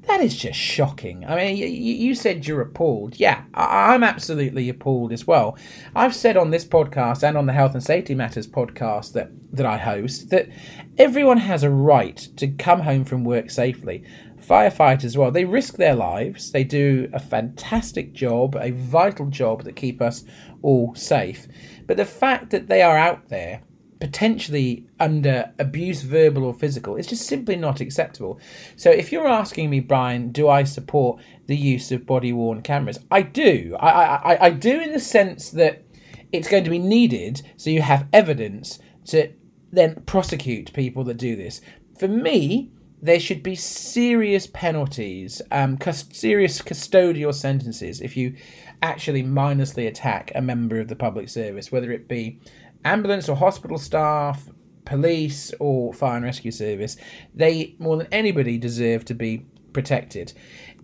that 0.09 0.20
is 0.22 0.37
just 0.37 0.59
shocking. 0.59 1.27
I 1.27 1.37
mean, 1.37 1.57
you, 1.57 1.66
you 1.66 2.14
said 2.14 2.46
you're 2.46 2.62
appalled. 2.62 3.20
Yeah, 3.20 3.42
I, 3.53 3.92
I'm 3.92 4.03
absolutely 4.03 4.68
appalled 4.70 5.12
as 5.12 5.27
well. 5.27 5.59
I've 5.94 6.14
said 6.14 6.37
on 6.37 6.51
this 6.51 6.64
podcast 6.64 7.22
and 7.22 7.37
on 7.37 7.44
the 7.44 7.53
Health 7.53 7.74
and 7.74 7.85
Safety 7.85 8.14
Matters 8.14 8.46
podcast 8.46 9.12
that, 9.12 9.31
that 9.53 9.66
I 9.66 9.77
host 9.77 10.31
that 10.31 10.48
everyone 10.96 11.38
has 11.38 11.62
a 11.62 11.70
right 11.70 12.16
to 12.37 12.48
come 12.48 12.81
home 12.81 13.05
from 13.05 13.24
work 13.24 13.51
safely 13.51 14.03
firefighters, 14.49 15.17
well, 15.17 15.31
they 15.31 15.45
risk 15.45 15.77
their 15.77 15.95
lives. 15.95 16.53
They 16.53 16.64
do 16.64 17.11
a 17.12 17.20
fantastic 17.20 18.12
job, 18.12 18.57
a 18.57 18.70
vital 18.70 19.27
job 19.27 19.64
that 19.64 19.77
keep 19.77 20.01
us 20.01 20.25
all 20.62 20.95
safe. 20.95 21.47
But 21.87 21.97
the 21.97 22.05
fact 22.05 22.51
that 22.51 22.68
they 22.68 22.83
are 22.83 22.97
out 22.97 23.29
there 23.29 23.62
potentially 24.01 24.87
under 25.01 25.53
abuse, 25.59 26.03
verbal 26.03 26.45
or 26.45 26.55
physical, 26.55 26.97
is 26.97 27.07
just 27.07 27.27
simply 27.27 27.57
not 27.57 27.81
acceptable. 27.81 28.41
So 28.77 28.91
if 28.91 29.11
you're 29.11 29.27
asking 29.27 29.70
me, 29.70 29.81
Brian, 29.81 30.31
do 30.31 30.49
I 30.49 30.64
support 30.64 31.20
the 31.47 31.57
use 31.57 31.91
of 31.91 32.07
body 32.07 32.33
worn 32.33 32.62
cameras? 32.62 33.01
I 33.11 33.22
do. 33.22 33.77
I, 33.81 33.89
I, 33.89 34.47
I 34.47 34.51
do 34.51 34.81
in 34.81 34.93
the 34.93 35.01
sense 35.01 35.51
that 35.51 35.85
it's 36.31 36.49
going 36.49 36.64
to 36.64 36.70
be 36.70 36.79
needed 36.79 37.43
so 37.57 37.70
you 37.70 37.83
have 37.83 38.07
evidence 38.12 38.79
to 39.07 39.33
then 39.72 40.03
prosecute 40.07 40.72
people 40.72 41.05
that 41.05 41.16
do 41.16 41.35
this. 41.35 41.61
For 41.99 42.09
me, 42.09 42.70
there 43.01 43.20
should 43.20 43.42
be 43.42 43.55
serious 43.55 44.46
penalties, 44.46 45.40
um, 45.51 45.78
serious 46.12 46.61
custodial 46.61 47.34
sentences 47.34 48.01
if 48.01 48.16
you 48.16 48.34
actually 48.82 49.22
mindlessly 49.22 49.86
attack 49.86 50.32
a 50.34 50.42
member 50.42 50.80
of 50.80 50.88
the 50.88 50.96
public 50.96 51.28
service, 51.28 51.70
whether 51.70 51.92
it 51.92 52.09
be 52.09 52.40
ambulance 52.84 53.28
or 53.28 53.36
hospital 53.36 53.78
staff, 53.78 54.49
police 54.84 55.53
or 55.61 55.92
fire 55.92 56.16
and 56.16 56.24
rescue 56.24 56.51
service. 56.51 56.96
They, 57.34 57.76
more 57.78 57.96
than 57.96 58.09
anybody, 58.11 58.59
deserve 58.59 59.05
to 59.07 59.14
be 59.14 59.46
protected. 59.72 60.32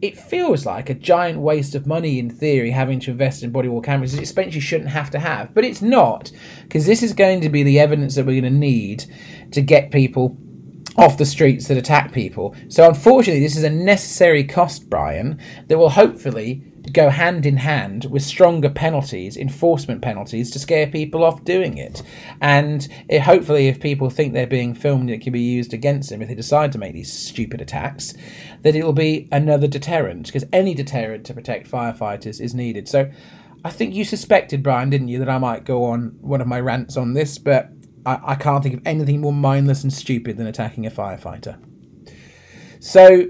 It 0.03 0.19
feels 0.19 0.67
like 0.67 0.91
a 0.91 0.95
giant 0.95 1.41
waste 1.41 1.75
of 1.75 1.87
money 1.87 2.19
in 2.19 2.29
theory 2.29 2.71
having 2.71 3.01
to 3.01 3.13
invest 3.13 3.43
in 3.43 3.51
body 3.51 3.69
worn 3.69 3.83
cameras. 3.83 4.13
It's 4.13 4.23
expense 4.23 4.55
you 4.55 4.61
shouldn't 4.61 4.91
have 4.91 5.11
to 5.11 5.19
have, 5.19 5.55
but 5.55 5.65
it's 5.65 5.81
not 5.81 6.31
because 6.63 6.85
this 6.85 7.03
is 7.03 7.15
going 7.15 7.41
to 7.41 7.49
be 7.49 7.63
the 7.63 7.81
evidence 7.81 8.15
that 8.15 8.27
we're 8.27 8.41
going 8.41 8.53
to 8.53 8.59
need 8.59 9.07
to 9.53 9.63
get 9.63 9.91
people 9.91 10.37
off 10.97 11.19
the 11.19 11.27
streets 11.27 11.69
that 11.69 11.77
attack 11.77 12.13
people. 12.13 12.55
So, 12.69 12.89
unfortunately, 12.89 13.43
this 13.43 13.57
is 13.57 13.65
a 13.65 13.71
necessary 13.71 14.45
cost, 14.45 14.89
Brian, 14.89 15.41
that 15.67 15.79
will 15.79 15.91
hopefully 15.91 16.63
go 16.93 17.09
hand 17.09 17.47
in 17.47 17.57
hand 17.57 18.05
with 18.11 18.23
stronger 18.23 18.69
penalties, 18.69 19.37
enforcement 19.37 20.03
penalties, 20.03 20.51
to 20.51 20.59
scare 20.59 20.87
people 20.87 21.25
off 21.25 21.43
doing 21.45 21.79
it. 21.79 22.03
And 22.41 22.87
it, 23.09 23.23
hopefully, 23.23 23.69
if 23.69 23.81
people 23.81 24.11
think 24.11 24.33
they're 24.33 24.47
being 24.47 24.75
filmed, 24.75 25.11
it 25.11 25.21
can 25.21 25.33
be 25.33 25.41
used 25.41 25.73
against 25.73 26.11
them 26.11 26.23
if 26.23 26.29
they 26.29 26.35
decide 26.35 26.73
to 26.73 26.79
make 26.79 26.93
these 26.93 27.13
stupid 27.13 27.61
attacks, 27.61 28.15
that 28.63 28.77
it 28.77 28.85
will 28.85 28.93
be 28.93 29.29
another 29.33 29.67
deterrent, 29.67 30.27
because 30.27 30.45
any 30.53 30.75
deterrent 30.75 31.25
to 31.27 31.35
protect 31.35 31.71
firefighters 31.71 32.41
is 32.41 32.55
needed. 32.55 32.89
So, 32.89 33.11
I 33.67 33.71
think 33.71 33.95
you 33.95 34.05
suspected, 34.05 34.63
Brian, 34.63 34.91
didn't 34.91 35.09
you, 35.09 35.19
that 35.21 35.29
I 35.31 35.39
might 35.39 35.65
go 35.65 35.85
on 35.85 36.19
one 36.21 36.43
of 36.43 36.47
my 36.47 36.61
rants 36.61 36.99
on 36.99 37.15
this, 37.15 37.39
but 37.39 37.71
I, 38.07 38.33
I 38.33 38.35
can't 38.35 38.63
think 38.63 38.77
of 38.77 38.83
anything 38.85 39.21
more 39.21 39.33
mindless 39.33 39.83
and 39.83 39.93
stupid 39.93 40.37
than 40.37 40.47
attacking 40.47 40.87
a 40.87 40.91
firefighter. 40.91 41.59
So 42.81 43.29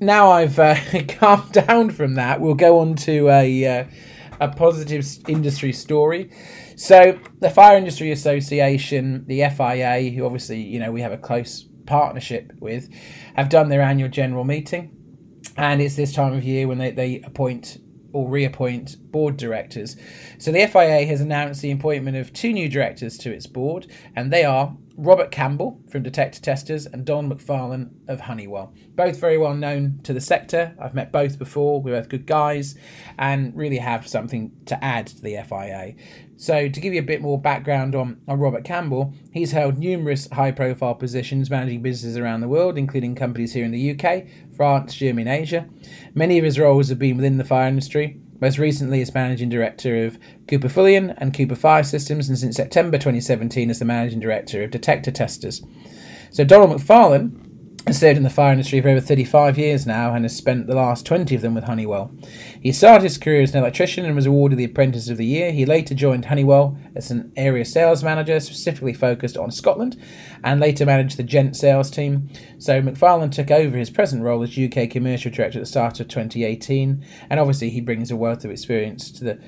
now 0.00 0.30
I've 0.30 0.58
uh, 0.58 0.76
calmed 1.08 1.52
down 1.52 1.90
from 1.90 2.14
that, 2.14 2.40
we'll 2.40 2.54
go 2.54 2.78
on 2.78 2.94
to 2.96 3.28
a, 3.28 3.80
uh, 3.80 3.84
a 4.40 4.48
positive 4.48 5.06
industry 5.28 5.72
story. 5.72 6.30
So 6.76 7.18
the 7.40 7.50
Fire 7.50 7.76
Industry 7.76 8.12
Association, 8.12 9.24
the 9.26 9.48
FIA, 9.48 10.10
who 10.10 10.26
obviously 10.26 10.60
you 10.60 10.78
know 10.78 10.92
we 10.92 11.00
have 11.00 11.12
a 11.12 11.16
close 11.16 11.66
partnership 11.86 12.52
with, 12.58 12.90
have 13.34 13.48
done 13.48 13.68
their 13.68 13.80
annual 13.80 14.10
general 14.10 14.44
meeting, 14.44 14.94
and 15.56 15.80
it's 15.80 15.96
this 15.96 16.12
time 16.12 16.34
of 16.34 16.44
year 16.44 16.68
when 16.68 16.78
they, 16.78 16.90
they 16.90 17.22
appoint 17.22 17.78
or 18.16 18.26
reappoint 18.26 18.96
board 19.12 19.36
directors. 19.36 19.94
So 20.38 20.50
the 20.50 20.66
FIA 20.66 21.04
has 21.04 21.20
announced 21.20 21.60
the 21.60 21.70
appointment 21.70 22.16
of 22.16 22.32
two 22.32 22.50
new 22.50 22.66
directors 22.66 23.18
to 23.18 23.30
its 23.30 23.46
board, 23.46 23.86
and 24.16 24.32
they 24.32 24.42
are 24.42 24.74
Robert 24.98 25.30
Campbell 25.30 25.78
from 25.90 26.02
Detector 26.02 26.40
Testers 26.40 26.86
and 26.86 27.04
Don 27.04 27.30
McFarlane 27.30 27.90
of 28.08 28.20
Honeywell. 28.20 28.72
Both 28.94 29.20
very 29.20 29.36
well 29.36 29.54
known 29.54 30.00
to 30.04 30.14
the 30.14 30.22
sector. 30.22 30.74
I've 30.80 30.94
met 30.94 31.12
both 31.12 31.38
before. 31.38 31.82
We're 31.82 32.00
both 32.00 32.08
good 32.08 32.26
guys 32.26 32.76
and 33.18 33.54
really 33.54 33.76
have 33.76 34.08
something 34.08 34.52
to 34.64 34.82
add 34.82 35.08
to 35.08 35.20
the 35.20 35.36
FIA. 35.46 35.94
So, 36.38 36.68
to 36.68 36.80
give 36.80 36.94
you 36.94 37.00
a 37.00 37.04
bit 37.04 37.20
more 37.20 37.40
background 37.40 37.94
on, 37.94 38.20
on 38.26 38.38
Robert 38.38 38.64
Campbell, 38.64 39.14
he's 39.32 39.52
held 39.52 39.78
numerous 39.78 40.28
high 40.32 40.52
profile 40.52 40.94
positions 40.94 41.50
managing 41.50 41.82
businesses 41.82 42.16
around 42.16 42.40
the 42.40 42.48
world, 42.48 42.78
including 42.78 43.14
companies 43.14 43.52
here 43.52 43.64
in 43.64 43.72
the 43.72 43.90
UK, 43.90 44.26
France, 44.54 44.94
Germany, 44.94 45.30
and 45.30 45.42
Asia. 45.42 45.68
Many 46.14 46.38
of 46.38 46.44
his 46.44 46.58
roles 46.58 46.88
have 46.88 46.98
been 46.98 47.16
within 47.16 47.36
the 47.36 47.44
fire 47.44 47.68
industry, 47.68 48.20
most 48.40 48.58
recently 48.58 49.00
as 49.00 49.14
managing 49.14 49.48
director 49.48 50.04
of 50.04 50.18
Cooper 50.48 50.68
Fulleon 50.68 51.14
and 51.18 51.34
Cooper 51.34 51.54
Fire 51.54 51.82
Systems, 51.82 52.28
and 52.28 52.38
since 52.38 52.56
September 52.56 52.98
2017 52.98 53.70
as 53.70 53.78
the 53.78 53.84
managing 53.84 54.20
director 54.20 54.62
of 54.62 54.70
Detector 54.70 55.10
Testers. 55.10 55.62
So 56.30 56.44
Donald 56.44 56.70
McFarlane 56.70 57.45
has 57.86 58.00
served 58.00 58.16
in 58.16 58.24
the 58.24 58.30
fire 58.30 58.50
industry 58.50 58.80
for 58.80 58.88
over 58.88 59.00
35 59.00 59.56
years 59.56 59.86
now 59.86 60.12
and 60.12 60.24
has 60.24 60.34
spent 60.34 60.66
the 60.66 60.74
last 60.74 61.06
20 61.06 61.36
of 61.36 61.40
them 61.40 61.54
with 61.54 61.64
Honeywell. 61.64 62.10
He 62.60 62.72
started 62.72 63.04
his 63.04 63.16
career 63.16 63.42
as 63.42 63.54
an 63.54 63.60
electrician 63.60 64.04
and 64.04 64.16
was 64.16 64.26
awarded 64.26 64.58
the 64.58 64.64
Apprentice 64.64 65.08
of 65.08 65.18
the 65.18 65.24
Year. 65.24 65.52
He 65.52 65.64
later 65.64 65.94
joined 65.94 66.24
Honeywell 66.24 66.76
as 66.96 67.12
an 67.12 67.32
area 67.36 67.64
sales 67.64 68.02
manager, 68.02 68.40
specifically 68.40 68.92
focused 68.92 69.36
on 69.36 69.52
Scotland, 69.52 69.96
and 70.42 70.58
later 70.58 70.84
managed 70.84 71.16
the 71.16 71.22
Gent 71.22 71.54
sales 71.54 71.88
team. 71.88 72.28
So 72.58 72.82
McFarlane 72.82 73.30
took 73.30 73.52
over 73.52 73.76
his 73.76 73.90
present 73.90 74.24
role 74.24 74.42
as 74.42 74.58
UK 74.58 74.90
Commercial 74.90 75.30
Director 75.30 75.60
at 75.60 75.62
the 75.62 75.66
start 75.66 76.00
of 76.00 76.08
2018, 76.08 77.04
and 77.30 77.38
obviously 77.38 77.70
he 77.70 77.80
brings 77.80 78.10
a 78.10 78.16
wealth 78.16 78.44
of 78.44 78.50
experience 78.50 79.12
to 79.12 79.22
the 79.22 79.38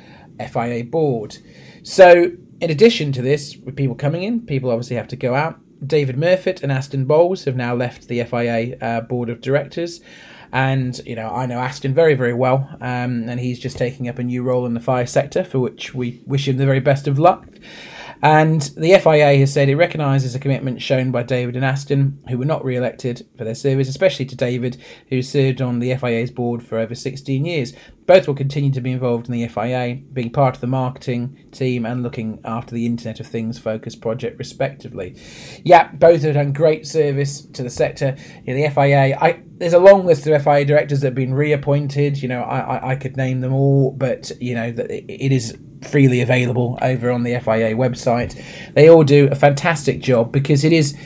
FIA 0.49 0.85
board. 0.85 1.39
So, 1.83 2.33
in 2.61 2.71
addition 2.71 3.11
to 3.13 3.23
this, 3.23 3.57
with 3.57 3.77
people 3.77 3.97
coming 3.97 4.23
in, 4.23 4.47
people 4.47 4.71
obviously 4.71 4.97
have 4.97 5.09
to 5.09 5.17
go 5.17 5.35
out. 5.35 5.61
David 5.85 6.17
Murfitt 6.17 6.63
and 6.63 6.73
Aston 6.73 7.05
Bowles 7.05 7.45
have 7.45 7.57
now 7.57 7.75
left 7.75 8.09
the 8.09 8.23
FIA 8.25 8.77
uh, 8.79 9.01
board 9.03 9.31
of 9.31 9.41
directors. 9.41 10.01
And, 10.51 10.99
you 11.07 11.15
know, 11.15 11.29
I 11.29 11.47
know 11.47 11.59
Aston 11.59 11.95
very, 11.95 12.15
very 12.15 12.33
well. 12.33 12.69
Um, 12.81 13.29
and 13.29 13.39
he's 13.39 13.59
just 13.59 13.77
taking 13.77 14.09
up 14.09 14.19
a 14.19 14.23
new 14.23 14.43
role 14.43 14.67
in 14.67 14.75
the 14.75 14.81
fire 14.81 15.07
sector, 15.07 15.45
for 15.45 15.59
which 15.59 15.95
we 15.95 16.23
wish 16.27 16.49
him 16.49 16.57
the 16.57 16.65
very 16.67 16.81
best 16.81 17.07
of 17.07 17.19
luck. 17.19 17.47
And 18.23 18.63
the 18.77 18.99
FIA 18.99 19.37
has 19.39 19.53
said 19.53 19.69
it 19.69 19.77
recognises 19.77 20.33
the 20.33 20.41
commitment 20.41 20.83
shown 20.83 21.13
by 21.13 21.23
David 21.23 21.55
and 21.55 21.65
Aston, 21.65 22.21
who 22.29 22.39
were 22.39 22.45
not 22.45 22.65
re 22.65 22.75
elected 22.75 23.27
for 23.37 23.45
their 23.45 23.55
service, 23.55 23.89
especially 23.89 24.25
to 24.27 24.37
David, 24.37 24.77
who 25.09 25.23
served 25.23 25.63
on 25.63 25.79
the 25.79 25.95
FIA's 25.95 26.33
board 26.33 26.63
for 26.63 26.79
over 26.79 26.97
16 26.97 27.45
years. 27.45 27.75
Both 28.09 28.27
will 28.27 28.35
continue 28.35 28.71
to 28.73 28.81
be 28.81 28.91
involved 28.91 29.29
in 29.29 29.33
the 29.33 29.47
FIA, 29.49 30.01
being 30.15 30.31
part 30.31 30.55
of 30.55 30.63
the 30.63 30.67
marketing 30.67 31.45
team 31.53 31.85
and 31.85 32.03
looking 32.03 32.41
after 32.43 32.75
the 32.75 32.87
Internet 32.87 33.21
of 33.21 33.27
Things 33.27 33.59
focus 33.59 33.95
project, 33.95 34.39
respectively. 34.39 35.15
Yeah, 35.63 35.93
both 35.93 36.23
have 36.23 36.33
done 36.33 36.55
great 36.55 36.87
service 36.87 37.43
to 37.43 37.63
the 37.63 37.69
sector. 37.69 38.17
You 38.47 38.55
know, 38.55 38.63
the 38.63 38.75
FIA, 38.75 39.19
I, 39.21 39.43
there's 39.59 39.75
a 39.75 39.79
long 39.79 40.07
list 40.07 40.27
of 40.27 40.43
FIA 40.43 40.65
directors 40.65 41.01
that 41.03 41.09
have 41.09 41.15
been 41.15 41.35
reappointed. 41.35 42.23
You 42.23 42.29
know, 42.29 42.41
I, 42.41 42.61
I, 42.61 42.89
I 42.93 42.97
could 42.97 43.19
name 43.19 43.43
them 43.43 43.53
all, 43.53 43.93
but 43.93 44.33
you 44.41 44.55
know, 44.55 44.73
it 44.75 45.31
is 45.31 45.59
freely 45.83 46.23
available 46.23 46.79
over 46.81 47.11
on 47.11 47.25
the 47.25 47.39
FIA 47.39 47.75
website. 47.75 48.43
They 48.73 48.89
all 48.89 49.05
do 49.05 49.29
a 49.31 49.35
fantastic 49.35 50.01
job 50.01 50.33
because 50.33 50.65
it 50.65 50.73
is 50.73 50.97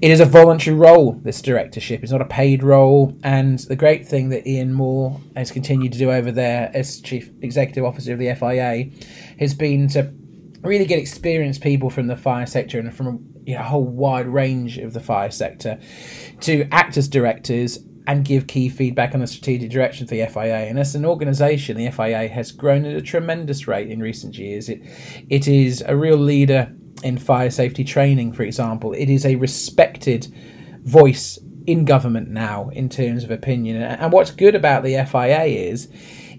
it 0.00 0.10
is 0.10 0.20
a 0.20 0.24
voluntary 0.24 0.76
role, 0.76 1.12
this 1.12 1.42
directorship. 1.42 2.02
It's 2.02 2.12
not 2.12 2.20
a 2.20 2.26
paid 2.26 2.62
role. 2.62 3.18
And 3.24 3.58
the 3.58 3.74
great 3.74 4.06
thing 4.06 4.28
that 4.28 4.46
Ian 4.46 4.72
Moore 4.72 5.20
has 5.34 5.50
continued 5.50 5.92
to 5.92 5.98
do 5.98 6.12
over 6.12 6.30
there 6.30 6.70
as 6.72 7.00
Chief 7.00 7.30
Executive 7.42 7.84
Officer 7.84 8.12
of 8.12 8.18
the 8.18 8.32
FIA 8.34 8.90
has 9.40 9.54
been 9.54 9.88
to 9.88 10.12
really 10.62 10.84
get 10.84 10.98
experienced 10.98 11.62
people 11.62 11.90
from 11.90 12.06
the 12.06 12.16
fire 12.16 12.46
sector 12.46 12.78
and 12.78 12.94
from 12.94 13.28
you 13.44 13.54
know, 13.54 13.60
a 13.60 13.64
whole 13.64 13.84
wide 13.84 14.28
range 14.28 14.78
of 14.78 14.92
the 14.92 15.00
fire 15.00 15.30
sector 15.30 15.80
to 16.40 16.68
act 16.70 16.96
as 16.96 17.08
directors 17.08 17.78
and 18.06 18.24
give 18.24 18.46
key 18.46 18.68
feedback 18.68 19.14
on 19.14 19.20
the 19.20 19.26
strategic 19.26 19.70
direction 19.70 20.04
of 20.04 20.10
the 20.10 20.24
FIA. 20.26 20.66
And 20.66 20.78
as 20.78 20.94
an 20.94 21.04
organisation, 21.04 21.76
the 21.76 21.90
FIA 21.90 22.28
has 22.28 22.52
grown 22.52 22.84
at 22.86 22.96
a 22.96 23.02
tremendous 23.02 23.68
rate 23.68 23.90
in 23.90 24.00
recent 24.00 24.38
years. 24.38 24.68
It, 24.68 24.80
it 25.28 25.46
is 25.46 25.82
a 25.86 25.96
real 25.96 26.16
leader 26.16 26.72
in 27.02 27.18
fire 27.18 27.50
safety 27.50 27.84
training, 27.84 28.32
for 28.32 28.42
example. 28.42 28.92
It 28.92 29.08
is 29.08 29.24
a 29.24 29.36
respected 29.36 30.28
voice 30.82 31.38
in 31.66 31.84
government 31.84 32.28
now 32.30 32.70
in 32.70 32.88
terms 32.88 33.24
of 33.24 33.30
opinion. 33.30 33.82
And 33.82 34.12
what's 34.12 34.30
good 34.30 34.54
about 34.54 34.82
the 34.82 35.04
FIA 35.04 35.44
is 35.44 35.86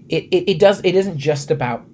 it, 0.08 0.24
it, 0.32 0.50
it 0.50 0.58
does 0.58 0.80
it 0.84 0.96
isn't 0.96 1.18
just 1.18 1.50
about 1.50 1.84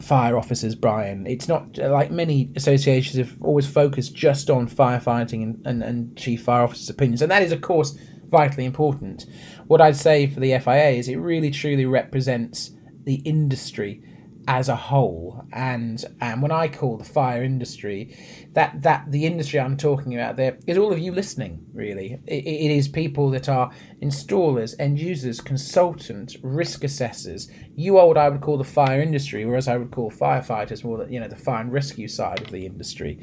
fire 0.00 0.36
officers, 0.38 0.74
Brian. 0.74 1.26
It's 1.26 1.48
not 1.48 1.76
like 1.78 2.10
many 2.10 2.50
associations 2.54 3.16
have 3.16 3.36
always 3.42 3.66
focused 3.66 4.14
just 4.14 4.50
on 4.50 4.68
firefighting 4.68 5.42
and, 5.42 5.66
and, 5.66 5.82
and 5.82 6.16
chief 6.16 6.42
fire 6.42 6.62
officers' 6.62 6.90
opinions. 6.90 7.22
And 7.22 7.30
that 7.32 7.42
is 7.42 7.50
of 7.50 7.60
course 7.60 7.98
vitally 8.28 8.64
important. 8.64 9.26
What 9.66 9.80
I'd 9.80 9.96
say 9.96 10.26
for 10.26 10.40
the 10.40 10.56
FIA 10.58 10.90
is 10.90 11.08
it 11.08 11.16
really 11.16 11.50
truly 11.50 11.86
represents 11.86 12.70
the 13.04 13.16
industry 13.24 14.02
as 14.48 14.68
a 14.68 14.76
whole. 14.76 15.44
And 15.52 16.04
and 16.20 16.42
when 16.42 16.52
i 16.52 16.68
call 16.68 16.96
the 16.96 17.04
fire 17.04 17.42
industry 17.42 18.16
that 18.52 18.82
that 18.82 19.10
the 19.10 19.26
industry 19.26 19.58
i'm 19.60 19.76
talking 19.76 20.14
about 20.14 20.36
there 20.36 20.58
is 20.66 20.78
all 20.78 20.92
of 20.92 20.98
you 20.98 21.12
listening 21.12 21.66
really. 21.72 22.20
It, 22.26 22.46
it 22.46 22.70
is 22.70 22.88
people 22.88 23.30
that 23.30 23.48
are 23.48 23.70
installers 24.02 24.74
end 24.78 24.98
users 24.98 25.40
consultants 25.40 26.36
risk 26.42 26.84
assessors. 26.84 27.50
You 27.74 27.98
are 27.98 28.06
what 28.06 28.18
i 28.18 28.28
would 28.28 28.40
call 28.40 28.58
the 28.58 28.64
fire 28.64 29.00
industry 29.00 29.44
whereas 29.44 29.68
i 29.68 29.76
would 29.76 29.90
call 29.90 30.10
firefighters 30.10 30.84
more 30.84 31.04
the, 31.04 31.12
you 31.12 31.20
know 31.20 31.28
the 31.28 31.36
fire 31.36 31.60
and 31.60 31.72
rescue 31.72 32.08
side 32.08 32.40
of 32.40 32.50
the 32.50 32.66
industry. 32.66 33.18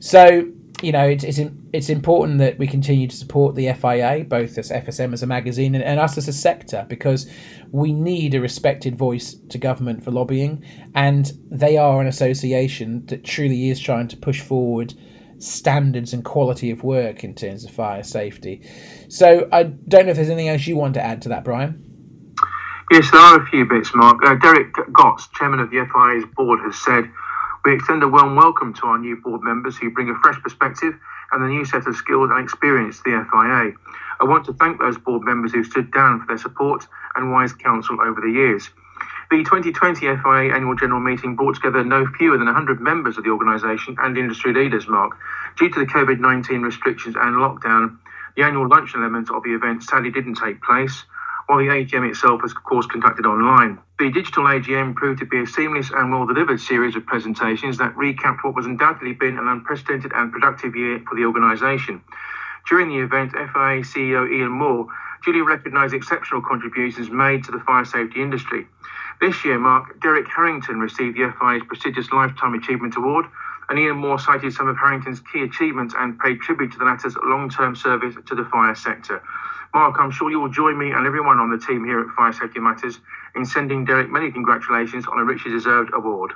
So 0.00 0.50
you 0.82 0.92
know, 0.92 1.06
it's, 1.06 1.24
it's 1.24 1.40
it's 1.72 1.88
important 1.88 2.38
that 2.38 2.58
we 2.58 2.66
continue 2.66 3.06
to 3.06 3.16
support 3.16 3.54
the 3.54 3.72
FIA, 3.72 4.24
both 4.26 4.56
as 4.58 4.70
FSM 4.70 5.12
as 5.12 5.22
a 5.22 5.26
magazine 5.26 5.74
and, 5.74 5.84
and 5.84 6.00
us 6.00 6.16
as 6.16 6.28
a 6.28 6.32
sector, 6.32 6.86
because 6.88 7.30
we 7.70 7.92
need 7.92 8.34
a 8.34 8.40
respected 8.40 8.96
voice 8.96 9.34
to 9.50 9.58
government 9.58 10.02
for 10.02 10.10
lobbying, 10.10 10.64
and 10.94 11.32
they 11.50 11.76
are 11.76 12.00
an 12.00 12.06
association 12.06 13.04
that 13.06 13.24
truly 13.24 13.68
is 13.68 13.78
trying 13.78 14.08
to 14.08 14.16
push 14.16 14.40
forward 14.40 14.94
standards 15.38 16.12
and 16.12 16.24
quality 16.24 16.70
of 16.70 16.82
work 16.82 17.24
in 17.24 17.34
terms 17.34 17.64
of 17.64 17.70
fire 17.70 18.02
safety. 18.02 18.62
So 19.08 19.48
I 19.52 19.64
don't 19.64 20.06
know 20.06 20.10
if 20.10 20.16
there's 20.16 20.28
anything 20.28 20.48
else 20.48 20.66
you 20.66 20.76
want 20.76 20.94
to 20.94 21.04
add 21.04 21.22
to 21.22 21.28
that, 21.30 21.44
Brian. 21.44 21.86
Yes, 22.90 23.10
there 23.10 23.20
are 23.20 23.40
a 23.40 23.46
few 23.46 23.64
bits, 23.64 23.94
Mark. 23.94 24.18
Uh, 24.24 24.34
Derek 24.34 24.74
Gotts, 24.92 25.28
chairman 25.34 25.60
of 25.60 25.70
the 25.70 25.86
FIA's 25.92 26.24
board, 26.34 26.58
has 26.64 26.76
said 26.76 27.04
we 27.64 27.74
extend 27.74 28.02
a 28.02 28.08
warm 28.08 28.36
welcome 28.36 28.72
to 28.72 28.86
our 28.86 28.98
new 28.98 29.16
board 29.16 29.42
members 29.42 29.76
who 29.76 29.90
bring 29.90 30.08
a 30.08 30.14
fresh 30.22 30.40
perspective 30.42 30.94
and 31.32 31.44
a 31.44 31.48
new 31.48 31.64
set 31.64 31.86
of 31.86 31.94
skills 31.94 32.30
and 32.30 32.42
experience 32.42 32.96
to 32.96 33.02
the 33.04 33.26
FIA. 33.30 33.72
I 34.20 34.24
want 34.24 34.46
to 34.46 34.54
thank 34.54 34.78
those 34.78 34.96
board 34.96 35.22
members 35.22 35.52
who 35.52 35.62
stood 35.62 35.92
down 35.92 36.20
for 36.20 36.26
their 36.26 36.38
support 36.38 36.86
and 37.16 37.30
wise 37.30 37.52
counsel 37.52 38.00
over 38.00 38.20
the 38.20 38.30
years. 38.30 38.70
The 39.30 39.44
2020 39.44 40.00
FIA 40.00 40.54
annual 40.54 40.74
general 40.74 41.00
meeting 41.00 41.36
brought 41.36 41.56
together 41.56 41.84
no 41.84 42.06
fewer 42.16 42.38
than 42.38 42.46
100 42.46 42.80
members 42.80 43.18
of 43.18 43.24
the 43.24 43.30
organisation 43.30 43.94
and 44.00 44.16
industry 44.16 44.54
leaders, 44.54 44.88
Mark. 44.88 45.12
Due 45.58 45.68
to 45.70 45.80
the 45.80 45.86
COVID 45.86 46.18
19 46.18 46.62
restrictions 46.62 47.14
and 47.14 47.36
lockdown, 47.36 47.98
the 48.36 48.42
annual 48.42 48.68
luncheon 48.68 49.02
element 49.02 49.30
of 49.30 49.42
the 49.42 49.54
event 49.54 49.82
sadly 49.82 50.10
didn't 50.10 50.36
take 50.36 50.62
place 50.62 51.04
while 51.46 51.58
the 51.58 51.66
AGM 51.66 52.08
itself 52.08 52.42
was, 52.42 52.52
of 52.52 52.62
course, 52.64 52.86
conducted 52.86 53.26
online. 53.26 53.78
The 54.00 54.08
digital 54.08 54.44
AGM 54.44 54.94
proved 54.94 55.18
to 55.18 55.26
be 55.26 55.42
a 55.42 55.46
seamless 55.46 55.90
and 55.90 56.10
well 56.10 56.24
delivered 56.24 56.58
series 56.58 56.96
of 56.96 57.04
presentations 57.04 57.76
that 57.76 57.94
recapped 57.96 58.42
what 58.42 58.54
was 58.54 58.64
undoubtedly 58.64 59.12
been 59.12 59.36
an 59.36 59.46
unprecedented 59.46 60.12
and 60.14 60.32
productive 60.32 60.74
year 60.74 61.02
for 61.06 61.14
the 61.14 61.26
organisation. 61.26 62.00
During 62.66 62.88
the 62.88 62.96
event, 62.96 63.32
FIA 63.32 63.84
CEO 63.84 64.26
Ian 64.26 64.52
Moore 64.52 64.86
duly 65.22 65.42
recognised 65.42 65.92
exceptional 65.92 66.40
contributions 66.40 67.10
made 67.10 67.44
to 67.44 67.50
the 67.50 67.58
fire 67.58 67.84
safety 67.84 68.22
industry. 68.22 68.66
This 69.20 69.44
year, 69.44 69.58
Mark 69.58 70.00
Derek 70.00 70.28
Harrington 70.34 70.80
received 70.80 71.18
the 71.18 71.30
FIA's 71.38 71.64
prestigious 71.68 72.10
Lifetime 72.10 72.54
Achievement 72.54 72.96
Award, 72.96 73.26
and 73.68 73.78
Ian 73.78 73.98
Moore 73.98 74.18
cited 74.18 74.54
some 74.54 74.66
of 74.66 74.78
Harrington's 74.78 75.20
key 75.20 75.42
achievements 75.42 75.94
and 75.94 76.18
paid 76.18 76.40
tribute 76.40 76.72
to 76.72 76.78
the 76.78 76.86
latter's 76.86 77.18
long 77.22 77.50
term 77.50 77.76
service 77.76 78.14
to 78.24 78.34
the 78.34 78.44
fire 78.44 78.74
sector. 78.74 79.20
Mark, 79.74 79.96
I'm 79.98 80.10
sure 80.10 80.30
you 80.30 80.40
will 80.40 80.48
join 80.48 80.78
me 80.78 80.90
and 80.90 81.06
everyone 81.06 81.38
on 81.38 81.50
the 81.50 81.58
team 81.58 81.84
here 81.84 82.00
at 82.00 82.08
Fire 82.16 82.32
Safety 82.32 82.60
Matters 82.60 82.98
in 83.36 83.44
sending 83.44 83.84
Derek 83.84 84.10
many 84.10 84.30
congratulations 84.30 85.06
on 85.06 85.18
a 85.18 85.24
richly 85.24 85.50
deserved 85.50 85.90
award. 85.94 86.32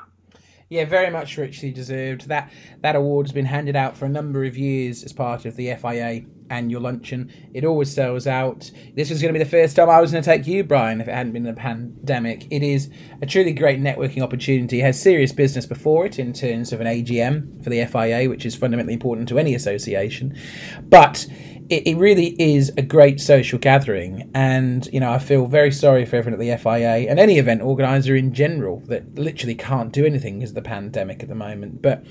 Yeah, 0.71 0.87
very 0.87 1.11
much 1.11 1.37
richly 1.37 1.71
deserved. 1.71 2.29
That 2.29 2.51
that 2.81 2.97
award 2.97 3.27
has 3.27 3.33
been 3.33 3.45
handed 3.45 3.77
out 3.77 3.97
for 3.97 4.07
a 4.07 4.09
number 4.09 4.45
of 4.45 4.57
years 4.57 5.05
as 5.05 5.13
part 5.13 5.45
of 5.45 5.57
the 5.57 5.75
FIA 5.75 6.23
annual 6.51 6.83
luncheon. 6.83 7.31
It 7.53 7.65
always 7.65 7.95
sells 7.95 8.27
out. 8.27 8.71
This 8.95 9.11
was 9.11 9.21
going 9.21 9.33
to 9.33 9.39
be 9.39 9.45
the 9.45 9.51
first 9.51 9.77
time 9.77 9.91
I 9.91 10.01
was 10.01 10.13
going 10.13 10.25
to 10.25 10.29
take 10.29 10.47
you, 10.47 10.65
Brian, 10.65 11.01
if 11.01 11.09
it 11.09 11.15
hadn't 11.15 11.33
been 11.33 11.45
the 11.45 11.53
pandemic. 11.53 12.47
It 12.51 12.63
is 12.63 12.91
a 13.21 13.27
truly 13.27 13.53
great 13.53 13.81
networking 13.81 14.23
opportunity. 14.23 14.81
It 14.81 14.85
has 14.85 15.01
serious 15.01 15.33
business 15.33 15.67
before 15.67 16.07
it 16.07 16.19
in 16.19 16.33
terms 16.33 16.73
of 16.73 16.81
an 16.81 16.87
AGM 16.87 17.63
for 17.63 17.71
the 17.71 17.85
FIA, 17.85 18.29
which 18.29 18.47
is 18.47 18.55
fundamentally 18.55 18.95
important 18.95 19.29
to 19.29 19.39
any 19.39 19.55
association. 19.55 20.37
But 20.83 21.27
it, 21.69 21.87
it 21.87 21.97
really 21.97 22.41
is 22.41 22.71
a 22.77 22.83
great 22.83 23.21
social 23.21 23.59
gathering, 23.59 24.31
and 24.35 24.87
you 24.93 25.01
know 25.01 25.11
I 25.11 25.19
feel 25.19 25.47
very 25.47 25.71
sorry 25.71 26.05
for 26.05 26.17
everyone 26.17 26.41
at 26.41 26.45
the 26.45 26.57
FIA 26.57 27.09
and 27.09 27.19
any 27.19 27.39
event 27.39 27.63
organizer 27.63 28.15
in 28.15 28.35
general 28.35 28.81
that 28.87 29.15
literally 29.15 29.55
can't 29.55 29.93
do 29.93 30.05
anything 30.05 30.39
because 30.39 30.51
of 30.51 30.57
the 30.57 30.63
pandemic 30.63 31.23
at 31.23 31.29
the 31.29 31.35
moment. 31.35 31.83
But 31.83 32.05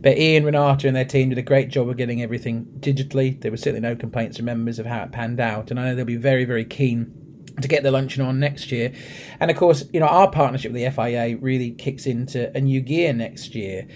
but 0.00 0.16
Ian, 0.16 0.44
Renata, 0.44 0.86
and 0.86 0.96
their 0.96 1.04
team 1.04 1.30
did 1.30 1.38
a 1.38 1.42
great 1.42 1.68
job 1.68 1.88
of 1.88 1.96
getting 1.96 2.22
everything 2.22 2.66
digitally. 2.80 3.40
There 3.40 3.50
were 3.50 3.56
certainly 3.56 3.80
no 3.80 3.96
complaints 3.96 4.36
from 4.36 4.46
members 4.46 4.78
of 4.78 4.86
how 4.86 5.02
it 5.02 5.12
panned 5.12 5.40
out, 5.40 5.70
and 5.70 5.80
I 5.80 5.86
know 5.86 5.94
they'll 5.94 6.04
be 6.04 6.16
very 6.16 6.44
very 6.44 6.64
keen 6.64 7.19
to 7.60 7.68
get 7.68 7.82
the 7.82 7.90
luncheon 7.90 8.22
on 8.22 8.40
next 8.40 8.72
year. 8.72 8.92
And 9.38 9.50
of 9.50 9.56
course, 9.56 9.84
you 9.92 10.00
know, 10.00 10.06
our 10.06 10.30
partnership 10.30 10.72
with 10.72 10.82
the 10.82 10.90
FIA 10.90 11.36
really 11.38 11.72
kicks 11.72 12.06
into 12.06 12.54
a 12.56 12.60
new 12.60 12.80
gear 12.80 13.12
next 13.12 13.54
year. 13.54 13.86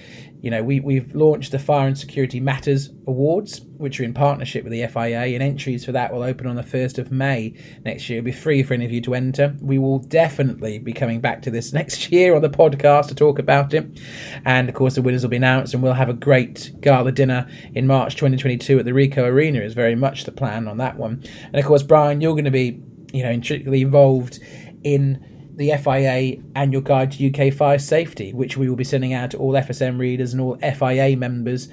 You 0.45 0.51
know, 0.51 0.63
we, 0.63 0.79
we've 0.79 1.15
launched 1.15 1.53
the 1.53 1.59
Fire 1.59 1.87
and 1.87 1.97
Security 1.97 2.39
Matters 2.39 2.91
Awards, 3.07 3.63
which 3.79 3.99
are 3.99 4.05
in 4.05 4.13
partnership 4.13 4.63
with 4.63 4.75
the 4.75 4.87
FIA, 4.87 5.21
and 5.21 5.43
entries 5.43 5.87
for 5.87 5.93
that 5.93 6.13
will 6.13 6.23
open 6.23 6.47
on 6.47 6.55
the 6.55 6.63
1st 6.63 6.99
of 6.99 7.11
May 7.11 7.55
next 7.83 8.11
year. 8.11 8.19
It'll 8.19 8.27
be 8.27 8.33
free 8.33 8.63
for 8.63 8.75
any 8.75 8.85
of 8.85 8.93
you 8.93 9.01
to 9.01 9.15
enter. 9.15 9.57
We 9.63 9.79
will 9.79 10.01
definitely 10.01 10.79
be 10.79 10.93
coming 10.93 11.23
back 11.23 11.41
to 11.43 11.51
this 11.51 11.73
next 11.73 12.13
year 12.13 12.37
on 12.37 12.43
the 12.43 12.51
podcast 12.51 13.09
to 13.09 13.15
talk 13.15 13.39
about 13.39 13.73
it. 13.73 13.99
And 14.45 14.69
of 14.69 14.75
course, 14.75 14.97
the 14.97 15.01
winners 15.01 15.23
will 15.23 15.31
be 15.31 15.39
announced, 15.39 15.73
and 15.73 15.83
we'll 15.83 15.95
have 15.95 16.11
a 16.11 16.13
great 16.13 16.73
gala 16.79 17.13
dinner 17.13 17.49
in 17.75 17.87
March 17.87 18.15
2022 18.17 18.81
at 18.81 18.85
the 18.85 18.91
Ricoh 18.91 19.25
Arena, 19.25 19.61
is 19.61 19.73
very 19.73 19.95
much 19.95 20.25
the 20.25 20.33
plan 20.33 20.69
on 20.69 20.77
that 20.77 20.99
one. 20.99 21.25
And 21.45 21.57
of 21.57 21.65
course, 21.65 21.83
Brian, 21.83 22.21
you're 22.21 22.35
going 22.35 22.45
to 22.45 22.51
be 22.51 22.83
you 23.15 23.23
know, 23.23 23.31
intricately 23.31 23.81
involved 23.81 24.41
in 24.83 25.25
the 25.57 25.73
FIA 25.77 26.43
annual 26.57 26.83
guide 26.83 27.13
to 27.13 27.31
UK 27.31 27.55
fire 27.55 27.79
safety, 27.79 28.33
which 28.33 28.57
we 28.57 28.69
will 28.69 28.77
be 28.77 28.85
sending 28.85 29.13
out 29.13 29.31
to 29.31 29.39
all 29.39 29.53
FSM 29.53 30.01
readers 30.01 30.33
and 30.33 30.43
all 30.43 30.57
FIA 30.57 31.17
members 31.17 31.69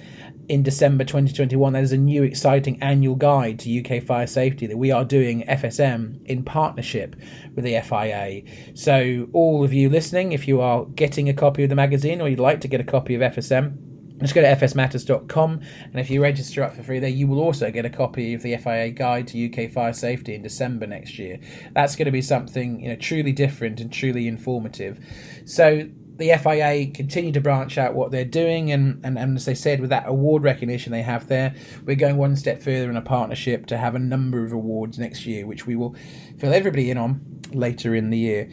in 0.48 0.62
December 0.62 1.04
2021. 1.04 1.74
That 1.74 1.84
is 1.84 1.92
a 1.92 1.98
new 1.98 2.22
exciting 2.22 2.82
annual 2.82 3.16
guide 3.16 3.58
to 3.60 3.80
UK 3.80 4.04
fire 4.04 4.28
safety 4.28 4.68
that 4.68 4.78
we 4.78 4.92
are 4.92 5.04
doing 5.04 5.44
FSM 5.48 6.24
in 6.28 6.44
partnership 6.44 7.16
with 7.56 7.66
the 7.66 7.82
FIA. 7.82 8.44
So, 8.76 9.28
all 9.34 9.64
of 9.64 9.74
you 9.74 9.89
listening, 9.89 10.34
if 10.34 10.48
you 10.48 10.62
are 10.62 10.86
getting 10.86 11.28
a 11.28 11.34
copy 11.34 11.64
of 11.64 11.70
the 11.70 11.76
magazine 11.76 12.22
or 12.22 12.28
you'd 12.30 12.39
like 12.39 12.62
to 12.62 12.68
get 12.68 12.80
a 12.80 12.84
copy 12.84 13.16
of 13.16 13.22
FSM, 13.22 13.91
just 14.22 14.36
go 14.36 14.42
to 14.42 14.48
fsmatters.com 14.48 15.62
and 15.84 16.00
if 16.00 16.10
you 16.10 16.22
register 16.22 16.64
up 16.64 16.76
for 16.76 16.84
free 16.84 17.00
there 17.00 17.10
you 17.10 17.28
will 17.28 17.40
also 17.40 17.72
get 17.72 17.86
a 17.86 17.90
copy 17.90 18.34
of 18.34 18.42
the 18.42 18.56
FIA 18.58 18.90
guide 18.92 19.28
to 19.28 19.46
UK 19.46 19.72
fire 19.72 19.94
safety 19.94 20.36
in 20.36 20.42
December 20.42 20.88
next 20.88 21.18
year. 21.20 21.40
That's 21.74 21.96
going 21.96 22.06
to 22.06 22.12
be 22.12 22.22
something 22.22 22.80
you 22.82 22.90
know 22.90 22.96
truly 22.96 23.32
different 23.32 23.80
and 23.80 23.92
truly 23.92 24.28
informative. 24.28 25.00
So 25.46 25.90
the 26.22 26.38
FIA 26.38 26.92
continue 26.92 27.32
to 27.32 27.42
branch 27.42 27.78
out 27.78 27.96
what 27.96 28.12
they're 28.12 28.24
doing, 28.24 28.72
and, 28.72 29.04
and, 29.04 29.18
and 29.18 29.36
as 29.36 29.46
they 29.46 29.56
said, 29.56 29.82
with 29.82 29.90
that 29.90 30.08
award 30.08 30.44
recognition 30.44 30.92
they 30.92 31.02
have 31.02 31.28
there, 31.28 31.54
we're 31.86 31.96
going 31.96 32.18
one 32.18 32.36
step 32.36 32.62
further 32.62 32.90
in 32.90 32.96
a 32.96 33.02
partnership 33.02 33.66
to 33.68 33.78
have 33.78 33.96
a 33.96 34.00
number 34.00 34.46
of 34.46 34.54
awards 34.54 35.00
next 35.00 35.26
year, 35.26 35.46
which 35.46 35.66
we 35.66 35.76
will 35.76 35.96
fill 36.38 36.54
everybody 36.54 36.92
in 36.92 36.98
on 36.98 37.42
later 37.54 37.96
in 37.96 38.12
the 38.12 38.18
year. 38.18 38.50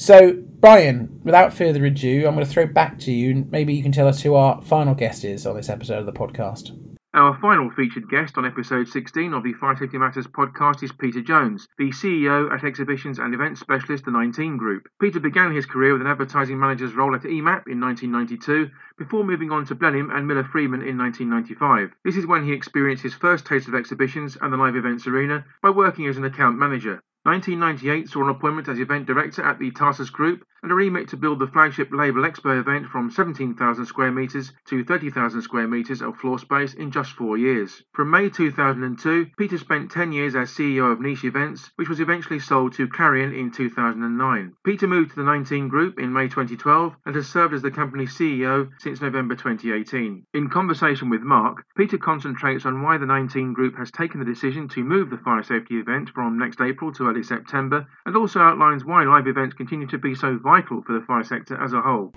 So, 0.00 0.32
Brian, 0.32 1.20
without 1.24 1.52
further 1.52 1.84
ado, 1.84 2.26
I'm 2.26 2.34
going 2.34 2.46
to 2.46 2.50
throw 2.50 2.64
back 2.64 2.98
to 3.00 3.12
you. 3.12 3.46
Maybe 3.50 3.74
you 3.74 3.82
can 3.82 3.92
tell 3.92 4.08
us 4.08 4.22
who 4.22 4.34
our 4.34 4.62
final 4.62 4.94
guest 4.94 5.24
is 5.26 5.44
on 5.44 5.56
this 5.56 5.68
episode 5.68 5.98
of 5.98 6.06
the 6.06 6.12
podcast. 6.12 6.70
Our 7.12 7.38
final 7.38 7.68
featured 7.68 8.08
guest 8.08 8.38
on 8.38 8.46
episode 8.46 8.88
16 8.88 9.34
of 9.34 9.42
the 9.44 9.52
Fire 9.52 9.76
Safety 9.76 9.98
Matters 9.98 10.26
podcast 10.26 10.82
is 10.82 10.90
Peter 10.90 11.20
Jones, 11.20 11.68
the 11.76 11.90
CEO 11.90 12.50
at 12.50 12.64
Exhibitions 12.64 13.18
and 13.18 13.34
Events 13.34 13.60
Specialist, 13.60 14.06
the 14.06 14.10
19 14.10 14.56
Group. 14.56 14.88
Peter 15.02 15.20
began 15.20 15.54
his 15.54 15.66
career 15.66 15.92
with 15.92 16.00
an 16.00 16.08
advertising 16.08 16.58
manager's 16.58 16.94
role 16.94 17.14
at 17.14 17.24
EMAP 17.24 17.68
in 17.68 17.78
1992 17.78 18.70
before 18.96 19.22
moving 19.22 19.52
on 19.52 19.66
to 19.66 19.74
Blenheim 19.74 20.08
and 20.10 20.26
Miller 20.26 20.44
Freeman 20.44 20.80
in 20.80 20.96
1995. 20.96 21.90
This 22.06 22.16
is 22.16 22.26
when 22.26 22.46
he 22.46 22.54
experienced 22.54 23.02
his 23.02 23.12
first 23.12 23.44
taste 23.44 23.68
of 23.68 23.74
exhibitions 23.74 24.38
and 24.40 24.50
the 24.50 24.56
live 24.56 24.76
events 24.76 25.06
arena 25.06 25.44
by 25.62 25.68
working 25.68 26.06
as 26.06 26.16
an 26.16 26.24
account 26.24 26.56
manager. 26.56 27.02
1998 27.24 28.08
saw 28.08 28.22
an 28.24 28.30
appointment 28.30 28.68
as 28.68 28.78
event 28.78 29.06
director 29.06 29.42
at 29.42 29.58
the 29.58 29.70
Tarsus 29.72 30.10
Group 30.10 30.44
and 30.62 30.70
a 30.70 30.74
remit 30.74 31.08
to 31.08 31.16
build 31.16 31.38
the 31.38 31.46
flagship 31.46 31.90
Labelexpo 31.90 32.60
event 32.60 32.86
from 32.86 33.10
17,000 33.10 33.86
square 33.86 34.12
metres 34.12 34.52
to 34.66 34.84
30,000 34.84 35.40
square 35.40 35.66
metres 35.66 36.02
of 36.02 36.16
floor 36.16 36.38
space 36.38 36.74
in 36.74 36.90
just 36.90 37.12
four 37.12 37.38
years. 37.38 37.82
From 37.94 38.10
May 38.10 38.28
2002, 38.28 39.30
Peter 39.38 39.56
spent 39.56 39.90
10 39.90 40.12
years 40.12 40.34
as 40.34 40.50
CEO 40.50 40.92
of 40.92 41.00
Niche 41.00 41.24
Events, 41.24 41.70
which 41.76 41.88
was 41.88 42.00
eventually 42.00 42.38
sold 42.38 42.74
to 42.74 42.88
Clarion 42.88 43.32
in 43.32 43.50
2009. 43.50 44.52
Peter 44.62 44.86
moved 44.86 45.10
to 45.10 45.16
the 45.16 45.22
19 45.22 45.68
Group 45.68 45.98
in 45.98 46.12
May 46.12 46.28
2012 46.28 46.94
and 47.06 47.14
has 47.14 47.26
served 47.26 47.54
as 47.54 47.62
the 47.62 47.70
company's 47.70 48.14
CEO 48.14 48.68
since 48.78 49.00
November 49.00 49.34
2018. 49.34 50.24
In 50.34 50.50
conversation 50.50 51.08
with 51.08 51.22
Mark, 51.22 51.64
Peter 51.76 51.96
concentrates 51.96 52.66
on 52.66 52.82
why 52.82 52.98
the 52.98 53.06
19 53.06 53.54
Group 53.54 53.76
has 53.76 53.90
taken 53.90 54.20
the 54.20 54.26
decision 54.26 54.68
to 54.68 54.84
move 54.84 55.08
the 55.08 55.18
fire 55.18 55.42
safety 55.42 55.78
event 55.78 56.10
from 56.10 56.38
next 56.38 56.60
April 56.60 56.92
to 56.92 57.08
early 57.08 57.22
September, 57.22 57.86
and 58.04 58.16
also 58.16 58.40
outlines 58.40 58.84
why 58.84 59.04
live 59.04 59.26
events 59.26 59.54
continue 59.54 59.86
to 59.86 59.98
be 59.98 60.14
so 60.14 60.36
vital 60.36 60.49
for 60.84 60.92
the 60.92 61.00
fire 61.06 61.22
sector 61.22 61.56
as 61.62 61.72
a 61.72 61.80
whole. 61.80 62.12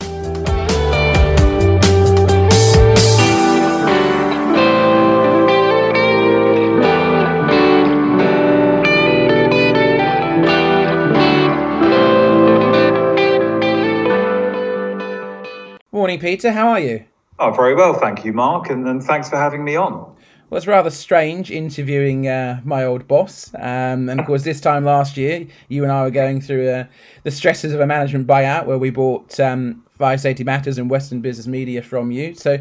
Morning, 15.91 16.19
Peter. 16.19 16.51
How 16.51 16.69
are 16.69 16.79
you? 16.79 17.05
Oh, 17.37 17.51
very 17.51 17.75
well, 17.75 17.93
thank 17.93 18.25
you, 18.25 18.33
Mark, 18.33 18.71
and, 18.71 18.87
and 18.87 19.03
thanks 19.03 19.29
for 19.29 19.37
having 19.37 19.63
me 19.63 19.75
on. 19.75 20.12
It's 20.55 20.67
rather 20.67 20.89
strange 20.89 21.51
interviewing 21.51 22.27
uh, 22.27 22.61
my 22.63 22.83
old 22.83 23.07
boss. 23.07 23.53
Um, 23.55 24.09
and 24.09 24.19
of 24.19 24.25
course, 24.25 24.43
this 24.43 24.61
time 24.61 24.85
last 24.85 25.17
year, 25.17 25.47
you 25.69 25.83
and 25.83 25.91
I 25.91 26.03
were 26.03 26.11
going 26.11 26.41
through 26.41 26.69
uh, 26.69 26.85
the 27.23 27.31
stresses 27.31 27.73
of 27.73 27.79
a 27.79 27.87
management 27.87 28.27
buyout 28.27 28.65
where 28.65 28.77
we 28.77 28.89
bought 28.89 29.39
um, 29.39 29.83
Fire 29.97 30.17
Safety 30.17 30.43
Matters 30.43 30.77
and 30.77 30.89
Western 30.89 31.21
Business 31.21 31.47
Media 31.47 31.81
from 31.81 32.11
you. 32.11 32.35
So 32.35 32.59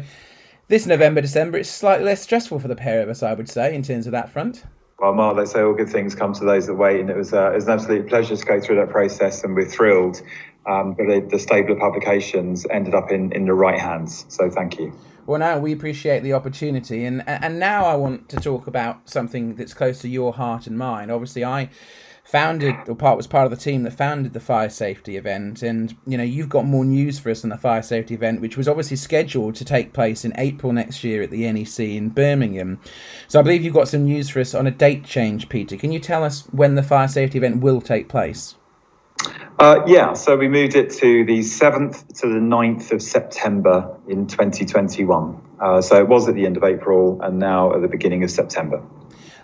this 0.67 0.85
November, 0.85 1.21
December, 1.21 1.57
it's 1.57 1.69
slightly 1.69 2.05
less 2.05 2.21
stressful 2.21 2.59
for 2.59 2.67
the 2.67 2.75
pair 2.75 3.01
of 3.01 3.09
us, 3.09 3.21
I 3.21 3.33
would 3.33 3.49
say, 3.49 3.75
in 3.75 3.83
terms 3.83 4.05
of 4.05 4.11
that 4.11 4.29
front. 4.29 4.63
Well, 4.99 5.13
Mark, 5.13 5.35
they 5.37 5.45
say 5.45 5.61
all 5.61 5.73
good 5.73 5.89
things 5.89 6.15
come 6.15 6.33
to 6.33 6.45
those 6.45 6.67
that 6.67 6.75
wait, 6.75 7.01
and 7.01 7.09
it 7.09 7.17
was, 7.17 7.33
uh, 7.33 7.51
it 7.51 7.55
was 7.55 7.65
an 7.65 7.71
absolute 7.71 8.07
pleasure 8.07 8.37
to 8.37 8.45
go 8.45 8.61
through 8.61 8.77
that 8.77 8.89
process, 8.89 9.43
and 9.43 9.55
we're 9.55 9.65
thrilled 9.65 10.21
um, 10.65 10.95
that 10.97 11.07
the, 11.07 11.27
the 11.29 11.39
stable 11.39 11.73
of 11.73 11.79
publications 11.79 12.65
ended 12.69 12.95
up 12.95 13.11
in, 13.11 13.31
in 13.33 13.45
the 13.45 13.53
right 13.53 13.79
hands. 13.79 14.25
So 14.29 14.49
thank 14.49 14.79
you. 14.79 14.97
Well, 15.25 15.39
now 15.39 15.57
we 15.57 15.71
appreciate 15.71 16.21
the 16.21 16.33
opportunity, 16.33 17.05
and 17.05 17.23
and 17.27 17.57
now 17.57 17.85
I 17.85 17.95
want 17.95 18.27
to 18.29 18.37
talk 18.37 18.67
about 18.67 19.09
something 19.09 19.55
that's 19.55 19.73
close 19.73 20.01
to 20.01 20.09
your 20.09 20.33
heart 20.33 20.67
and 20.67 20.77
mine. 20.77 21.09
Obviously, 21.09 21.45
I 21.45 21.69
founded 22.25 22.75
or 22.87 22.95
part 22.95 23.17
was 23.17 23.27
part 23.27 23.45
of 23.45 23.51
the 23.51 23.57
team 23.57 23.83
that 23.83 23.91
founded 23.91 24.33
the 24.33 24.39
fire 24.41 24.69
safety 24.69 25.15
event, 25.15 25.63
and 25.63 25.95
you 26.05 26.17
know 26.17 26.23
you've 26.25 26.49
got 26.49 26.65
more 26.65 26.83
news 26.83 27.19
for 27.19 27.29
us 27.29 27.45
on 27.45 27.51
the 27.51 27.57
fire 27.57 27.81
safety 27.81 28.13
event, 28.13 28.41
which 28.41 28.57
was 28.57 28.67
obviously 28.67 28.97
scheduled 28.97 29.55
to 29.55 29.63
take 29.63 29.93
place 29.93 30.25
in 30.25 30.33
April 30.37 30.73
next 30.73 31.05
year 31.05 31.21
at 31.21 31.31
the 31.31 31.49
NEC 31.49 31.79
in 31.79 32.09
Birmingham. 32.09 32.81
So 33.29 33.39
I 33.39 33.43
believe 33.43 33.63
you've 33.63 33.73
got 33.73 33.87
some 33.87 34.03
news 34.03 34.29
for 34.29 34.41
us 34.41 34.53
on 34.53 34.67
a 34.67 34.71
date 34.71 35.05
change, 35.05 35.47
Peter. 35.47 35.77
Can 35.77 35.93
you 35.93 35.99
tell 35.99 36.25
us 36.25 36.41
when 36.51 36.75
the 36.75 36.83
fire 36.83 37.07
safety 37.07 37.37
event 37.37 37.61
will 37.61 37.79
take 37.79 38.09
place? 38.09 38.55
Uh, 39.59 39.83
yeah, 39.87 40.13
so 40.13 40.35
we 40.35 40.47
moved 40.47 40.75
it 40.75 40.89
to 40.89 41.23
the 41.25 41.39
7th 41.39 42.19
to 42.19 42.27
the 42.27 42.39
9th 42.39 42.91
of 42.91 43.01
September 43.01 43.95
in 44.07 44.27
2021. 44.27 45.41
Uh, 45.59 45.81
so 45.81 45.97
it 45.97 46.07
was 46.07 46.27
at 46.27 46.35
the 46.35 46.45
end 46.45 46.57
of 46.57 46.63
April 46.63 47.21
and 47.21 47.39
now 47.39 47.73
at 47.73 47.81
the 47.81 47.87
beginning 47.87 48.23
of 48.23 48.31
September. 48.31 48.83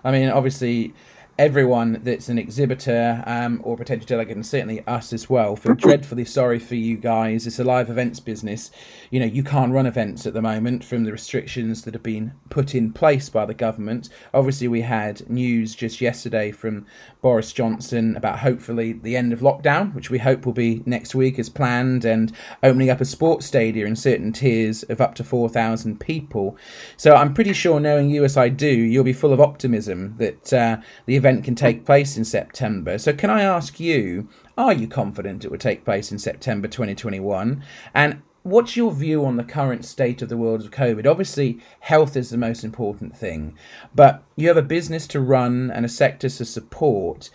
I 0.04 0.12
mean, 0.12 0.30
obviously, 0.30 0.94
everyone 1.40 2.02
that's 2.04 2.28
an 2.28 2.38
exhibitor 2.38 3.24
um, 3.26 3.62
or 3.64 3.78
potential 3.78 4.06
delegate, 4.06 4.36
and 4.36 4.46
certainly 4.46 4.86
us 4.86 5.14
as 5.14 5.30
well, 5.30 5.56
feel 5.56 5.74
dreadfully 5.74 6.26
sorry 6.26 6.60
for 6.60 6.76
you 6.76 6.98
guys. 6.98 7.48
It's 7.48 7.58
a 7.60 7.64
live 7.64 7.90
events 7.90 8.20
business. 8.20 8.70
You 9.10 9.22
know, 9.22 9.26
you 9.26 9.42
can't 9.42 9.72
run 9.72 9.86
events 9.86 10.28
at 10.28 10.34
the 10.34 10.42
moment 10.42 10.84
from 10.84 11.06
the 11.06 11.14
restrictions 11.14 11.84
that 11.84 11.94
have 11.94 12.04
been 12.04 12.34
put 12.50 12.76
in 12.76 12.92
place 12.92 13.30
by 13.30 13.46
the 13.46 13.54
government. 13.54 14.10
Obviously, 14.34 14.68
we 14.68 14.82
had 14.82 15.28
news 15.30 15.76
just 15.76 16.02
yesterday 16.02 16.52
from 16.52 16.86
Boris 17.22 17.54
Johnson 17.54 18.18
about 18.18 18.40
hopefully 18.40 18.92
the 18.92 19.16
end 19.16 19.32
of 19.32 19.40
lockdown, 19.40 19.96
which 19.96 20.10
we 20.10 20.20
hope 20.20 20.46
will 20.46 20.52
be 20.52 20.84
next 20.86 21.16
week 21.16 21.40
as 21.40 21.48
planned, 21.48 22.04
and 22.04 22.34
opening 22.62 22.90
up 22.90 23.00
a 23.00 23.06
sports 23.06 23.46
stadium 23.46 23.88
in 23.88 23.96
certain 23.96 24.34
tiers 24.34 24.84
of 24.84 25.00
up 25.00 25.16
to 25.16 25.24
4,000 25.24 26.02
people. 26.02 26.58
So 26.98 27.16
I'm 27.16 27.34
pretty 27.34 27.54
sure, 27.54 27.80
knowing 27.80 28.10
you 28.10 28.26
as 28.26 28.36
I 28.36 28.50
do, 28.50 28.68
you'll 28.68 29.06
be 29.06 29.14
full 29.14 29.32
of 29.32 29.40
optimism 29.40 30.16
that 30.18 30.52
uh, 30.52 30.78
the 31.06 31.16
event 31.16 31.29
event 31.30 31.46
can 31.46 31.56
take 31.56 31.86
place 31.86 32.18
in 32.18 32.26
September. 32.26 32.98
So, 32.98 33.14
can 33.14 33.30
I 33.30 33.44
ask 33.44 33.80
you, 33.80 34.28
are 34.58 34.74
you 34.74 34.88
confident 34.88 35.46
it 35.46 35.52
will 35.52 35.58
take 35.58 35.86
place 35.86 36.12
in 36.12 36.18
September 36.18 36.68
2021? 36.68 37.64
And 37.94 38.22
what's 38.42 38.76
your 38.76 38.92
view 38.92 39.24
on 39.26 39.38
the 39.38 39.44
current 39.44 39.86
state 39.86 40.22
of 40.22 40.30
the 40.30 40.38
world 40.38 40.62
of 40.62 40.72
COVID? 40.72 41.06
Obviously, 41.06 41.60
health 41.82 42.18
is 42.18 42.32
the 42.32 42.38
most 42.38 42.64
important 42.64 43.16
thing, 43.16 43.56
but 43.94 44.24
you 44.36 44.48
have 44.48 44.58
a 44.58 44.64
business 44.64 45.06
to 45.08 45.20
run 45.20 45.70
and 45.70 45.86
a 45.86 45.90
sector 45.90 46.30
to 46.30 46.46
support. 46.46 47.30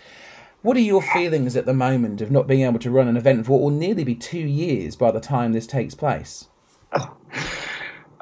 What 0.62 0.76
are 0.76 0.80
your 0.80 1.03
feelings 1.03 1.57
at 1.57 1.66
the 1.66 1.74
moment 1.74 2.20
of 2.20 2.30
not 2.30 2.49
being 2.49 2.62
able 2.62 2.78
to 2.80 2.90
run 2.90 3.07
an 3.07 3.16
event 3.16 3.47
for 3.47 3.53
what 3.53 3.62
will 3.62 3.70
nearly 3.70 4.03
be 4.03 4.14
two 4.14 4.38
years 4.38 4.97
by 4.97 5.11
the 5.11 5.20
time 5.20 5.53
this 5.53 5.66
takes 5.66 5.95
place? 5.95 6.49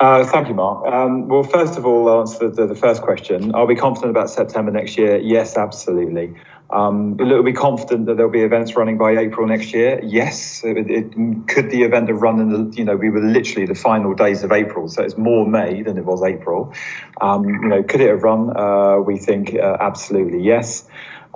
Uh, 0.02 0.24
thank 0.24 0.48
you, 0.48 0.54
Mark. 0.54 0.84
Um, 0.92 1.28
well, 1.28 1.44
first 1.44 1.78
of 1.78 1.86
all, 1.86 2.08
I'll 2.08 2.20
answer 2.22 2.50
the, 2.50 2.66
the, 2.66 2.74
first 2.74 3.02
question. 3.02 3.54
Are 3.54 3.66
we 3.66 3.76
confident 3.76 4.10
about 4.10 4.30
September 4.30 4.72
next 4.72 4.98
year? 4.98 5.16
Yes, 5.18 5.56
absolutely. 5.56 6.34
Um, 6.70 7.16
will 7.18 7.44
be 7.44 7.52
confident 7.52 8.06
that 8.06 8.16
there'll 8.16 8.32
be 8.32 8.42
events 8.42 8.74
running 8.74 8.98
by 8.98 9.16
April 9.16 9.46
next 9.46 9.72
year? 9.72 10.00
Yes. 10.02 10.64
It, 10.64 10.90
it, 10.90 11.46
could 11.46 11.70
the 11.70 11.84
event 11.84 12.08
have 12.08 12.20
run 12.20 12.40
in 12.40 12.48
the, 12.48 12.76
you 12.76 12.84
know, 12.84 12.96
we 12.96 13.10
were 13.10 13.20
literally 13.20 13.64
the 13.64 13.76
final 13.76 14.12
days 14.12 14.42
of 14.42 14.50
April, 14.50 14.88
so 14.88 15.04
it's 15.04 15.16
more 15.16 15.46
May 15.46 15.82
than 15.82 15.96
it 15.96 16.04
was 16.04 16.20
April. 16.24 16.74
Um, 17.20 17.44
you 17.44 17.68
know, 17.68 17.84
could 17.84 18.00
it 18.00 18.08
have 18.08 18.24
run? 18.24 18.56
Uh, 18.56 18.96
we 18.96 19.18
think 19.18 19.54
uh, 19.54 19.76
absolutely 19.78 20.42
yes. 20.42 20.84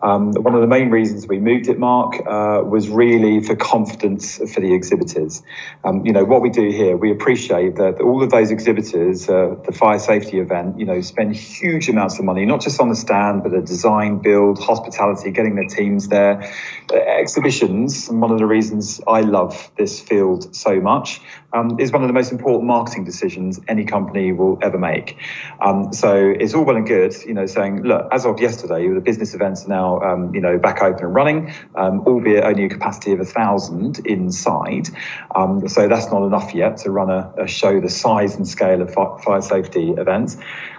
Um, 0.03 0.33
one 0.33 0.55
of 0.55 0.61
the 0.61 0.67
main 0.67 0.91
reasons 0.91 1.27
we 1.27 1.39
moved 1.39 1.69
it, 1.69 1.79
Mark, 1.79 2.21
uh, 2.27 2.63
was 2.65 2.89
really 2.89 3.41
for 3.41 3.57
confidence 3.57 4.37
for 4.37 4.61
the 4.61 4.75
exhibitors. 4.75 5.43
Um, 5.85 6.05
you 6.05 6.13
know, 6.13 6.25
what 6.25 6.43
we 6.43 6.51
do 6.51 6.69
here, 6.71 6.97
we 6.97 7.11
appreciate 7.11 7.77
that 7.77 8.01
all 8.01 8.23
of 8.23 8.31
those 8.31 8.51
exhibitors, 8.51 9.29
uh, 9.29 9.57
the 9.65 9.73
fire 9.73 9.99
safety 9.99 10.39
event, 10.39 10.79
you 10.79 10.85
know, 10.85 11.01
spend 11.01 11.35
huge 11.35 11.89
amounts 11.89 12.19
of 12.19 12.27
money, 12.27 12.45
not 12.45 12.61
just 12.61 12.79
on 12.81 12.91
the 12.91 12.95
stand, 12.95 13.43
but 13.43 13.53
the 13.53 13.63
design, 13.63 14.19
build, 14.19 14.59
hospitality, 14.59 15.31
getting 15.31 15.55
their 15.55 15.69
teams 15.69 16.09
there. 16.09 16.53
Exhibitions, 16.93 18.09
one 18.09 18.31
of 18.31 18.39
the 18.39 18.47
reasons 18.47 19.01
I 19.07 19.21
love 19.21 19.71
this 19.77 20.01
field 20.01 20.55
so 20.55 20.81
much, 20.81 21.21
um, 21.53 21.81
is 21.81 21.91
one 21.93 22.03
of 22.03 22.09
the 22.09 22.13
most 22.13 22.33
important 22.33 22.65
marketing 22.65 23.05
decisions 23.05 23.61
any 23.69 23.85
company 23.85 24.33
will 24.33 24.59
ever 24.63 24.79
make. 24.79 25.17
Um, 25.61 25.93
so 25.93 26.15
it's 26.39 26.55
all 26.55 26.65
well 26.65 26.77
and 26.77 26.87
good, 26.87 27.15
you 27.25 27.35
know, 27.35 27.47
saying, 27.47 27.83
look, 27.83 28.09
as 28.13 28.25
of 28.25 28.41
yesterday, 28.41 28.89
the 28.89 29.01
business 29.01 29.35
events 29.35 29.65
are 29.65 29.69
now, 29.69 30.01
um, 30.01 30.35
you 30.35 30.41
know, 30.41 30.59
back 30.59 30.83
open 30.83 31.07
and 31.07 31.15
running, 31.15 31.53
um, 31.75 32.01
albeit 32.07 32.45
only 32.45 32.67
a 32.67 32.69
capacity 32.69 33.13
of 33.13 33.21
a 33.21 33.25
thousand 33.25 34.07
inside. 34.07 34.89
Um, 35.35 35.67
so 35.69 35.89
that's 35.89 36.11
not 36.11 36.25
enough 36.25 36.55
yet 36.55 36.79
to 36.79 36.91
run 36.91 37.11
a, 37.11 37.33
a 37.39 37.47
show 37.47 37.81
the 37.81 37.89
size 37.89 38.37
and 38.37 38.47
scale 38.47 38.83
of 38.83 38.93
fire 38.93 39.41
safety 39.41 39.91
events. 39.91 40.37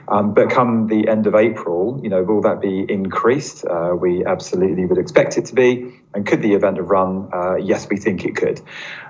Um, 0.10 0.34
but 0.34 0.49
come 0.49 0.88
the 0.88 1.08
end 1.08 1.28
of 1.28 1.36
April, 1.36 1.99
you 2.01 2.10
know, 2.10 2.24
will 2.24 2.41
that 2.41 2.62
be 2.62 2.86
increased? 2.88 3.66
Uh, 3.66 3.93
we 3.99 4.26
absolutely 4.26 4.86
would 4.86 4.97
expect 4.97 5.38
it 5.38 5.45
to 5.45 5.55
be. 5.55 5.93
And 6.14 6.26
could 6.26 6.41
the 6.41 6.53
event 6.53 6.78
have 6.78 6.89
run? 6.89 7.30
Uh, 7.34 7.55
yes, 7.55 7.88
we 7.89 7.97
think 7.97 8.24
it 8.24 8.36
could. 8.36 8.62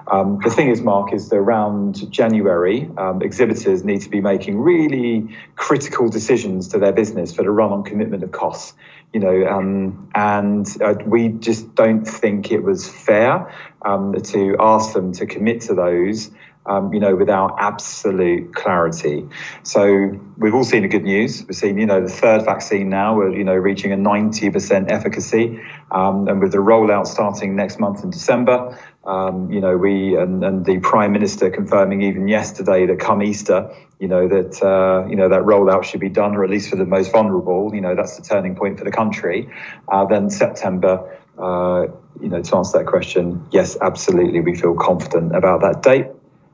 Um, 0.08 0.40
the 0.44 0.50
thing 0.50 0.70
is, 0.70 0.82
Mark, 0.82 1.14
is 1.14 1.30
that 1.30 1.36
around 1.36 2.12
January, 2.12 2.90
um, 2.98 3.22
exhibitors 3.22 3.84
need 3.84 4.02
to 4.02 4.10
be 4.10 4.22
making 4.22 4.58
really 4.58 5.36
critical 5.56 6.10
decisions 6.10 6.70
to 6.70 6.80
their 6.80 6.94
business 6.94 7.34
for 7.34 7.44
the 7.44 7.52
run 7.52 7.72
on 7.72 7.84
commitment 7.84 8.24
of 8.24 8.32
costs. 8.32 8.74
You 9.14 9.20
know, 9.22 9.48
um, 9.48 10.10
and 10.16 10.68
uh, 10.82 10.96
we 11.06 11.30
just 11.30 11.76
don't 11.76 12.06
think 12.06 12.52
it 12.52 12.60
was 12.60 12.90
fair 12.90 13.54
um, 13.84 14.14
to 14.14 14.56
ask 14.60 14.94
them 14.94 15.12
to 15.14 15.26
commit 15.26 15.62
to 15.62 15.74
those 15.74 16.32
um, 16.68 16.94
you 16.94 17.00
know, 17.00 17.16
without 17.16 17.56
absolute 17.60 18.54
clarity. 18.54 19.28
So 19.64 20.20
we've 20.38 20.54
all 20.54 20.64
seen 20.64 20.84
the 20.84 20.88
good 20.88 21.04
news. 21.04 21.46
We've 21.48 21.56
seen, 21.56 21.78
you 21.78 21.86
know, 21.86 22.02
the 22.02 22.10
third 22.10 22.44
vaccine 22.44 22.90
now, 22.90 23.16
we're, 23.16 23.36
you 23.36 23.44
know, 23.44 23.56
reaching 23.56 23.94
a 23.94 23.98
90% 23.98 24.92
efficacy. 24.92 25.62
Um, 25.92 26.28
and 26.28 26.42
with 26.42 26.52
the 26.52 26.58
rollout 26.58 27.08
starting 27.08 27.56
next 27.56 27.80
month 27.80 28.04
in 28.04 28.10
December, 28.10 28.78
um, 29.06 29.50
you 29.50 29.62
know, 29.62 29.78
we 29.78 30.18
and, 30.18 30.44
and, 30.44 30.66
the 30.66 30.80
Prime 30.80 31.14
Minister 31.14 31.50
confirming 31.50 32.02
even 32.02 32.28
yesterday 32.28 32.86
that 32.88 33.00
come 33.00 33.24
Easter, 33.24 33.74
you 34.00 34.10
know, 34.10 34.28
that, 34.28 34.62
uh, 34.62 35.08
you 35.08 35.16
know, 35.16 35.30
that 35.30 35.44
rollout 35.44 35.86
should 35.86 36.02
be 36.02 36.10
done, 36.10 36.36
or 36.36 36.44
at 36.44 36.50
least 36.50 36.70
for 36.70 36.76
the 36.76 36.86
most 36.86 37.14
vulnerable, 37.14 37.74
you 37.74 37.80
know, 37.80 37.96
that's 37.96 38.18
the 38.18 38.24
turning 38.24 38.54
point 38.54 38.78
for 38.78 38.84
the 38.84 38.92
country. 38.92 39.50
Uh, 39.88 40.04
then 40.06 40.30
September, 40.30 41.18
Uh, 41.38 41.88
you 42.20 42.30
know, 42.30 42.42
to 42.42 42.56
answer 42.56 42.80
that 42.80 42.88
question, 42.88 43.46
yes, 43.52 43.78
absolutely, 43.82 44.42
we 44.42 44.56
feel 44.56 44.76
confident 44.76 45.36
about 45.36 45.62
that 45.62 45.84
date 45.84 46.08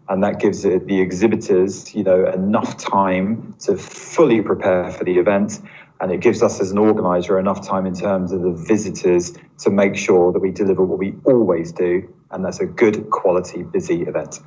and 0.09 0.23
that 0.23 0.39
gives 0.39 0.65
it, 0.65 0.87
the 0.87 0.99
exhibitors, 0.99 1.93
you 1.95 2.03
know, 2.03 2.25
enough 2.25 2.77
time 2.77 3.55
to 3.59 3.77
fully 3.77 4.41
prepare 4.41 4.91
for 4.91 5.03
the 5.03 5.17
event, 5.17 5.59
and 6.01 6.11
it 6.11 6.19
gives 6.19 6.43
us 6.43 6.59
as 6.59 6.71
an 6.71 6.77
organizer 6.77 7.39
enough 7.39 7.65
time 7.65 7.85
in 7.85 7.95
terms 7.95 8.31
of 8.31 8.41
the 8.41 8.51
visitors 8.51 9.33
to 9.59 9.69
make 9.69 9.95
sure 9.95 10.33
that 10.33 10.39
we 10.39 10.51
deliver 10.51 10.83
what 10.83 10.99
we 10.99 11.15
always 11.25 11.71
do, 11.71 12.13
and 12.31 12.43
that's 12.43 12.59
a 12.59 12.65
good 12.65 13.09
quality, 13.11 13.63
busy 13.63 14.01
event. 14.03 14.39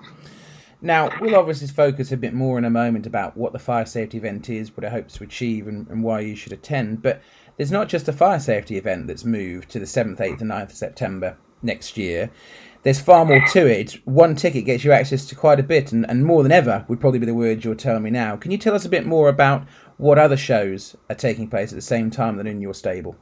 Now, 0.82 1.11
we'll 1.20 1.37
obviously 1.37 1.68
focus 1.68 2.12
a 2.12 2.18
bit 2.18 2.34
more 2.34 2.59
in 2.59 2.64
a 2.66 2.70
moment 2.70 3.07
about 3.07 3.34
what 3.34 3.55
the 3.55 3.59
fire 3.59 3.87
safety 3.87 4.18
event 4.18 4.51
is, 4.51 4.76
what 4.76 4.84
it 4.84 4.93
hopes 4.93 5.14
to 5.14 5.24
achieve, 5.24 5.66
and, 5.66 5.89
and 5.89 6.05
why 6.05 6.20
you 6.20 6.37
should 6.37 6.53
attend. 6.53 7.01
But 7.01 7.22
there's 7.57 7.72
not 7.72 7.88
just 7.88 8.09
a 8.09 8.12
fire 8.12 8.40
safety 8.40 8.76
event 8.76 9.07
that's 9.07 9.24
moved 9.24 9.70
to 9.70 9.78
the 9.78 9.86
7th, 9.86 10.18
8th, 10.18 10.40
and 10.40 10.50
9th 10.50 10.70
of 10.70 10.72
September 10.72 11.36
next 11.62 11.96
year 11.96 12.30
there's 12.86 13.00
far 13.00 13.24
more 13.24 13.44
to 13.48 13.66
it. 13.66 13.94
One 14.04 14.36
ticket 14.36 14.64
gets 14.64 14.84
you 14.84 14.92
access 14.92 15.26
to 15.26 15.34
quite 15.34 15.59
a 15.59 15.64
bit, 15.64 15.90
and, 15.90 16.09
and 16.09 16.24
more 16.24 16.44
than 16.44 16.52
ever 16.52 16.84
would 16.86 17.00
probably 17.00 17.18
be 17.18 17.26
the 17.26 17.34
word 17.34 17.64
you're 17.64 17.74
telling 17.74 18.04
me 18.04 18.11
now. 18.11 18.36
Can 18.36 18.52
you 18.52 18.59
tell 18.59 18.76
us 18.76 18.84
a 18.84 18.88
bit 18.88 19.04
more 19.04 19.28
about 19.28 19.66
what 19.96 20.20
other 20.20 20.36
shows 20.36 20.94
are 21.11 21.16
taking 21.16 21.48
place 21.48 21.72
at 21.72 21.74
the 21.74 21.82
same 21.82 22.12
time 22.12 22.36
than 22.36 22.46
in 22.46 22.61
your 22.61 22.74
stable? 22.74 23.16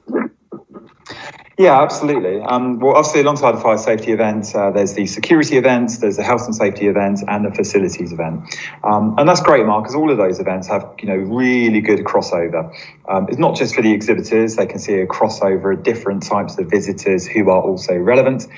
Yeah, 1.57 1.81
absolutely. 1.81 2.41
Um, 2.41 2.81
well, 2.81 2.97
obviously, 2.97 3.21
alongside 3.21 3.53
the 3.53 3.61
fire 3.61 3.79
safety 3.79 4.11
event, 4.11 4.53
uh, 4.57 4.73
there's 4.73 4.95
the 4.95 5.07
security 5.07 5.57
event, 5.57 5.93
there's 6.01 6.17
the 6.17 6.25
health 6.25 6.47
and 6.47 6.55
safety 6.55 6.89
event, 6.89 7.21
and 7.29 7.45
the 7.45 7.53
facilities 7.53 8.13
event. 8.13 8.43
Um, 8.83 9.15
and 9.19 9.29
that's 9.29 9.41
great, 9.41 9.65
Mark, 9.65 9.85
because 9.85 9.95
all 9.95 10.11
of 10.11 10.17
those 10.17 10.41
events 10.41 10.67
have, 10.67 10.95
you 10.99 11.07
know, 11.07 11.15
really 11.15 11.81
good 11.81 12.01
crossover. 12.01 12.75
Um, 13.09 13.29
it's 13.29 13.39
not 13.39 13.55
just 13.55 13.77
for 13.77 13.83
the 13.83 13.93
exhibitors; 13.93 14.57
they 14.57 14.67
can 14.67 14.81
see 14.81 14.95
a 14.95 15.07
crossover 15.07 15.75
of 15.75 15.85
different 15.85 16.25
types 16.25 16.59
of 16.59 16.69
visitors 16.69 17.25
who 17.25 17.49
are 17.51 17.63
also 17.63 17.97
relevant 17.97 18.49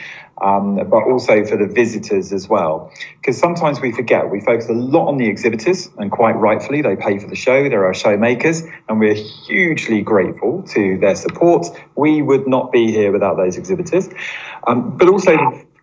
um, 0.43 0.77
but 0.77 1.03
also 1.05 1.45
for 1.45 1.57
the 1.57 1.67
visitors 1.67 2.33
as 2.33 2.49
well. 2.49 2.93
Because 3.21 3.39
sometimes 3.39 3.81
we 3.81 3.93
forget, 3.93 4.31
we 4.31 4.41
focus 4.41 4.69
a 4.69 4.73
lot 4.73 5.09
on 5.09 5.19
the 5.19 5.29
exhibitors, 5.29 5.91
and 5.99 6.11
quite 6.11 6.37
rightfully, 6.37 6.83
they 6.83 6.97
pay 6.97 7.19
for 7.19 7.27
the 7.27 7.37
show, 7.37 7.69
they're 7.69 7.87
our 7.87 7.95
show 7.95 8.17
makers, 8.17 8.63
and 8.89 9.01
we're 9.01 9.15
hugely 9.15 10.03
grateful 10.03 10.63
to 10.75 10.99
their 10.99 11.17
support. 11.17 11.67
We 11.95 12.23
would 12.23 12.47
not 12.47 12.73
be 12.73 12.93
here 12.93 13.13
without 13.13 13.37
those 13.37 13.57
exhibitors. 13.57 14.09
Um, 14.67 14.97
but 14.97 15.09
also, 15.09 15.37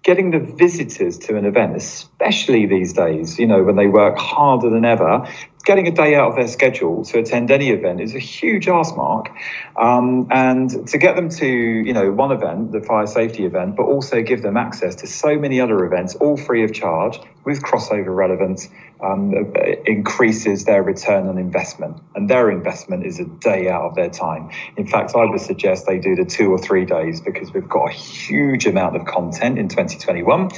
getting 0.03 0.31
the 0.31 0.39
visitors 0.39 1.17
to 1.17 1.37
an 1.37 1.45
event, 1.45 1.75
especially 1.75 2.65
these 2.65 2.93
days, 2.93 3.39
you 3.39 3.47
know, 3.47 3.63
when 3.63 3.77
they 3.77 3.87
work 3.87 4.17
harder 4.17 4.69
than 4.69 4.83
ever, 4.83 5.25
getting 5.63 5.87
a 5.87 5.91
day 5.91 6.15
out 6.15 6.29
of 6.29 6.35
their 6.35 6.47
schedule 6.47 7.05
to 7.05 7.19
attend 7.19 7.49
any 7.49 7.69
event 7.69 8.01
is 8.01 8.13
a 8.13 8.19
huge 8.19 8.67
ask 8.67 8.95
mark. 8.97 9.29
Um, 9.77 10.27
and 10.29 10.87
to 10.89 10.97
get 10.97 11.15
them 11.15 11.29
to, 11.29 11.47
you 11.47 11.93
know, 11.93 12.11
one 12.11 12.31
event, 12.31 12.73
the 12.73 12.81
fire 12.81 13.07
safety 13.07 13.45
event, 13.45 13.77
but 13.77 13.83
also 13.83 14.21
give 14.21 14.41
them 14.41 14.57
access 14.57 14.95
to 14.95 15.07
so 15.07 15.37
many 15.37 15.61
other 15.61 15.85
events, 15.85 16.15
all 16.15 16.35
free 16.35 16.63
of 16.63 16.73
charge 16.73 17.19
with 17.45 17.61
crossover 17.61 18.13
relevance, 18.13 18.69
um, 19.01 19.53
increases 19.85 20.65
their 20.65 20.83
return 20.83 21.27
on 21.27 21.37
investment. 21.37 21.97
And 22.15 22.29
their 22.29 22.51
investment 22.51 23.05
is 23.05 23.19
a 23.19 23.25
day 23.25 23.69
out 23.69 23.83
of 23.83 23.95
their 23.95 24.09
time. 24.09 24.49
In 24.77 24.87
fact, 24.87 25.13
I 25.15 25.25
would 25.25 25.39
suggest 25.41 25.85
they 25.85 25.99
do 25.99 26.15
the 26.15 26.25
two 26.25 26.51
or 26.51 26.57
three 26.57 26.85
days 26.85 27.21
because 27.21 27.53
we've 27.53 27.67
got 27.67 27.89
a 27.89 27.93
huge 27.93 28.65
amount 28.65 28.95
of 28.95 29.05
content 29.05 29.57
in 29.57 29.69
2021. 29.69 30.49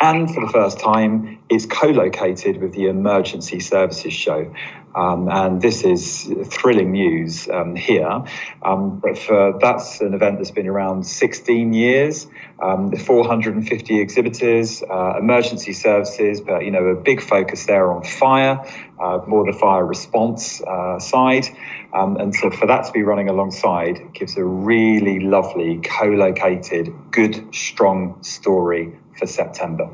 And 0.00 0.32
for 0.32 0.46
the 0.46 0.52
first 0.52 0.78
time, 0.78 1.38
it's 1.48 1.66
co 1.66 1.88
located 1.88 2.60
with 2.62 2.72
the 2.72 2.86
Emergency 2.86 3.58
Services 3.58 4.12
Show. 4.12 4.54
Um, 4.94 5.28
and 5.28 5.60
this 5.60 5.84
is 5.84 6.32
thrilling 6.46 6.92
news 6.92 7.48
um, 7.48 7.76
here. 7.76 8.24
Um, 8.62 9.00
but 9.00 9.18
for, 9.18 9.58
that's 9.60 10.00
an 10.00 10.14
event 10.14 10.38
that's 10.38 10.50
been 10.50 10.66
around 10.66 11.06
16 11.06 11.72
years. 11.72 12.26
Um, 12.60 12.90
450 12.90 14.00
exhibitors, 14.00 14.82
uh, 14.82 15.14
emergency 15.18 15.72
services, 15.72 16.40
but 16.40 16.64
you 16.64 16.72
know 16.72 16.86
a 16.86 16.96
big 16.96 17.20
focus 17.20 17.66
there 17.66 17.92
on 17.92 18.02
fire, 18.02 18.64
uh, 19.00 19.20
more 19.28 19.46
the 19.46 19.56
fire 19.56 19.86
response 19.86 20.60
uh, 20.62 20.98
side, 20.98 21.46
um, 21.94 22.16
and 22.16 22.34
so 22.34 22.50
for 22.50 22.66
that 22.66 22.84
to 22.86 22.92
be 22.92 23.04
running 23.04 23.28
alongside 23.28 24.12
gives 24.12 24.36
a 24.36 24.44
really 24.44 25.20
lovely 25.20 25.80
co-located, 25.84 26.92
good, 27.12 27.54
strong 27.54 28.20
story 28.24 28.98
for 29.18 29.26
September. 29.26 29.90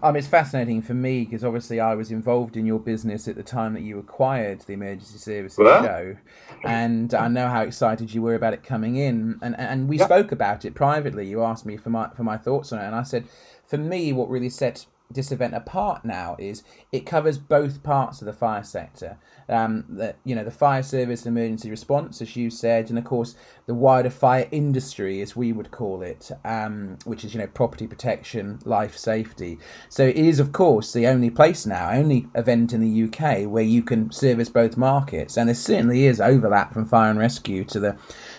Um, 0.00 0.14
it's 0.14 0.28
fascinating 0.28 0.80
for 0.80 0.94
me 0.94 1.24
because 1.24 1.42
obviously 1.44 1.80
I 1.80 1.94
was 1.96 2.12
involved 2.12 2.56
in 2.56 2.66
your 2.66 2.78
business 2.78 3.26
at 3.26 3.34
the 3.34 3.42
time 3.42 3.74
that 3.74 3.82
you 3.82 3.98
acquired 3.98 4.60
the 4.60 4.74
emergency 4.74 5.18
services 5.18 5.58
well, 5.58 5.82
show, 5.82 6.16
and 6.62 7.12
I 7.14 7.26
know 7.26 7.48
how 7.48 7.62
excited 7.62 8.14
you 8.14 8.22
were 8.22 8.36
about 8.36 8.54
it 8.54 8.62
coming 8.62 8.94
in. 8.94 9.40
And 9.42 9.58
and 9.58 9.88
we 9.88 9.98
spoke 9.98 10.30
about 10.30 10.64
it 10.64 10.74
privately. 10.74 11.26
You 11.26 11.42
asked 11.42 11.66
me 11.66 11.76
for 11.76 11.90
my 11.90 12.10
for 12.10 12.22
my 12.22 12.36
thoughts 12.36 12.72
on 12.72 12.78
it, 12.78 12.84
and 12.84 12.94
I 12.94 13.02
said, 13.02 13.24
for 13.66 13.76
me, 13.76 14.12
what 14.12 14.30
really 14.30 14.50
set 14.50 14.86
this 15.10 15.32
event 15.32 15.54
apart 15.54 16.04
now 16.04 16.36
is 16.38 16.62
it 16.92 17.06
covers 17.06 17.38
both 17.38 17.82
parts 17.82 18.20
of 18.20 18.26
the 18.26 18.32
fire 18.32 18.62
sector. 18.62 19.18
Um, 19.48 19.84
the, 19.88 20.14
you 20.24 20.34
know, 20.34 20.44
the 20.44 20.50
fire 20.50 20.82
service 20.82 21.24
emergency 21.24 21.70
response, 21.70 22.20
as 22.20 22.36
you 22.36 22.50
said, 22.50 22.90
and 22.90 22.98
of 22.98 23.04
course 23.04 23.34
the 23.66 23.74
wider 23.74 24.10
fire 24.10 24.46
industry, 24.50 25.22
as 25.22 25.34
we 25.34 25.52
would 25.52 25.70
call 25.70 26.02
it, 26.02 26.30
um, 26.44 26.98
which 27.04 27.24
is 27.24 27.32
you 27.32 27.40
know 27.40 27.46
property 27.46 27.86
protection, 27.86 28.58
life 28.64 28.98
safety. 28.98 29.58
So 29.88 30.04
it 30.04 30.16
is, 30.16 30.40
of 30.40 30.52
course, 30.52 30.92
the 30.92 31.06
only 31.06 31.30
place 31.30 31.64
now, 31.64 31.90
only 31.90 32.26
event 32.34 32.74
in 32.74 32.80
the 32.80 33.04
UK 33.04 33.48
where 33.48 33.64
you 33.64 33.82
can 33.82 34.10
service 34.10 34.50
both 34.50 34.76
markets, 34.76 35.38
and 35.38 35.48
there 35.48 35.54
certainly 35.54 36.06
is 36.06 36.20
overlap 36.20 36.74
from 36.74 36.84
fire 36.84 37.10
and 37.10 37.18
rescue 37.18 37.64
to 37.66 37.80
the 37.80 37.96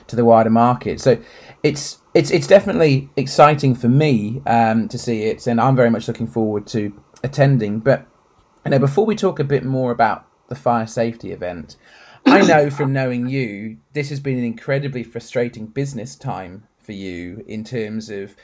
to 0.08 0.16
the 0.16 0.26
wider 0.26 0.50
market. 0.52 1.02
So 1.02 1.18
it's 1.64 1.99
it's 2.14 2.32
it's 2.32 2.48
definitely 2.48 3.10
exciting 3.16 3.76
for 3.76 3.90
me 3.90 4.42
um, 4.46 4.88
to 4.88 4.98
see 4.98 5.24
it, 5.24 5.46
and 5.48 5.60
I'm 5.62 5.76
very 5.76 5.90
much 5.90 6.08
looking 6.08 6.28
forward 6.28 6.68
to 6.68 7.02
attending. 7.24 7.80
But 7.80 8.06
you 8.66 8.72
know, 8.72 8.80
before 8.80 9.06
we 9.06 9.16
talk 9.16 9.40
a 9.40 9.44
bit 9.44 9.64
more 9.64 9.92
about 9.92 10.26
the 10.48 10.56
fire 10.56 10.88
safety 10.88 11.32
event, 11.32 11.76
I 12.26 12.42
know 12.48 12.70
from 12.70 12.94
knowing 12.94 13.28
you, 13.28 13.78
this 13.94 14.10
has 14.10 14.20
been 14.20 14.38
an 14.38 14.44
incredibly 14.44 15.04
frustrating 15.04 15.68
business 15.68 16.16
time 16.16 16.68
for 16.78 16.94
you 16.94 17.44
in 17.48 17.64
terms 17.64 18.10
of 18.10 18.36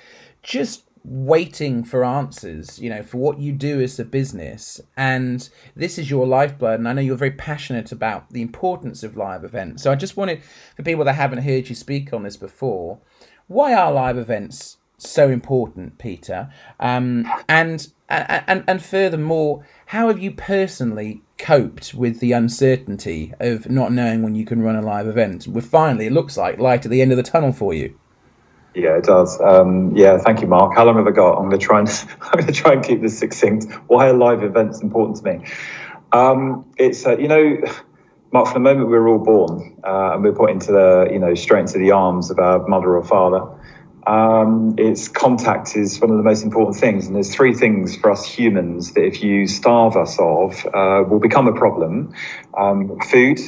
just 0.44 0.84
waiting 1.04 1.84
for 1.84 2.04
answers, 2.04 2.80
you 2.80 2.90
know, 2.90 3.04
for 3.04 3.18
what 3.18 3.40
you 3.40 3.52
do 3.52 3.80
as 3.80 4.00
a 4.00 4.06
business. 4.06 4.82
And 4.98 5.48
this 5.76 5.98
is 5.98 6.10
your 6.10 6.26
lifeblood. 6.26 6.80
And 6.80 6.88
I 6.88 6.94
know 6.94 7.02
you're 7.02 7.16
very 7.16 7.32
passionate 7.32 7.92
about 7.92 8.30
the 8.32 8.42
importance 8.42 9.04
of 9.04 9.16
live 9.16 9.44
events. 9.44 9.84
So 9.84 9.92
I 9.92 9.96
just 9.96 10.18
wanted, 10.18 10.42
for 10.76 10.84
people 10.84 11.06
that 11.06 11.14
haven't 11.14 11.44
heard 11.44 11.70
you 11.70 11.76
speak 11.76 12.12
on 12.12 12.24
this 12.24 12.38
before, 12.38 13.00
why 13.48 13.74
are 13.74 13.92
live 13.92 14.18
events 14.18 14.78
so 14.98 15.30
important, 15.30 15.98
Peter? 15.98 16.50
Um, 16.80 17.32
and, 17.48 17.88
and 18.10 18.64
and 18.68 18.84
furthermore, 18.84 19.66
how 19.88 20.08
have 20.08 20.20
you 20.20 20.32
personally 20.32 21.22
coped 21.38 21.94
with 21.94 22.20
the 22.20 22.32
uncertainty 22.32 23.34
of 23.40 23.70
not 23.70 23.92
knowing 23.92 24.24
when 24.24 24.36
you 24.36 24.46
can 24.46 24.62
run 24.62 24.76
a 24.76 24.82
live 24.82 25.08
event? 25.08 25.48
With 25.48 25.66
finally, 25.66 26.08
it 26.08 26.12
looks 26.12 26.38
like 26.38 26.60
light 26.60 26.86
at 26.86 26.92
the 26.92 27.02
end 27.02 27.12
of 27.12 27.18
the 27.18 27.24
tunnel 27.24 27.52
for 27.52 27.74
you. 27.74 27.98
Yeah, 28.74 28.98
it 28.98 29.06
does. 29.06 29.40
Um, 29.40 29.96
yeah, 29.96 30.18
thank 30.18 30.42
you, 30.42 30.48
Mark. 30.48 30.76
How 30.76 30.84
long 30.84 30.98
have 30.98 31.08
I 31.08 31.12
got? 31.12 31.38
I'm 31.38 31.50
going 31.50 31.60
to 31.60 31.66
try 31.66 31.80
and 31.80 31.88
I'm 32.22 32.40
going 32.40 32.48
to 32.48 32.54
try 32.54 32.74
and 32.74 32.84
keep 32.84 33.02
this 33.02 33.18
succinct. 33.18 33.72
Why 33.88 34.10
are 34.10 34.14
live 34.14 34.44
events 34.44 34.82
important 34.82 35.18
to 35.18 35.24
me? 35.24 35.46
Um, 36.12 36.66
it's 36.78 37.06
uh, 37.06 37.18
you 37.18 37.28
know 37.28 37.58
Mark, 38.36 38.48
from 38.48 38.64
the 38.64 38.70
moment 38.70 38.90
we 38.90 38.98
were 38.98 39.08
all 39.08 39.18
born 39.18 39.78
uh, 39.86 40.12
and 40.12 40.22
we 40.22 40.28
are 40.28 40.34
put 40.34 40.50
into 40.50 40.74
the, 40.74 41.08
you 41.10 41.20
know, 41.20 41.34
straight 41.36 41.62
into 41.62 41.80
the 41.80 41.92
arms 41.92 42.30
of 42.30 42.38
our 42.38 42.68
mother 42.68 42.98
or 42.98 43.02
father, 43.02 43.48
um, 44.08 44.76
it's 44.78 45.08
contact 45.08 45.78
is 45.78 46.02
one 46.02 46.12
of 46.12 46.18
the 46.18 46.24
most 46.24 46.44
important 46.44 46.76
things. 46.76 47.08
And 47.08 47.16
there's 47.16 47.34
three 47.34 47.54
things 47.54 47.96
for 47.96 48.12
us 48.12 48.26
humans 48.26 48.92
that 48.92 49.06
if 49.06 49.24
you 49.24 49.48
starve 49.48 49.96
us 49.96 50.18
of, 50.20 50.66
uh, 50.66 51.06
will 51.08 51.22
become 51.22 51.48
a 51.48 51.54
problem 51.54 52.14
um, 52.58 53.00
food, 53.10 53.40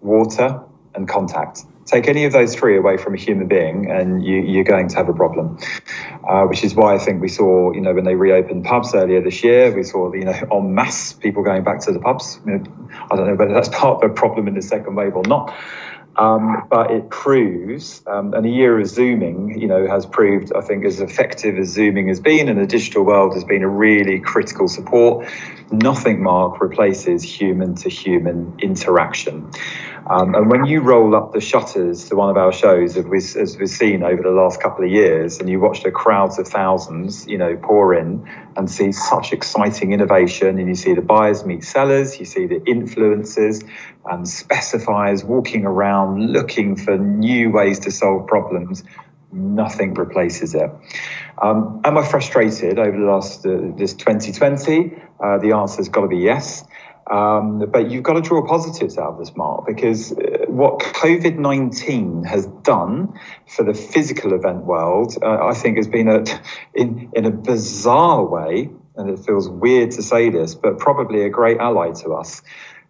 water, 0.00 0.60
and 0.96 1.08
contact. 1.08 1.62
Take 1.84 2.08
any 2.08 2.24
of 2.24 2.32
those 2.32 2.54
three 2.54 2.76
away 2.76 2.96
from 2.96 3.14
a 3.14 3.16
human 3.16 3.48
being, 3.48 3.90
and 3.90 4.24
you, 4.24 4.60
are 4.60 4.64
going 4.64 4.88
to 4.88 4.96
have 4.96 5.08
a 5.08 5.12
problem. 5.12 5.58
Uh, 6.28 6.44
which 6.44 6.62
is 6.62 6.74
why 6.74 6.94
I 6.94 6.98
think 6.98 7.20
we 7.20 7.28
saw, 7.28 7.72
you 7.72 7.80
know, 7.80 7.92
when 7.92 8.04
they 8.04 8.14
reopened 8.14 8.64
pubs 8.64 8.94
earlier 8.94 9.20
this 9.20 9.42
year, 9.42 9.74
we 9.74 9.82
saw, 9.82 10.12
you 10.12 10.24
know, 10.24 10.32
en 10.52 10.74
masse 10.74 11.12
people 11.12 11.42
going 11.42 11.64
back 11.64 11.80
to 11.80 11.92
the 11.92 11.98
pubs. 11.98 12.40
You 12.46 12.58
know, 12.58 12.88
I 13.10 13.16
don't 13.16 13.26
know 13.26 13.34
whether 13.34 13.52
that's 13.52 13.68
part 13.68 14.02
of 14.02 14.10
the 14.10 14.14
problem 14.14 14.46
in 14.46 14.54
the 14.54 14.62
second 14.62 14.94
wave 14.94 15.16
or 15.16 15.24
not. 15.26 15.52
Um, 16.16 16.66
but 16.68 16.90
it 16.90 17.08
proves, 17.08 18.02
um, 18.06 18.34
and 18.34 18.44
a 18.44 18.48
year 18.48 18.78
of 18.78 18.86
Zooming, 18.86 19.58
you 19.58 19.66
know, 19.66 19.86
has 19.86 20.04
proved, 20.04 20.52
I 20.54 20.60
think, 20.60 20.84
as 20.84 21.00
effective 21.00 21.56
as 21.56 21.70
Zooming 21.70 22.08
has 22.08 22.20
been, 22.20 22.50
and 22.50 22.60
the 22.60 22.66
digital 22.66 23.02
world 23.02 23.32
has 23.32 23.44
been 23.44 23.62
a 23.62 23.68
really 23.68 24.20
critical 24.20 24.68
support. 24.68 25.26
Nothing, 25.70 26.22
Mark, 26.22 26.60
replaces 26.60 27.22
human 27.22 27.76
to 27.76 27.88
human 27.88 28.54
interaction. 28.58 29.50
Um, 30.08 30.34
and 30.34 30.50
when 30.50 30.64
you 30.64 30.80
roll 30.80 31.14
up 31.14 31.32
the 31.32 31.40
shutters 31.40 32.08
to 32.08 32.16
one 32.16 32.28
of 32.28 32.36
our 32.36 32.52
shows, 32.52 32.96
as 32.96 33.04
we've, 33.04 33.36
as 33.36 33.56
we've 33.56 33.68
seen 33.68 34.02
over 34.02 34.22
the 34.22 34.30
last 34.30 34.60
couple 34.60 34.84
of 34.84 34.90
years, 34.90 35.38
and 35.38 35.48
you 35.48 35.60
watch 35.60 35.82
the 35.84 35.90
crowds 35.90 36.38
of 36.38 36.48
thousands, 36.48 37.26
you 37.26 37.38
know, 37.38 37.56
pour 37.56 37.94
in 37.94 38.28
and 38.56 38.70
see 38.70 38.90
such 38.90 39.32
exciting 39.32 39.92
innovation, 39.92 40.58
and 40.58 40.68
you 40.68 40.74
see 40.74 40.94
the 40.94 41.02
buyers 41.02 41.44
meet 41.46 41.62
sellers, 41.62 42.18
you 42.18 42.24
see 42.24 42.46
the 42.46 42.60
influencers 42.60 43.62
and 44.10 44.26
specifiers 44.26 45.24
walking 45.24 45.64
around 45.64 46.32
looking 46.32 46.74
for 46.76 46.98
new 46.98 47.50
ways 47.50 47.78
to 47.78 47.90
solve 47.92 48.26
problems, 48.26 48.82
nothing 49.32 49.94
replaces 49.94 50.54
it. 50.54 50.70
Um, 51.40 51.80
am 51.84 51.96
I 51.96 52.06
frustrated 52.06 52.78
over 52.78 52.96
the 52.96 53.04
last 53.04 53.46
uh, 53.46 53.58
this 53.76 53.94
2020? 53.94 55.00
Uh, 55.18 55.38
the 55.38 55.52
answer 55.52 55.78
has 55.78 55.88
got 55.88 56.02
to 56.02 56.08
be 56.08 56.18
yes. 56.18 56.64
Um, 57.10 57.70
but 57.70 57.90
you've 57.90 58.04
got 58.04 58.14
to 58.14 58.20
draw 58.20 58.46
positives 58.46 58.96
out 58.96 59.14
of 59.14 59.18
this, 59.18 59.36
Mark, 59.36 59.66
because 59.66 60.12
uh, 60.12 60.44
what 60.46 60.78
COVID 60.78 61.36
19 61.36 62.24
has 62.24 62.46
done 62.46 63.18
for 63.48 63.64
the 63.64 63.74
physical 63.74 64.32
event 64.34 64.64
world, 64.64 65.16
uh, 65.22 65.44
I 65.44 65.54
think, 65.54 65.76
has 65.76 65.88
been 65.88 66.08
a, 66.08 66.24
in, 66.74 67.10
in 67.14 67.24
a 67.24 67.30
bizarre 67.30 68.24
way, 68.24 68.70
and 68.96 69.10
it 69.10 69.18
feels 69.18 69.48
weird 69.48 69.90
to 69.92 70.02
say 70.02 70.30
this, 70.30 70.54
but 70.54 70.78
probably 70.78 71.22
a 71.22 71.28
great 71.28 71.58
ally 71.58 71.90
to 72.02 72.14
us 72.14 72.42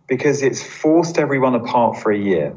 because 0.06 0.42
it's 0.42 0.62
forced 0.62 1.18
everyone 1.18 1.54
apart 1.54 1.96
for 1.98 2.12
a 2.12 2.18
year 2.18 2.54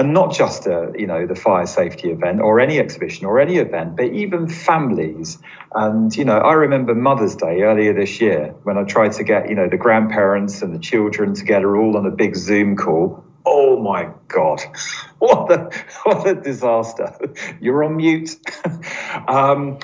and 0.00 0.14
not 0.14 0.32
just 0.32 0.66
a, 0.66 0.92
you 0.98 1.06
know 1.06 1.26
the 1.26 1.34
fire 1.34 1.66
safety 1.66 2.10
event 2.10 2.40
or 2.40 2.58
any 2.58 2.78
exhibition 2.78 3.26
or 3.26 3.38
any 3.38 3.58
event 3.58 3.96
but 3.96 4.06
even 4.06 4.48
families. 4.48 5.38
And 5.74 6.14
you 6.16 6.24
know 6.24 6.38
i 6.38 6.54
remember 6.54 6.94
mother's 6.94 7.36
day 7.36 7.60
earlier 7.62 7.92
this 7.92 8.20
year 8.20 8.54
when 8.64 8.78
i 8.78 8.84
tried 8.84 9.12
to 9.12 9.24
get 9.24 9.50
you 9.50 9.54
know 9.54 9.68
the 9.68 9.76
grandparents 9.76 10.62
and 10.62 10.74
the 10.74 10.78
children 10.78 11.34
together 11.34 11.76
all 11.76 11.98
on 11.98 12.06
a 12.06 12.10
big 12.10 12.34
zoom 12.34 12.76
call. 12.76 13.22
Oh 13.44 13.80
my 13.80 14.10
god. 14.28 14.60
What 15.18 15.52
a 15.52 15.70
what 16.04 16.26
a 16.26 16.34
disaster. 16.34 17.14
You're 17.60 17.84
on 17.84 17.96
mute. 17.96 18.36
Um, 19.28 19.78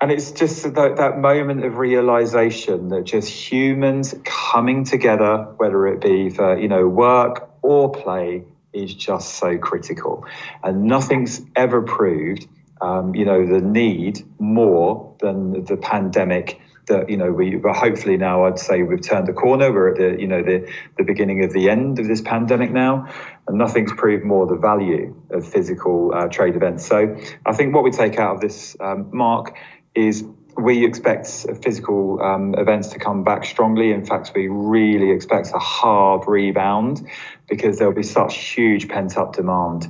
and 0.00 0.12
it's 0.12 0.30
just 0.30 0.62
that, 0.62 0.96
that 0.96 1.18
moment 1.18 1.64
of 1.64 1.76
realization 1.76 2.88
that 2.90 3.04
just 3.04 3.28
humans 3.28 4.14
coming 4.24 4.84
together, 4.84 5.52
whether 5.56 5.88
it 5.88 6.00
be 6.00 6.30
for, 6.30 6.56
you 6.56 6.68
know, 6.68 6.86
work 6.86 7.50
or 7.62 7.90
play, 7.90 8.44
is 8.72 8.94
just 8.94 9.34
so 9.34 9.58
critical. 9.58 10.24
And 10.62 10.84
nothing's 10.84 11.40
ever 11.56 11.82
proved, 11.82 12.46
um, 12.80 13.14
you 13.14 13.24
know, 13.24 13.46
the 13.46 13.60
need 13.60 14.22
more 14.38 15.14
than 15.20 15.64
the 15.64 15.76
pandemic 15.76 16.60
that 16.88 17.08
you 17.08 17.16
know 17.16 17.30
we 17.30 17.56
but 17.56 17.76
hopefully 17.76 18.16
now 18.16 18.44
I'd 18.44 18.58
say 18.58 18.82
we've 18.82 19.00
turned 19.00 19.28
the 19.28 19.32
corner. 19.32 19.72
We're 19.72 19.90
at 19.90 19.96
the 19.96 20.20
you 20.20 20.26
know 20.26 20.42
the 20.42 20.70
the 20.96 21.04
beginning 21.04 21.44
of 21.44 21.52
the 21.52 21.70
end 21.70 21.98
of 21.98 22.08
this 22.08 22.20
pandemic 22.20 22.70
now, 22.70 23.08
and 23.46 23.56
nothing's 23.56 23.92
proved 23.92 24.24
more 24.24 24.46
the 24.46 24.56
value 24.56 25.14
of 25.30 25.46
physical 25.46 26.12
uh, 26.14 26.28
trade 26.28 26.56
events. 26.56 26.86
So 26.86 27.16
I 27.46 27.52
think 27.52 27.74
what 27.74 27.84
we 27.84 27.90
take 27.90 28.18
out 28.18 28.36
of 28.36 28.40
this, 28.40 28.76
um, 28.80 29.10
Mark, 29.12 29.56
is 29.94 30.24
we 30.58 30.84
expect 30.84 31.28
physical 31.62 32.20
um, 32.20 32.54
events 32.56 32.88
to 32.88 32.98
come 32.98 33.22
back 33.22 33.44
strongly. 33.44 33.92
In 33.92 34.04
fact, 34.04 34.32
we 34.34 34.48
really 34.48 35.12
expect 35.12 35.52
a 35.54 35.58
hard 35.58 36.26
rebound 36.26 37.08
because 37.48 37.78
there'll 37.78 37.94
be 37.94 38.02
such 38.02 38.36
huge 38.36 38.88
pent 38.88 39.16
up 39.16 39.36
demand. 39.36 39.86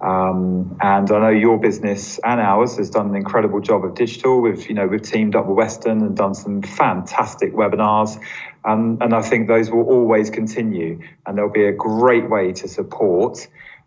Um, 0.00 0.78
and 0.80 1.10
I 1.10 1.18
know 1.18 1.28
your 1.30 1.58
business 1.58 2.18
and 2.22 2.40
ours 2.40 2.76
has 2.76 2.90
done 2.90 3.08
an 3.08 3.16
incredible 3.16 3.60
job 3.60 3.84
of 3.84 3.94
digital. 3.94 4.40
We've, 4.40 4.68
you 4.68 4.74
know, 4.74 4.86
we've 4.86 5.02
teamed 5.02 5.36
up 5.36 5.46
with 5.46 5.56
Western 5.56 6.02
and 6.02 6.16
done 6.16 6.34
some 6.34 6.62
fantastic 6.62 7.54
webinars. 7.54 8.22
Um, 8.64 8.98
and 9.00 9.14
I 9.14 9.22
think 9.22 9.48
those 9.48 9.70
will 9.70 9.84
always 9.84 10.28
continue. 10.28 11.00
And 11.26 11.36
there'll 11.36 11.50
be 11.50 11.64
a 11.64 11.72
great 11.72 12.28
way 12.28 12.52
to 12.52 12.68
support 12.68 13.46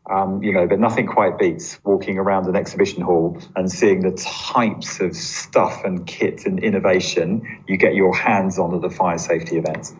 um, 0.09 0.43
you 0.43 0.51
know, 0.51 0.67
but 0.67 0.79
nothing 0.79 1.07
quite 1.07 1.37
beats 1.37 1.79
walking 1.83 2.17
around 2.17 2.47
an 2.47 2.55
exhibition 2.55 3.01
hall 3.01 3.39
and 3.55 3.71
seeing 3.71 4.01
the 4.01 4.11
types 4.11 4.99
of 4.99 5.15
stuff 5.15 5.85
and 5.85 6.05
kit 6.05 6.45
and 6.45 6.59
innovation 6.59 7.63
you 7.67 7.77
get 7.77 7.95
your 7.95 8.15
hands 8.15 8.59
on 8.59 8.75
at 8.75 8.81
the 8.81 8.89
fire 8.89 9.17
safety 9.17 9.57
events. 9.57 9.93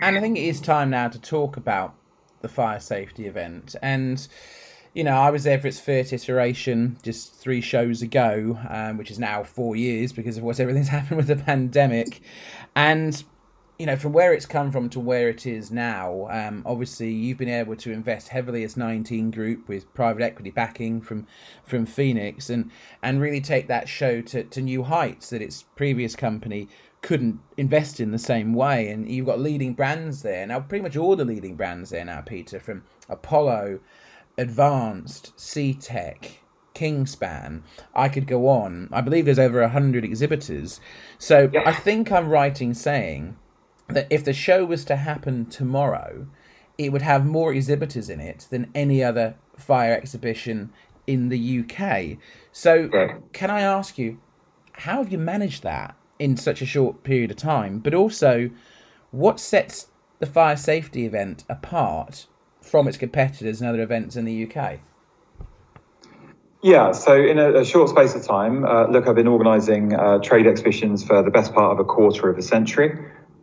and 0.00 0.16
I 0.16 0.20
think 0.20 0.36
it 0.36 0.42
is 0.42 0.60
time 0.60 0.90
now 0.90 1.08
to 1.08 1.20
talk 1.20 1.56
about 1.56 1.94
the 2.40 2.48
fire 2.48 2.80
safety 2.80 3.26
event. 3.26 3.76
And, 3.80 4.26
you 4.94 5.04
know, 5.04 5.14
I 5.14 5.30
was 5.30 5.44
there 5.44 5.60
for 5.60 5.68
its 5.68 5.78
first 5.78 6.12
iteration 6.12 6.98
just 7.02 7.34
three 7.34 7.60
shows 7.60 8.02
ago, 8.02 8.58
um, 8.68 8.98
which 8.98 9.12
is 9.12 9.18
now 9.18 9.44
four 9.44 9.76
years 9.76 10.12
because 10.12 10.36
of 10.36 10.42
what 10.42 10.58
everything's 10.58 10.88
happened 10.98 11.16
with 11.18 11.28
the 11.28 11.36
pandemic. 11.36 12.20
And, 12.74 13.22
you 13.82 13.86
know, 13.86 13.96
from 13.96 14.12
where 14.12 14.32
it's 14.32 14.46
come 14.46 14.70
from 14.70 14.88
to 14.90 15.00
where 15.00 15.28
it 15.28 15.44
is 15.44 15.72
now, 15.72 16.28
um, 16.30 16.62
obviously 16.64 17.10
you've 17.10 17.38
been 17.38 17.48
able 17.48 17.74
to 17.74 17.90
invest 17.90 18.28
heavily 18.28 18.62
as 18.62 18.76
19 18.76 19.32
Group 19.32 19.66
with 19.66 19.92
private 19.92 20.22
equity 20.22 20.52
backing 20.52 21.00
from 21.00 21.26
from 21.64 21.84
Phoenix 21.84 22.48
and 22.48 22.70
and 23.02 23.20
really 23.20 23.40
take 23.40 23.66
that 23.66 23.88
show 23.88 24.20
to, 24.20 24.44
to 24.44 24.62
new 24.62 24.84
heights 24.84 25.30
that 25.30 25.42
its 25.42 25.64
previous 25.74 26.14
company 26.14 26.68
couldn't 27.00 27.40
invest 27.56 27.98
in 27.98 28.12
the 28.12 28.20
same 28.20 28.54
way. 28.54 28.88
And 28.88 29.10
you've 29.10 29.26
got 29.26 29.40
leading 29.40 29.74
brands 29.74 30.22
there 30.22 30.46
now, 30.46 30.60
pretty 30.60 30.84
much 30.84 30.96
all 30.96 31.16
the 31.16 31.24
leading 31.24 31.56
brands 31.56 31.90
there 31.90 32.04
now, 32.04 32.20
Peter, 32.20 32.60
from 32.60 32.84
Apollo, 33.08 33.80
Advanced, 34.38 35.32
C-TEC, 35.34 36.38
Kingspan. 36.72 37.62
I 37.96 38.08
could 38.08 38.28
go 38.28 38.46
on. 38.46 38.88
I 38.92 39.00
believe 39.00 39.24
there's 39.24 39.40
over 39.40 39.60
a 39.60 39.70
hundred 39.70 40.04
exhibitors. 40.04 40.80
So 41.18 41.50
yeah. 41.52 41.64
I 41.66 41.72
think 41.72 42.12
I'm 42.12 42.28
right 42.28 42.62
in 42.62 42.74
saying 42.74 43.38
that 43.92 44.06
if 44.10 44.24
the 44.24 44.32
show 44.32 44.64
was 44.64 44.84
to 44.86 44.96
happen 44.96 45.46
tomorrow, 45.46 46.26
it 46.78 46.90
would 46.90 47.02
have 47.02 47.24
more 47.24 47.52
exhibitors 47.52 48.08
in 48.08 48.20
it 48.20 48.46
than 48.50 48.70
any 48.74 49.02
other 49.02 49.36
fire 49.56 49.94
exhibition 49.94 50.72
in 51.06 51.28
the 51.28 51.60
UK. 51.60 52.18
So, 52.52 52.90
yeah. 52.92 53.18
can 53.32 53.50
I 53.50 53.60
ask 53.60 53.98
you, 53.98 54.20
how 54.72 55.02
have 55.02 55.12
you 55.12 55.18
managed 55.18 55.62
that? 55.62 55.96
in 56.22 56.36
such 56.36 56.62
a 56.62 56.66
short 56.66 57.02
period 57.02 57.32
of 57.32 57.36
time, 57.36 57.80
but 57.80 57.92
also 57.92 58.48
what 59.10 59.40
sets 59.40 59.88
the 60.20 60.26
fire 60.26 60.56
safety 60.56 61.04
event 61.04 61.44
apart 61.48 62.28
from 62.60 62.86
its 62.86 62.96
competitors 62.96 63.60
and 63.60 63.68
other 63.68 63.82
events 63.82 64.14
in 64.14 64.24
the 64.24 64.46
UK? 64.46 64.78
Yeah, 66.62 66.92
so 66.92 67.20
in 67.20 67.40
a, 67.40 67.54
a 67.54 67.64
short 67.64 67.88
space 67.88 68.14
of 68.14 68.24
time, 68.24 68.64
uh, 68.64 68.86
look, 68.86 69.08
I've 69.08 69.16
been 69.16 69.26
organising 69.26 69.94
uh, 69.94 70.18
trade 70.18 70.46
exhibitions 70.46 71.02
for 71.02 71.24
the 71.24 71.30
best 71.30 71.52
part 71.52 71.72
of 71.72 71.80
a 71.80 71.84
quarter 71.84 72.30
of 72.30 72.38
a 72.38 72.42
century. 72.42 72.96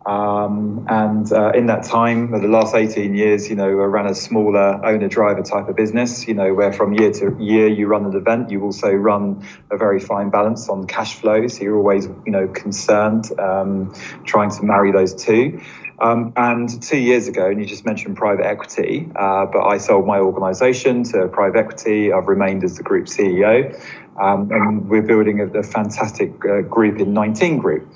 Um, 0.05 0.85
and 0.89 1.31
uh, 1.31 1.51
in 1.51 1.65
that 1.67 1.83
time, 1.83 2.31
the 2.31 2.47
last 2.47 2.73
18 2.73 3.15
years, 3.15 3.49
you 3.49 3.55
know, 3.55 3.67
I 3.67 3.85
ran 3.85 4.05
a 4.05 4.15
smaller 4.15 4.83
owner 4.85 5.07
driver 5.07 5.43
type 5.43 5.67
of 5.67 5.75
business, 5.75 6.27
you 6.27 6.33
know, 6.33 6.53
where 6.53 6.71
from 6.71 6.93
year 6.93 7.11
to 7.11 7.35
year 7.39 7.67
you 7.67 7.87
run 7.87 8.05
an 8.05 8.15
event, 8.15 8.49
you 8.49 8.63
also 8.63 8.91
run 8.91 9.45
a 9.71 9.77
very 9.77 9.99
fine 9.99 10.29
balance 10.29 10.69
on 10.69 10.87
cash 10.87 11.15
flow. 11.15 11.47
So 11.47 11.63
you're 11.63 11.77
always, 11.77 12.05
you 12.25 12.31
know, 12.31 12.47
concerned, 12.47 13.25
um, 13.39 13.93
trying 14.25 14.51
to 14.51 14.63
marry 14.63 14.91
those 14.91 15.13
two. 15.13 15.61
Um, 16.01 16.31
and 16.37 16.81
two 16.81 16.97
years 16.97 17.27
ago, 17.27 17.47
and 17.47 17.59
you 17.59 17.65
just 17.65 17.85
mentioned 17.85 18.15
private 18.15 18.45
equity, 18.45 19.11
uh, 19.17 19.45
but 19.47 19.65
I 19.65 19.79
sold 19.79 20.07
my 20.07 20.19
organization 20.19 21.03
to 21.05 21.27
private 21.27 21.59
equity. 21.59 22.13
I've 22.13 22.27
remained 22.27 22.63
as 22.63 22.77
the 22.77 22.83
group 22.83 23.07
CEO. 23.07 23.77
Um, 24.19 24.51
and 24.51 24.89
we're 24.89 25.01
building 25.01 25.39
a, 25.39 25.47
a 25.59 25.63
fantastic 25.63 26.33
uh, 26.45 26.61
group 26.61 26.99
in 26.99 27.13
19 27.13 27.59
Group. 27.59 27.87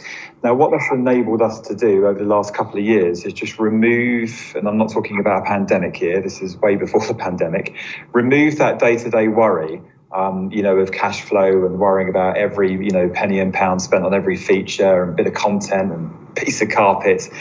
Now, 0.43 0.53
what 0.53 0.71
that's 0.71 0.91
enabled 0.91 1.41
us 1.41 1.59
to 1.61 1.75
do 1.75 2.05
over 2.05 2.19
the 2.19 2.25
last 2.25 2.53
couple 2.53 2.77
of 2.77 2.85
years 2.85 3.25
is 3.25 3.33
just 3.33 3.59
remove, 3.59 4.53
and 4.55 4.67
I'm 4.67 4.77
not 4.77 4.91
talking 4.91 5.19
about 5.19 5.43
a 5.43 5.45
pandemic 5.45 5.95
here, 5.95 6.21
this 6.21 6.41
is 6.41 6.57
way 6.57 6.75
before 6.75 7.01
the 7.07 7.13
pandemic, 7.13 7.75
remove 8.11 8.57
that 8.57 8.79
day 8.79 8.97
to 8.97 9.09
day 9.09 9.27
worry. 9.27 9.81
Um, 10.11 10.51
you 10.51 10.61
know, 10.61 10.77
of 10.77 10.91
cash 10.91 11.23
flow 11.23 11.65
and 11.65 11.79
worrying 11.79 12.07
about 12.07 12.37
every, 12.37 12.71
you 12.71 12.91
know, 12.91 13.09
penny 13.09 13.39
and 13.39 13.51
pound 13.51 13.81
spent 13.81 14.05
on 14.05 14.13
every 14.13 14.37
feature 14.37 15.01
and 15.01 15.15
bit 15.15 15.25
of 15.25 15.33
content 15.33 15.91
and 15.91 16.35
piece 16.35 16.61
of 16.61 16.69
carpet. 16.69 17.31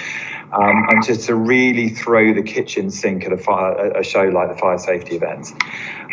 Um, 0.53 0.87
and 0.91 1.05
just 1.05 1.26
to 1.26 1.35
really 1.35 1.91
throw 1.91 2.33
the 2.33 2.43
kitchen 2.43 2.91
sink 2.91 3.24
at 3.24 3.33
a, 3.33 3.39
fire, 3.39 3.93
a 3.93 4.03
show 4.05 4.24
like 4.24 4.51
the 4.51 4.57
fire 4.57 4.78
safety 4.78 5.16
event. 5.16 5.53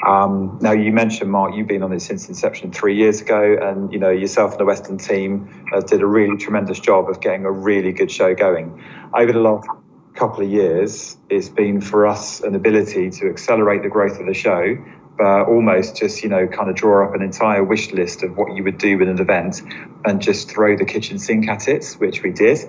Um, 0.05 0.57
now, 0.61 0.71
you 0.71 0.91
mentioned, 0.91 1.31
Mark, 1.31 1.55
you've 1.55 1.67
been 1.67 1.83
on 1.83 1.91
this 1.91 2.05
since 2.05 2.27
inception 2.29 2.71
three 2.71 2.95
years 2.95 3.21
ago, 3.21 3.57
and 3.61 3.91
you 3.91 3.99
know 3.99 4.09
yourself 4.09 4.51
and 4.51 4.59
the 4.59 4.65
Western 4.65 4.97
team 4.97 5.65
uh, 5.73 5.81
did 5.81 6.01
a 6.01 6.05
really 6.05 6.37
tremendous 6.37 6.79
job 6.79 7.09
of 7.09 7.19
getting 7.19 7.45
a 7.45 7.51
really 7.51 7.91
good 7.91 8.11
show 8.11 8.33
going. 8.33 8.83
Over 9.13 9.31
the 9.31 9.39
last 9.39 9.67
couple 10.15 10.43
of 10.43 10.49
years, 10.49 11.17
it's 11.29 11.49
been 11.49 11.81
for 11.81 12.07
us 12.07 12.41
an 12.41 12.55
ability 12.55 13.09
to 13.11 13.29
accelerate 13.29 13.83
the 13.83 13.89
growth 13.89 14.19
of 14.19 14.25
the 14.25 14.33
show, 14.33 14.77
but 15.17 15.47
almost 15.47 15.97
just 15.97 16.23
you 16.23 16.29
know 16.29 16.47
kind 16.47 16.69
of 16.69 16.75
draw 16.75 17.05
up 17.07 17.13
an 17.13 17.21
entire 17.21 17.63
wish 17.63 17.91
list 17.91 18.23
of 18.23 18.37
what 18.37 18.55
you 18.55 18.63
would 18.63 18.77
do 18.77 18.97
with 18.97 19.09
an 19.09 19.19
event, 19.19 19.61
and 20.05 20.21
just 20.21 20.49
throw 20.49 20.77
the 20.77 20.85
kitchen 20.85 21.19
sink 21.19 21.47
at 21.47 21.67
it, 21.67 21.95
which 21.99 22.23
we 22.23 22.31
did. 22.31 22.59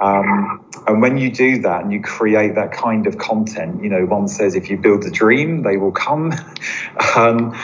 Um, 0.00 0.64
and 0.86 1.02
when 1.02 1.18
you 1.18 1.30
do 1.30 1.60
that 1.62 1.82
and 1.82 1.92
you 1.92 2.00
create 2.00 2.54
that 2.54 2.72
kind 2.72 3.06
of 3.06 3.18
content, 3.18 3.82
you 3.82 3.90
know, 3.90 4.06
one 4.06 4.28
says 4.28 4.54
if 4.54 4.70
you 4.70 4.78
build 4.78 5.02
the 5.02 5.10
dream, 5.10 5.62
they 5.62 5.76
will 5.76 5.92
come. 5.92 6.32
um, 7.16 7.54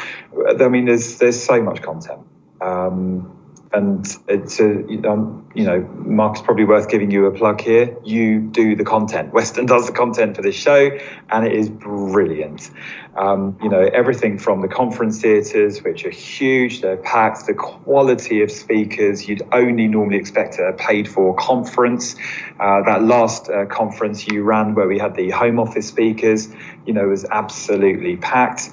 I 0.47 0.68
mean, 0.68 0.84
there's 0.84 1.18
there's 1.18 1.43
so 1.43 1.62
much 1.62 1.82
content. 1.82 2.20
Um, 2.61 3.32
and 3.72 4.07
it's 4.28 4.61
a, 4.61 5.11
um, 5.11 5.45
you 5.57 5.64
know, 5.64 5.80
Mark's 6.04 6.42
probably 6.42 6.64
worth 6.64 6.90
giving 6.90 7.11
you 7.11 7.24
a 7.24 7.30
plug 7.30 7.62
here. 7.62 7.96
You 8.04 8.40
do 8.40 8.76
the 8.76 8.84
content. 8.84 9.32
Western 9.32 9.64
does 9.64 9.86
the 9.86 9.92
content 9.92 10.36
for 10.36 10.42
this 10.42 10.54
show, 10.54 10.90
and 11.30 11.46
it 11.46 11.52
is 11.54 11.70
brilliant. 11.70 12.70
Um, 13.16 13.59
you 13.62 13.70
know, 13.70 13.80
everything 13.80 14.38
from 14.38 14.61
the 14.61 14.68
conference 14.68 15.22
theatres, 15.22 15.82
which 15.82 16.04
are 16.04 16.11
huge, 16.11 16.82
they're 16.82 16.98
packed, 16.98 17.46
the 17.46 17.54
quality 17.54 18.42
of 18.42 18.50
speakers 18.50 19.26
you'd 19.26 19.40
only 19.52 19.88
normally 19.88 20.18
expect 20.18 20.59
at 20.59 20.68
a 20.68 20.74
paid 20.74 21.09
for 21.09 21.34
conference. 21.34 22.16
Uh, 22.61 22.82
that 22.82 23.02
last 23.02 23.48
uh, 23.48 23.64
conference 23.64 24.26
you 24.26 24.42
ran 24.42 24.74
where 24.74 24.86
we 24.86 24.98
had 24.98 25.14
the 25.14 25.30
home 25.30 25.59
office 25.59 25.88
speakers, 25.88 26.48
you 26.84 26.92
know, 26.92 27.09
was 27.09 27.24
absolutely 27.24 28.18
packed. 28.18 28.68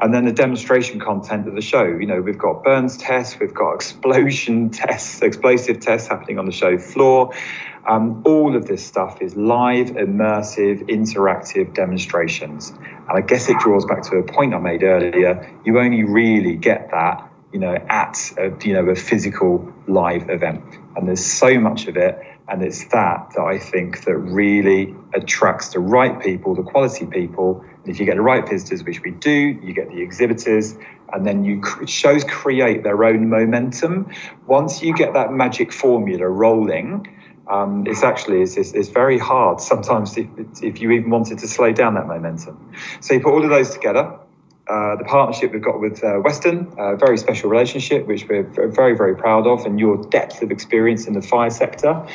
And 0.00 0.14
then 0.14 0.24
the 0.24 0.32
demonstration 0.32 1.00
content 1.00 1.48
of 1.48 1.54
the 1.54 1.60
show. 1.60 1.84
You 1.84 2.06
know, 2.06 2.20
we've 2.20 2.38
got 2.38 2.62
burns 2.62 2.96
tests, 2.96 3.40
we've 3.40 3.54
got 3.54 3.74
explosion 3.74 4.70
tests, 4.70 5.20
explosive 5.20 5.80
tests 5.80 6.08
happening 6.20 6.38
on 6.38 6.46
the 6.46 6.52
show 6.52 6.78
floor. 6.78 7.32
Um, 7.88 8.22
all 8.26 8.54
of 8.54 8.66
this 8.66 8.84
stuff 8.84 9.22
is 9.22 9.36
live, 9.36 9.88
immersive, 9.88 10.86
interactive 10.88 11.72
demonstrations. 11.74 12.70
And 12.70 13.10
I 13.10 13.22
guess 13.22 13.48
it 13.48 13.58
draws 13.58 13.86
back 13.86 14.02
to 14.02 14.16
a 14.16 14.22
point 14.22 14.54
I 14.54 14.58
made 14.58 14.82
earlier. 14.82 15.50
You 15.64 15.80
only 15.80 16.04
really 16.04 16.56
get 16.56 16.90
that, 16.90 17.26
you 17.52 17.58
know, 17.58 17.74
at 17.88 18.32
a, 18.36 18.52
you 18.62 18.74
know 18.74 18.86
a 18.90 18.94
physical 18.94 19.72
live 19.88 20.28
event, 20.28 20.62
and 20.94 21.08
there's 21.08 21.24
so 21.24 21.58
much 21.58 21.88
of 21.88 21.96
it. 21.96 22.22
And 22.50 22.62
it's 22.62 22.84
that 22.86 23.30
that 23.36 23.42
I 23.42 23.58
think 23.58 24.04
that 24.04 24.16
really 24.16 24.94
attracts 25.14 25.68
the 25.68 25.78
right 25.78 26.20
people, 26.20 26.56
the 26.56 26.64
quality 26.64 27.06
people. 27.06 27.64
And 27.84 27.88
if 27.88 28.00
you 28.00 28.06
get 28.06 28.16
the 28.16 28.22
right 28.22 28.46
visitors, 28.46 28.82
which 28.84 29.02
we 29.02 29.12
do, 29.12 29.30
you 29.62 29.72
get 29.72 29.88
the 29.90 30.00
exhibitors, 30.00 30.74
and 31.12 31.24
then 31.24 31.44
you 31.44 31.62
shows 31.86 32.24
create 32.24 32.82
their 32.82 33.04
own 33.04 33.28
momentum. 33.28 34.12
Once 34.46 34.82
you 34.82 34.94
get 34.94 35.14
that 35.14 35.32
magic 35.32 35.72
formula 35.72 36.28
rolling, 36.28 37.06
um, 37.48 37.84
it's 37.86 38.02
actually 38.02 38.42
it's, 38.42 38.56
it's, 38.56 38.72
it's, 38.72 38.88
very 38.88 39.18
hard 39.18 39.60
sometimes 39.60 40.16
if, 40.16 40.28
if 40.62 40.80
you 40.80 40.90
even 40.92 41.10
wanted 41.10 41.38
to 41.38 41.48
slow 41.48 41.72
down 41.72 41.94
that 41.94 42.06
momentum. 42.06 42.72
So 43.00 43.14
you 43.14 43.20
put 43.20 43.32
all 43.32 43.44
of 43.44 43.50
those 43.50 43.70
together. 43.70 44.18
Uh, 44.68 44.94
the 44.94 45.04
partnership 45.04 45.52
we've 45.52 45.62
got 45.62 45.80
with 45.80 46.04
uh, 46.04 46.18
Western, 46.18 46.72
a 46.78 46.94
very 46.94 47.18
special 47.18 47.50
relationship, 47.50 48.06
which 48.06 48.28
we're 48.28 48.44
very, 48.68 48.96
very 48.96 49.16
proud 49.16 49.44
of, 49.44 49.66
and 49.66 49.80
your 49.80 49.96
depth 50.10 50.42
of 50.42 50.52
experience 50.52 51.08
in 51.08 51.12
the 51.12 51.22
fire 51.22 51.50
sector. 51.50 52.06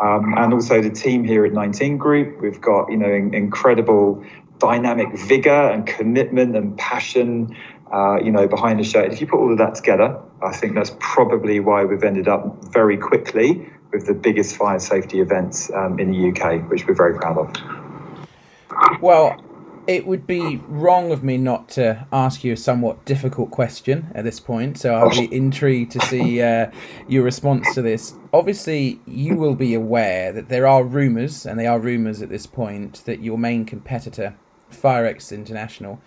Um, 0.00 0.34
and 0.36 0.52
also 0.52 0.82
the 0.82 0.90
team 0.90 1.24
here 1.24 1.44
at 1.46 1.52
19 1.52 1.96
Group. 1.96 2.40
We've 2.40 2.60
got, 2.60 2.90
you 2.90 2.98
know, 2.98 3.12
in, 3.12 3.34
incredible 3.34 4.24
dynamic 4.58 5.08
vigor 5.18 5.50
and 5.50 5.86
commitment 5.86 6.56
and 6.56 6.76
passion, 6.76 7.56
uh, 7.92 8.18
you 8.22 8.30
know, 8.30 8.46
behind 8.46 8.78
the 8.78 8.84
show. 8.84 9.00
If 9.00 9.20
you 9.20 9.26
put 9.26 9.38
all 9.38 9.52
of 9.52 9.58
that 9.58 9.74
together, 9.74 10.20
I 10.42 10.54
think 10.54 10.74
that's 10.74 10.94
probably 10.98 11.60
why 11.60 11.84
we've 11.84 12.04
ended 12.04 12.28
up 12.28 12.64
very 12.64 12.96
quickly 12.96 13.70
with 13.92 14.06
the 14.06 14.14
biggest 14.14 14.56
fire 14.56 14.78
safety 14.78 15.20
events 15.20 15.70
um, 15.72 15.98
in 15.98 16.10
the 16.10 16.30
UK, 16.30 16.68
which 16.70 16.86
we're 16.86 16.94
very 16.94 17.14
proud 17.14 17.38
of. 17.38 19.00
Well, 19.00 19.40
it 19.86 20.06
would 20.06 20.26
be 20.26 20.60
wrong 20.68 21.12
of 21.12 21.22
me 21.22 21.38
not 21.38 21.68
to 21.70 22.06
ask 22.12 22.44
you 22.44 22.52
a 22.52 22.56
somewhat 22.56 23.04
difficult 23.04 23.50
question 23.50 24.10
at 24.14 24.24
this 24.24 24.40
point, 24.40 24.78
so 24.78 24.94
I'll 24.94 25.10
be 25.10 25.32
intrigued 25.34 25.92
to 25.92 26.00
see 26.06 26.42
uh, 26.42 26.70
your 27.08 27.22
response 27.22 27.72
to 27.74 27.82
this. 27.82 28.14
Obviously, 28.32 29.00
you 29.06 29.36
will 29.36 29.54
be 29.54 29.74
aware 29.74 30.32
that 30.32 30.48
there 30.48 30.66
are 30.66 30.84
rumours, 30.84 31.46
and 31.46 31.58
they 31.58 31.66
are 31.66 31.78
rumours 31.78 32.22
at 32.22 32.28
this 32.28 32.46
point, 32.46 33.04
that 33.04 33.20
your 33.20 33.38
main 33.38 33.64
competitor, 33.64 34.36
Firex 34.72 35.32
International, 35.32 36.00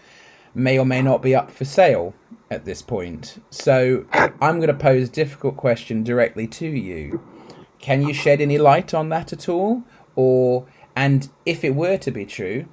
may 0.53 0.77
or 0.77 0.85
may 0.85 1.01
not 1.01 1.21
be 1.21 1.35
up 1.35 1.49
for 1.51 1.65
sale 1.65 2.13
at 2.51 2.65
this 2.65 2.81
point. 2.81 3.41
So 3.49 4.05
I'm 4.11 4.57
going 4.57 4.67
to 4.67 4.73
pose 4.73 5.09
a 5.09 5.11
difficult 5.11 5.57
question 5.57 6.03
directly 6.03 6.47
to 6.47 6.67
you. 6.67 7.23
Can 7.79 8.01
you 8.01 8.13
shed 8.13 8.41
any 8.41 8.57
light 8.57 8.93
on 8.93 9.09
that 9.09 9.31
at 9.31 9.47
all? 9.47 9.83
Or 10.15 10.65
and 10.95 11.29
if 11.45 11.63
it 11.63 11.75
were 11.75 11.97
to 11.97 12.11
be 12.11 12.25
true, 12.25 12.65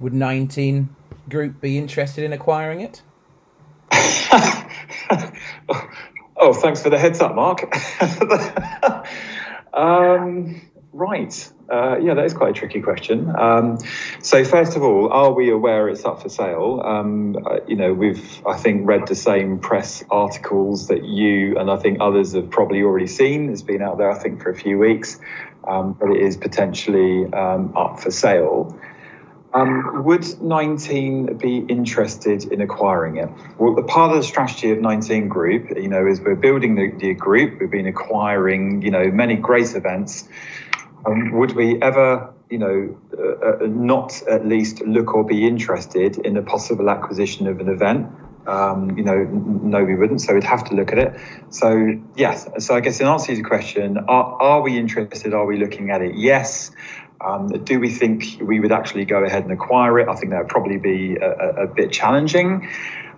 would 0.00 0.14
19 0.14 0.94
Group 1.28 1.60
be 1.60 1.76
interested 1.76 2.24
in 2.24 2.32
acquiring 2.32 2.80
it? 2.80 3.02
oh, 6.36 6.52
thanks 6.54 6.82
for 6.82 6.90
the 6.90 6.98
heads 6.98 7.20
up, 7.20 7.34
Mark. 7.34 7.62
um, 9.74 10.60
right. 10.92 11.52
Uh, 11.70 11.98
yeah, 11.98 12.14
that 12.14 12.24
is 12.24 12.32
quite 12.32 12.50
a 12.50 12.52
tricky 12.54 12.80
question. 12.80 13.30
Um, 13.36 13.78
so, 14.22 14.42
first 14.42 14.76
of 14.76 14.82
all, 14.82 15.12
are 15.12 15.32
we 15.32 15.50
aware 15.50 15.88
it's 15.88 16.04
up 16.04 16.22
for 16.22 16.30
sale? 16.30 16.80
Um, 16.82 17.36
uh, 17.44 17.58
you 17.66 17.76
know, 17.76 17.92
we've, 17.92 18.46
I 18.46 18.56
think, 18.56 18.88
read 18.88 19.06
the 19.06 19.14
same 19.14 19.58
press 19.58 20.02
articles 20.10 20.88
that 20.88 21.04
you 21.04 21.58
and 21.58 21.70
I 21.70 21.76
think 21.76 21.98
others 22.00 22.32
have 22.32 22.48
probably 22.50 22.82
already 22.82 23.06
seen. 23.06 23.50
It's 23.50 23.62
been 23.62 23.82
out 23.82 23.98
there, 23.98 24.10
I 24.10 24.18
think, 24.18 24.42
for 24.42 24.50
a 24.50 24.56
few 24.56 24.78
weeks, 24.78 25.20
um, 25.64 25.92
but 25.92 26.10
it 26.10 26.22
is 26.22 26.38
potentially 26.38 27.30
um, 27.34 27.76
up 27.76 28.00
for 28.00 28.10
sale. 28.10 28.78
Um, 29.54 30.04
would 30.04 30.42
19 30.42 31.38
be 31.38 31.58
interested 31.58 32.52
in 32.52 32.60
acquiring 32.60 33.16
it? 33.16 33.30
Well, 33.58 33.74
the 33.74 33.82
part 33.82 34.10
of 34.10 34.18
the 34.18 34.22
strategy 34.22 34.70
of 34.70 34.78
19 34.78 35.28
Group, 35.28 35.76
you 35.76 35.88
know, 35.88 36.06
is 36.06 36.20
we're 36.20 36.34
building 36.34 36.74
the, 36.74 36.90
the 36.90 37.14
group. 37.14 37.58
We've 37.58 37.70
been 37.70 37.86
acquiring, 37.86 38.82
you 38.82 38.90
know, 38.90 39.10
many 39.10 39.36
great 39.36 39.74
events. 39.74 40.28
Um, 41.06 41.32
would 41.32 41.52
we 41.52 41.80
ever, 41.80 42.34
you 42.50 42.58
know, 42.58 42.98
uh, 43.16 43.64
uh, 43.64 43.66
not 43.66 44.22
at 44.28 44.46
least 44.46 44.82
look 44.82 45.14
or 45.14 45.24
be 45.24 45.46
interested 45.46 46.18
in 46.18 46.36
a 46.36 46.42
possible 46.42 46.90
acquisition 46.90 47.46
of 47.46 47.60
an 47.60 47.70
event? 47.70 48.12
Um, 48.46 48.96
you 48.96 49.04
know, 49.04 49.24
no, 49.24 49.82
we 49.82 49.94
wouldn't. 49.94 50.20
So 50.20 50.34
we'd 50.34 50.44
have 50.44 50.64
to 50.64 50.74
look 50.74 50.92
at 50.92 50.98
it. 50.98 51.20
So 51.50 51.98
yes. 52.16 52.48
So 52.58 52.74
I 52.74 52.80
guess 52.80 53.00
in 53.00 53.06
answer 53.06 53.28
to 53.28 53.34
your 53.34 53.46
question, 53.46 53.96
are, 53.96 54.42
are 54.42 54.62
we 54.62 54.78
interested? 54.78 55.32
Are 55.32 55.46
we 55.46 55.58
looking 55.58 55.90
at 55.90 56.02
it? 56.02 56.16
Yes. 56.16 56.70
Um, 57.20 57.48
do 57.48 57.80
we 57.80 57.90
think 57.90 58.38
we 58.40 58.60
would 58.60 58.72
actually 58.72 59.04
go 59.04 59.24
ahead 59.24 59.42
and 59.42 59.52
acquire 59.52 59.98
it? 59.98 60.08
I 60.08 60.14
think 60.14 60.30
that 60.30 60.38
would 60.38 60.48
probably 60.48 60.78
be 60.78 61.16
a, 61.16 61.64
a 61.64 61.66
bit 61.66 61.90
challenging. 61.90 62.68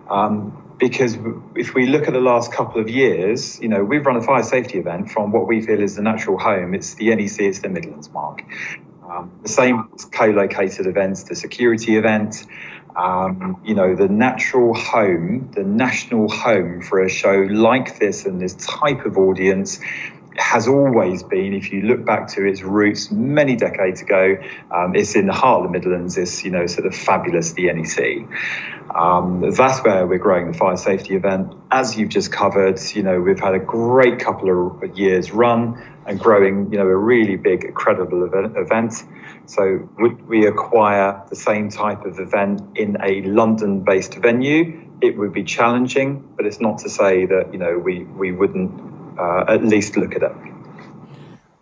Um, 0.09 0.75
because 0.79 1.15
if 1.55 1.75
we 1.75 1.85
look 1.85 2.07
at 2.07 2.13
the 2.13 2.19
last 2.19 2.51
couple 2.51 2.81
of 2.81 2.89
years, 2.89 3.59
you 3.61 3.67
know, 3.67 3.83
we've 3.83 4.03
run 4.03 4.17
a 4.17 4.21
fire 4.21 4.41
safety 4.41 4.79
event 4.79 5.11
from 5.11 5.31
what 5.31 5.47
we 5.47 5.61
feel 5.61 5.79
is 5.79 5.95
the 5.95 6.01
natural 6.01 6.39
home. 6.39 6.73
It's 6.73 6.95
the 6.95 7.15
NEC, 7.15 7.39
it's 7.41 7.59
the 7.59 7.69
Midlands 7.69 8.11
mark. 8.11 8.43
Um, 9.07 9.31
the 9.43 9.49
same 9.49 9.89
co-located 10.11 10.87
events, 10.87 11.23
the 11.23 11.35
security 11.35 11.97
event, 11.97 12.47
um, 12.95 13.61
you 13.63 13.75
know, 13.75 13.95
the 13.95 14.07
natural 14.07 14.73
home, 14.73 15.51
the 15.53 15.63
national 15.63 16.29
home 16.29 16.81
for 16.81 17.03
a 17.03 17.09
show 17.09 17.47
like 17.49 17.99
this 17.99 18.25
and 18.25 18.41
this 18.41 18.55
type 18.55 19.05
of 19.05 19.17
audience 19.17 19.79
has 20.37 20.67
always 20.67 21.23
been, 21.23 21.53
if 21.53 21.71
you 21.71 21.81
look 21.81 22.05
back 22.05 22.27
to 22.29 22.45
its 22.45 22.61
roots 22.61 23.11
many 23.11 23.55
decades 23.55 24.01
ago, 24.01 24.37
um, 24.71 24.95
it's 24.95 25.15
in 25.15 25.27
the 25.27 25.33
heart 25.33 25.65
of 25.65 25.71
the 25.71 25.77
Midlands. 25.77 26.17
It's 26.17 26.43
you 26.43 26.51
know 26.51 26.67
sort 26.67 26.87
of 26.87 26.95
fabulous 26.95 27.53
the 27.53 27.71
NEC. 27.71 28.27
Um, 28.95 29.51
that's 29.51 29.79
where 29.83 30.05
we're 30.05 30.19
growing 30.19 30.51
the 30.51 30.57
fire 30.57 30.77
safety 30.77 31.15
event. 31.15 31.53
As 31.69 31.97
you've 31.97 32.09
just 32.09 32.31
covered, 32.31 32.79
you 32.93 33.03
know 33.03 33.19
we've 33.19 33.39
had 33.39 33.55
a 33.55 33.59
great 33.59 34.19
couple 34.19 34.79
of 34.81 34.97
years 34.97 35.31
run 35.31 35.81
and 36.05 36.19
growing, 36.19 36.71
you 36.71 36.79
know, 36.79 36.87
a 36.87 36.95
really 36.95 37.35
big, 37.35 37.73
credible 37.75 38.25
event. 38.25 39.03
So 39.45 39.89
would 39.99 40.27
we 40.27 40.47
acquire 40.47 41.21
the 41.29 41.35
same 41.35 41.69
type 41.69 42.05
of 42.05 42.19
event 42.19 42.77
in 42.77 42.97
a 43.03 43.21
London-based 43.21 44.15
venue? 44.15 44.87
It 45.01 45.17
would 45.17 45.33
be 45.33 45.43
challenging, 45.43 46.27
but 46.35 46.45
it's 46.45 46.61
not 46.61 46.79
to 46.79 46.89
say 46.89 47.25
that 47.25 47.51
you 47.51 47.59
know 47.59 47.77
we 47.77 48.03
we 48.03 48.31
wouldn't 48.31 48.90
uh, 49.17 49.45
at 49.47 49.63
least 49.63 49.97
look 49.97 50.15
at 50.15 50.23
it. 50.23 50.31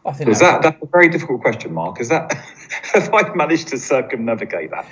I 0.06 0.14
think 0.14 0.30
is 0.30 0.40
that 0.40 0.62
that's 0.62 0.82
a 0.82 0.88
very 0.88 1.10
difficult 1.10 1.42
question, 1.42 1.74
Mark? 1.74 2.00
Is 2.00 2.10
that 2.10 2.34
have 2.94 3.14
I 3.14 3.34
managed 3.36 3.68
to 3.70 3.78
circumnavigate 3.78 4.72
that? 4.72 4.86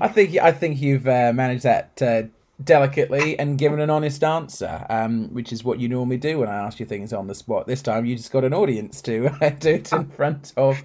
I 0.00 0.08
think 0.08 0.36
I 0.38 0.52
think 0.52 0.80
you've 0.80 1.06
uh, 1.06 1.32
managed 1.34 1.64
that 1.64 2.00
uh, 2.00 2.22
delicately 2.62 3.38
and 3.38 3.58
given 3.58 3.80
an 3.80 3.90
honest 3.90 4.22
answer, 4.22 4.86
um, 4.88 5.32
which 5.34 5.52
is 5.52 5.64
what 5.64 5.78
you 5.80 5.88
normally 5.88 6.16
do 6.16 6.38
when 6.38 6.48
I 6.48 6.56
ask 6.56 6.80
you 6.80 6.86
things 6.86 7.12
on 7.12 7.26
the 7.26 7.34
spot. 7.34 7.66
This 7.66 7.82
time 7.82 8.06
you 8.06 8.16
just 8.16 8.32
got 8.32 8.44
an 8.44 8.54
audience 8.54 9.02
to 9.02 9.28
do 9.58 9.70
it 9.70 9.92
in 9.92 10.06
front 10.10 10.52
of. 10.56 10.80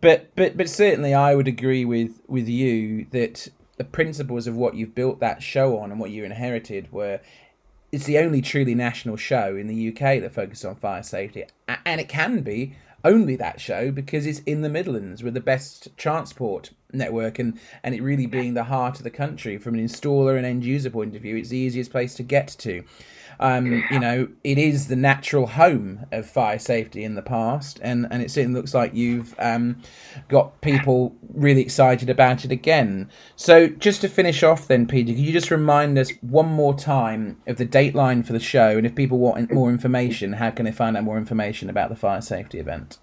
But 0.00 0.34
but 0.34 0.56
but 0.56 0.68
certainly 0.68 1.14
I 1.14 1.34
would 1.34 1.48
agree 1.48 1.84
with 1.84 2.20
with 2.26 2.48
you 2.48 3.06
that 3.10 3.48
the 3.76 3.84
principles 3.84 4.46
of 4.46 4.56
what 4.56 4.74
you've 4.74 4.94
built 4.94 5.20
that 5.20 5.42
show 5.42 5.78
on 5.78 5.90
and 5.90 5.98
what 5.98 6.10
you 6.10 6.24
inherited 6.24 6.92
were 6.92 7.20
it's 7.92 8.04
the 8.04 8.18
only 8.18 8.40
truly 8.40 8.74
national 8.74 9.16
show 9.16 9.56
in 9.56 9.66
the 9.66 9.88
UK 9.88 10.20
that 10.20 10.32
focuses 10.32 10.64
on 10.64 10.76
fire 10.76 11.02
safety, 11.02 11.44
and 11.84 12.00
it 12.00 12.08
can 12.08 12.40
be 12.42 12.74
only 13.04 13.36
that 13.36 13.60
show 13.60 13.90
because 13.90 14.26
it's 14.26 14.40
in 14.40 14.62
the 14.62 14.68
Midlands 14.68 15.22
with 15.22 15.34
the 15.34 15.40
best 15.40 15.88
transport 15.96 16.70
network 16.92 17.38
and, 17.38 17.58
and 17.82 17.94
it 17.94 18.02
really 18.02 18.26
being 18.26 18.54
the 18.54 18.64
heart 18.64 18.98
of 18.98 19.04
the 19.04 19.10
country 19.10 19.58
from 19.58 19.74
an 19.74 19.84
installer 19.84 20.36
and 20.36 20.44
end 20.44 20.64
user 20.64 20.90
point 20.90 21.16
of 21.16 21.22
view, 21.22 21.36
it's 21.36 21.48
the 21.48 21.56
easiest 21.56 21.90
place 21.90 22.14
to 22.14 22.22
get 22.22 22.48
to. 22.58 22.84
Um, 23.40 23.82
you 23.90 23.98
know, 23.98 24.28
it 24.44 24.58
is 24.58 24.88
the 24.88 24.96
natural 24.96 25.46
home 25.46 26.04
of 26.12 26.28
fire 26.28 26.58
safety 26.58 27.02
in 27.02 27.14
the 27.14 27.22
past, 27.22 27.80
and, 27.82 28.06
and 28.10 28.22
it 28.22 28.30
certainly 28.30 28.60
looks 28.60 28.74
like 28.74 28.94
you've 28.94 29.34
um, 29.38 29.80
got 30.28 30.60
people 30.60 31.16
really 31.32 31.62
excited 31.62 32.10
about 32.10 32.44
it 32.44 32.52
again. 32.52 33.10
So, 33.36 33.66
just 33.66 34.02
to 34.02 34.08
finish 34.08 34.42
off, 34.42 34.68
then, 34.68 34.86
Peter, 34.86 35.12
could 35.12 35.20
you 35.20 35.32
just 35.32 35.50
remind 35.50 35.98
us 35.98 36.12
one 36.20 36.48
more 36.48 36.74
time 36.74 37.40
of 37.46 37.56
the 37.56 37.66
dateline 37.66 38.26
for 38.26 38.34
the 38.34 38.40
show, 38.40 38.76
and 38.76 38.86
if 38.86 38.94
people 38.94 39.18
want 39.18 39.50
more 39.50 39.70
information, 39.70 40.34
how 40.34 40.50
can 40.50 40.66
they 40.66 40.72
find 40.72 40.94
out 40.98 41.04
more 41.04 41.16
information 41.16 41.70
about 41.70 41.88
the 41.88 41.96
fire 41.96 42.20
safety 42.20 42.58
event? 42.58 42.98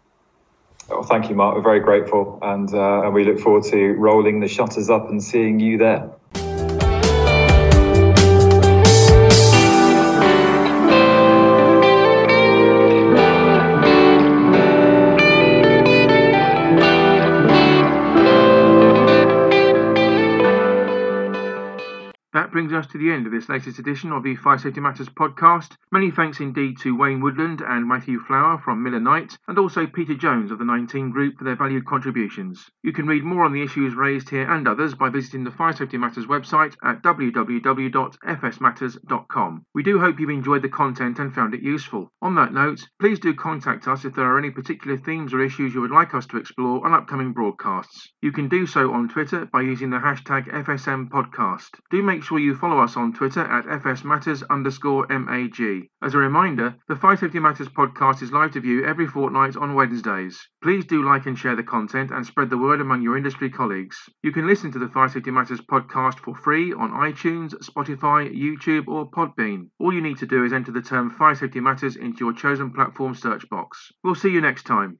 Well, 0.88 1.02
thank 1.02 1.28
you, 1.28 1.36
Mark. 1.36 1.54
We're 1.54 1.62
very 1.62 1.80
grateful, 1.80 2.38
and 2.40 2.72
uh, 2.72 3.02
and 3.02 3.12
we 3.12 3.24
look 3.24 3.40
forward 3.40 3.64
to 3.64 3.92
rolling 3.92 4.40
the 4.40 4.48
shutters 4.48 4.88
up 4.88 5.10
and 5.10 5.22
seeing 5.22 5.60
you 5.60 5.76
there. 5.78 6.17
Brings 22.58 22.72
us 22.72 22.88
to 22.88 22.98
the 22.98 23.12
end 23.12 23.24
of 23.24 23.30
this 23.30 23.48
latest 23.48 23.78
edition 23.78 24.10
of 24.10 24.24
the 24.24 24.34
Fire 24.34 24.58
Safety 24.58 24.80
Matters 24.80 25.08
podcast. 25.08 25.76
Many 25.92 26.10
thanks 26.10 26.40
indeed 26.40 26.76
to 26.78 26.96
Wayne 26.96 27.20
Woodland 27.20 27.60
and 27.60 27.86
Matthew 27.86 28.18
Flower 28.18 28.58
from 28.58 28.82
Miller 28.82 28.98
Knight, 28.98 29.38
and 29.46 29.60
also 29.60 29.86
Peter 29.86 30.16
Jones 30.16 30.50
of 30.50 30.58
the 30.58 30.64
19 30.64 31.12
Group 31.12 31.38
for 31.38 31.44
their 31.44 31.54
valued 31.54 31.86
contributions. 31.86 32.68
You 32.82 32.92
can 32.92 33.06
read 33.06 33.22
more 33.22 33.44
on 33.44 33.52
the 33.52 33.62
issues 33.62 33.94
raised 33.94 34.28
here 34.28 34.50
and 34.50 34.66
others 34.66 34.96
by 34.96 35.08
visiting 35.08 35.44
the 35.44 35.52
Fire 35.52 35.72
Safety 35.72 35.98
Matters 35.98 36.26
website 36.26 36.74
at 36.82 37.00
www.fsmatters.com. 37.00 39.64
We 39.72 39.84
do 39.84 40.00
hope 40.00 40.18
you've 40.18 40.30
enjoyed 40.30 40.62
the 40.62 40.68
content 40.68 41.20
and 41.20 41.32
found 41.32 41.54
it 41.54 41.62
useful. 41.62 42.10
On 42.20 42.34
that 42.34 42.52
note, 42.52 42.88
please 42.98 43.20
do 43.20 43.34
contact 43.34 43.86
us 43.86 44.04
if 44.04 44.16
there 44.16 44.26
are 44.26 44.36
any 44.36 44.50
particular 44.50 44.96
themes 44.96 45.32
or 45.32 45.42
issues 45.42 45.74
you 45.74 45.80
would 45.80 45.92
like 45.92 46.12
us 46.12 46.26
to 46.26 46.38
explore 46.38 46.84
on 46.84 46.92
upcoming 46.92 47.32
broadcasts. 47.32 48.12
You 48.20 48.32
can 48.32 48.48
do 48.48 48.66
so 48.66 48.92
on 48.92 49.08
Twitter 49.08 49.46
by 49.46 49.60
using 49.60 49.90
the 49.90 49.98
hashtag 49.98 50.52
FSM 50.52 51.08
Podcast. 51.08 51.68
Do 51.92 52.02
make 52.02 52.24
sure 52.24 52.40
you 52.40 52.47
follow 52.54 52.80
us 52.80 52.96
on 52.96 53.12
Twitter 53.12 53.40
at 53.40 53.64
FSMatters 53.64 54.42
underscore 54.50 55.06
MAG. 55.08 55.88
As 56.02 56.14
a 56.14 56.18
reminder, 56.18 56.76
the 56.88 56.96
Fire 56.96 57.16
Safety 57.16 57.38
Matters 57.38 57.68
podcast 57.68 58.22
is 58.22 58.32
live 58.32 58.52
to 58.52 58.60
view 58.60 58.84
every 58.84 59.06
fortnight 59.06 59.56
on 59.56 59.74
Wednesdays. 59.74 60.38
Please 60.62 60.84
do 60.84 61.02
like 61.02 61.26
and 61.26 61.38
share 61.38 61.56
the 61.56 61.62
content 61.62 62.10
and 62.10 62.24
spread 62.24 62.50
the 62.50 62.58
word 62.58 62.80
among 62.80 63.02
your 63.02 63.16
industry 63.16 63.50
colleagues. 63.50 63.98
You 64.22 64.32
can 64.32 64.46
listen 64.46 64.70
to 64.72 64.78
the 64.78 64.88
Fire 64.88 65.08
Safety 65.08 65.30
Matters 65.30 65.60
podcast 65.60 66.18
for 66.20 66.34
free 66.34 66.72
on 66.72 66.90
iTunes, 66.92 67.54
Spotify, 67.62 68.32
YouTube, 68.32 68.88
or 68.88 69.10
Podbean. 69.10 69.70
All 69.78 69.92
you 69.92 70.00
need 70.00 70.18
to 70.18 70.26
do 70.26 70.44
is 70.44 70.52
enter 70.52 70.72
the 70.72 70.82
term 70.82 71.10
Fire 71.10 71.34
Safety 71.34 71.60
Matters 71.60 71.96
into 71.96 72.24
your 72.24 72.32
chosen 72.32 72.72
platform 72.72 73.14
search 73.14 73.48
box. 73.48 73.92
We'll 74.04 74.14
see 74.14 74.30
you 74.30 74.40
next 74.40 74.64
time. 74.64 74.98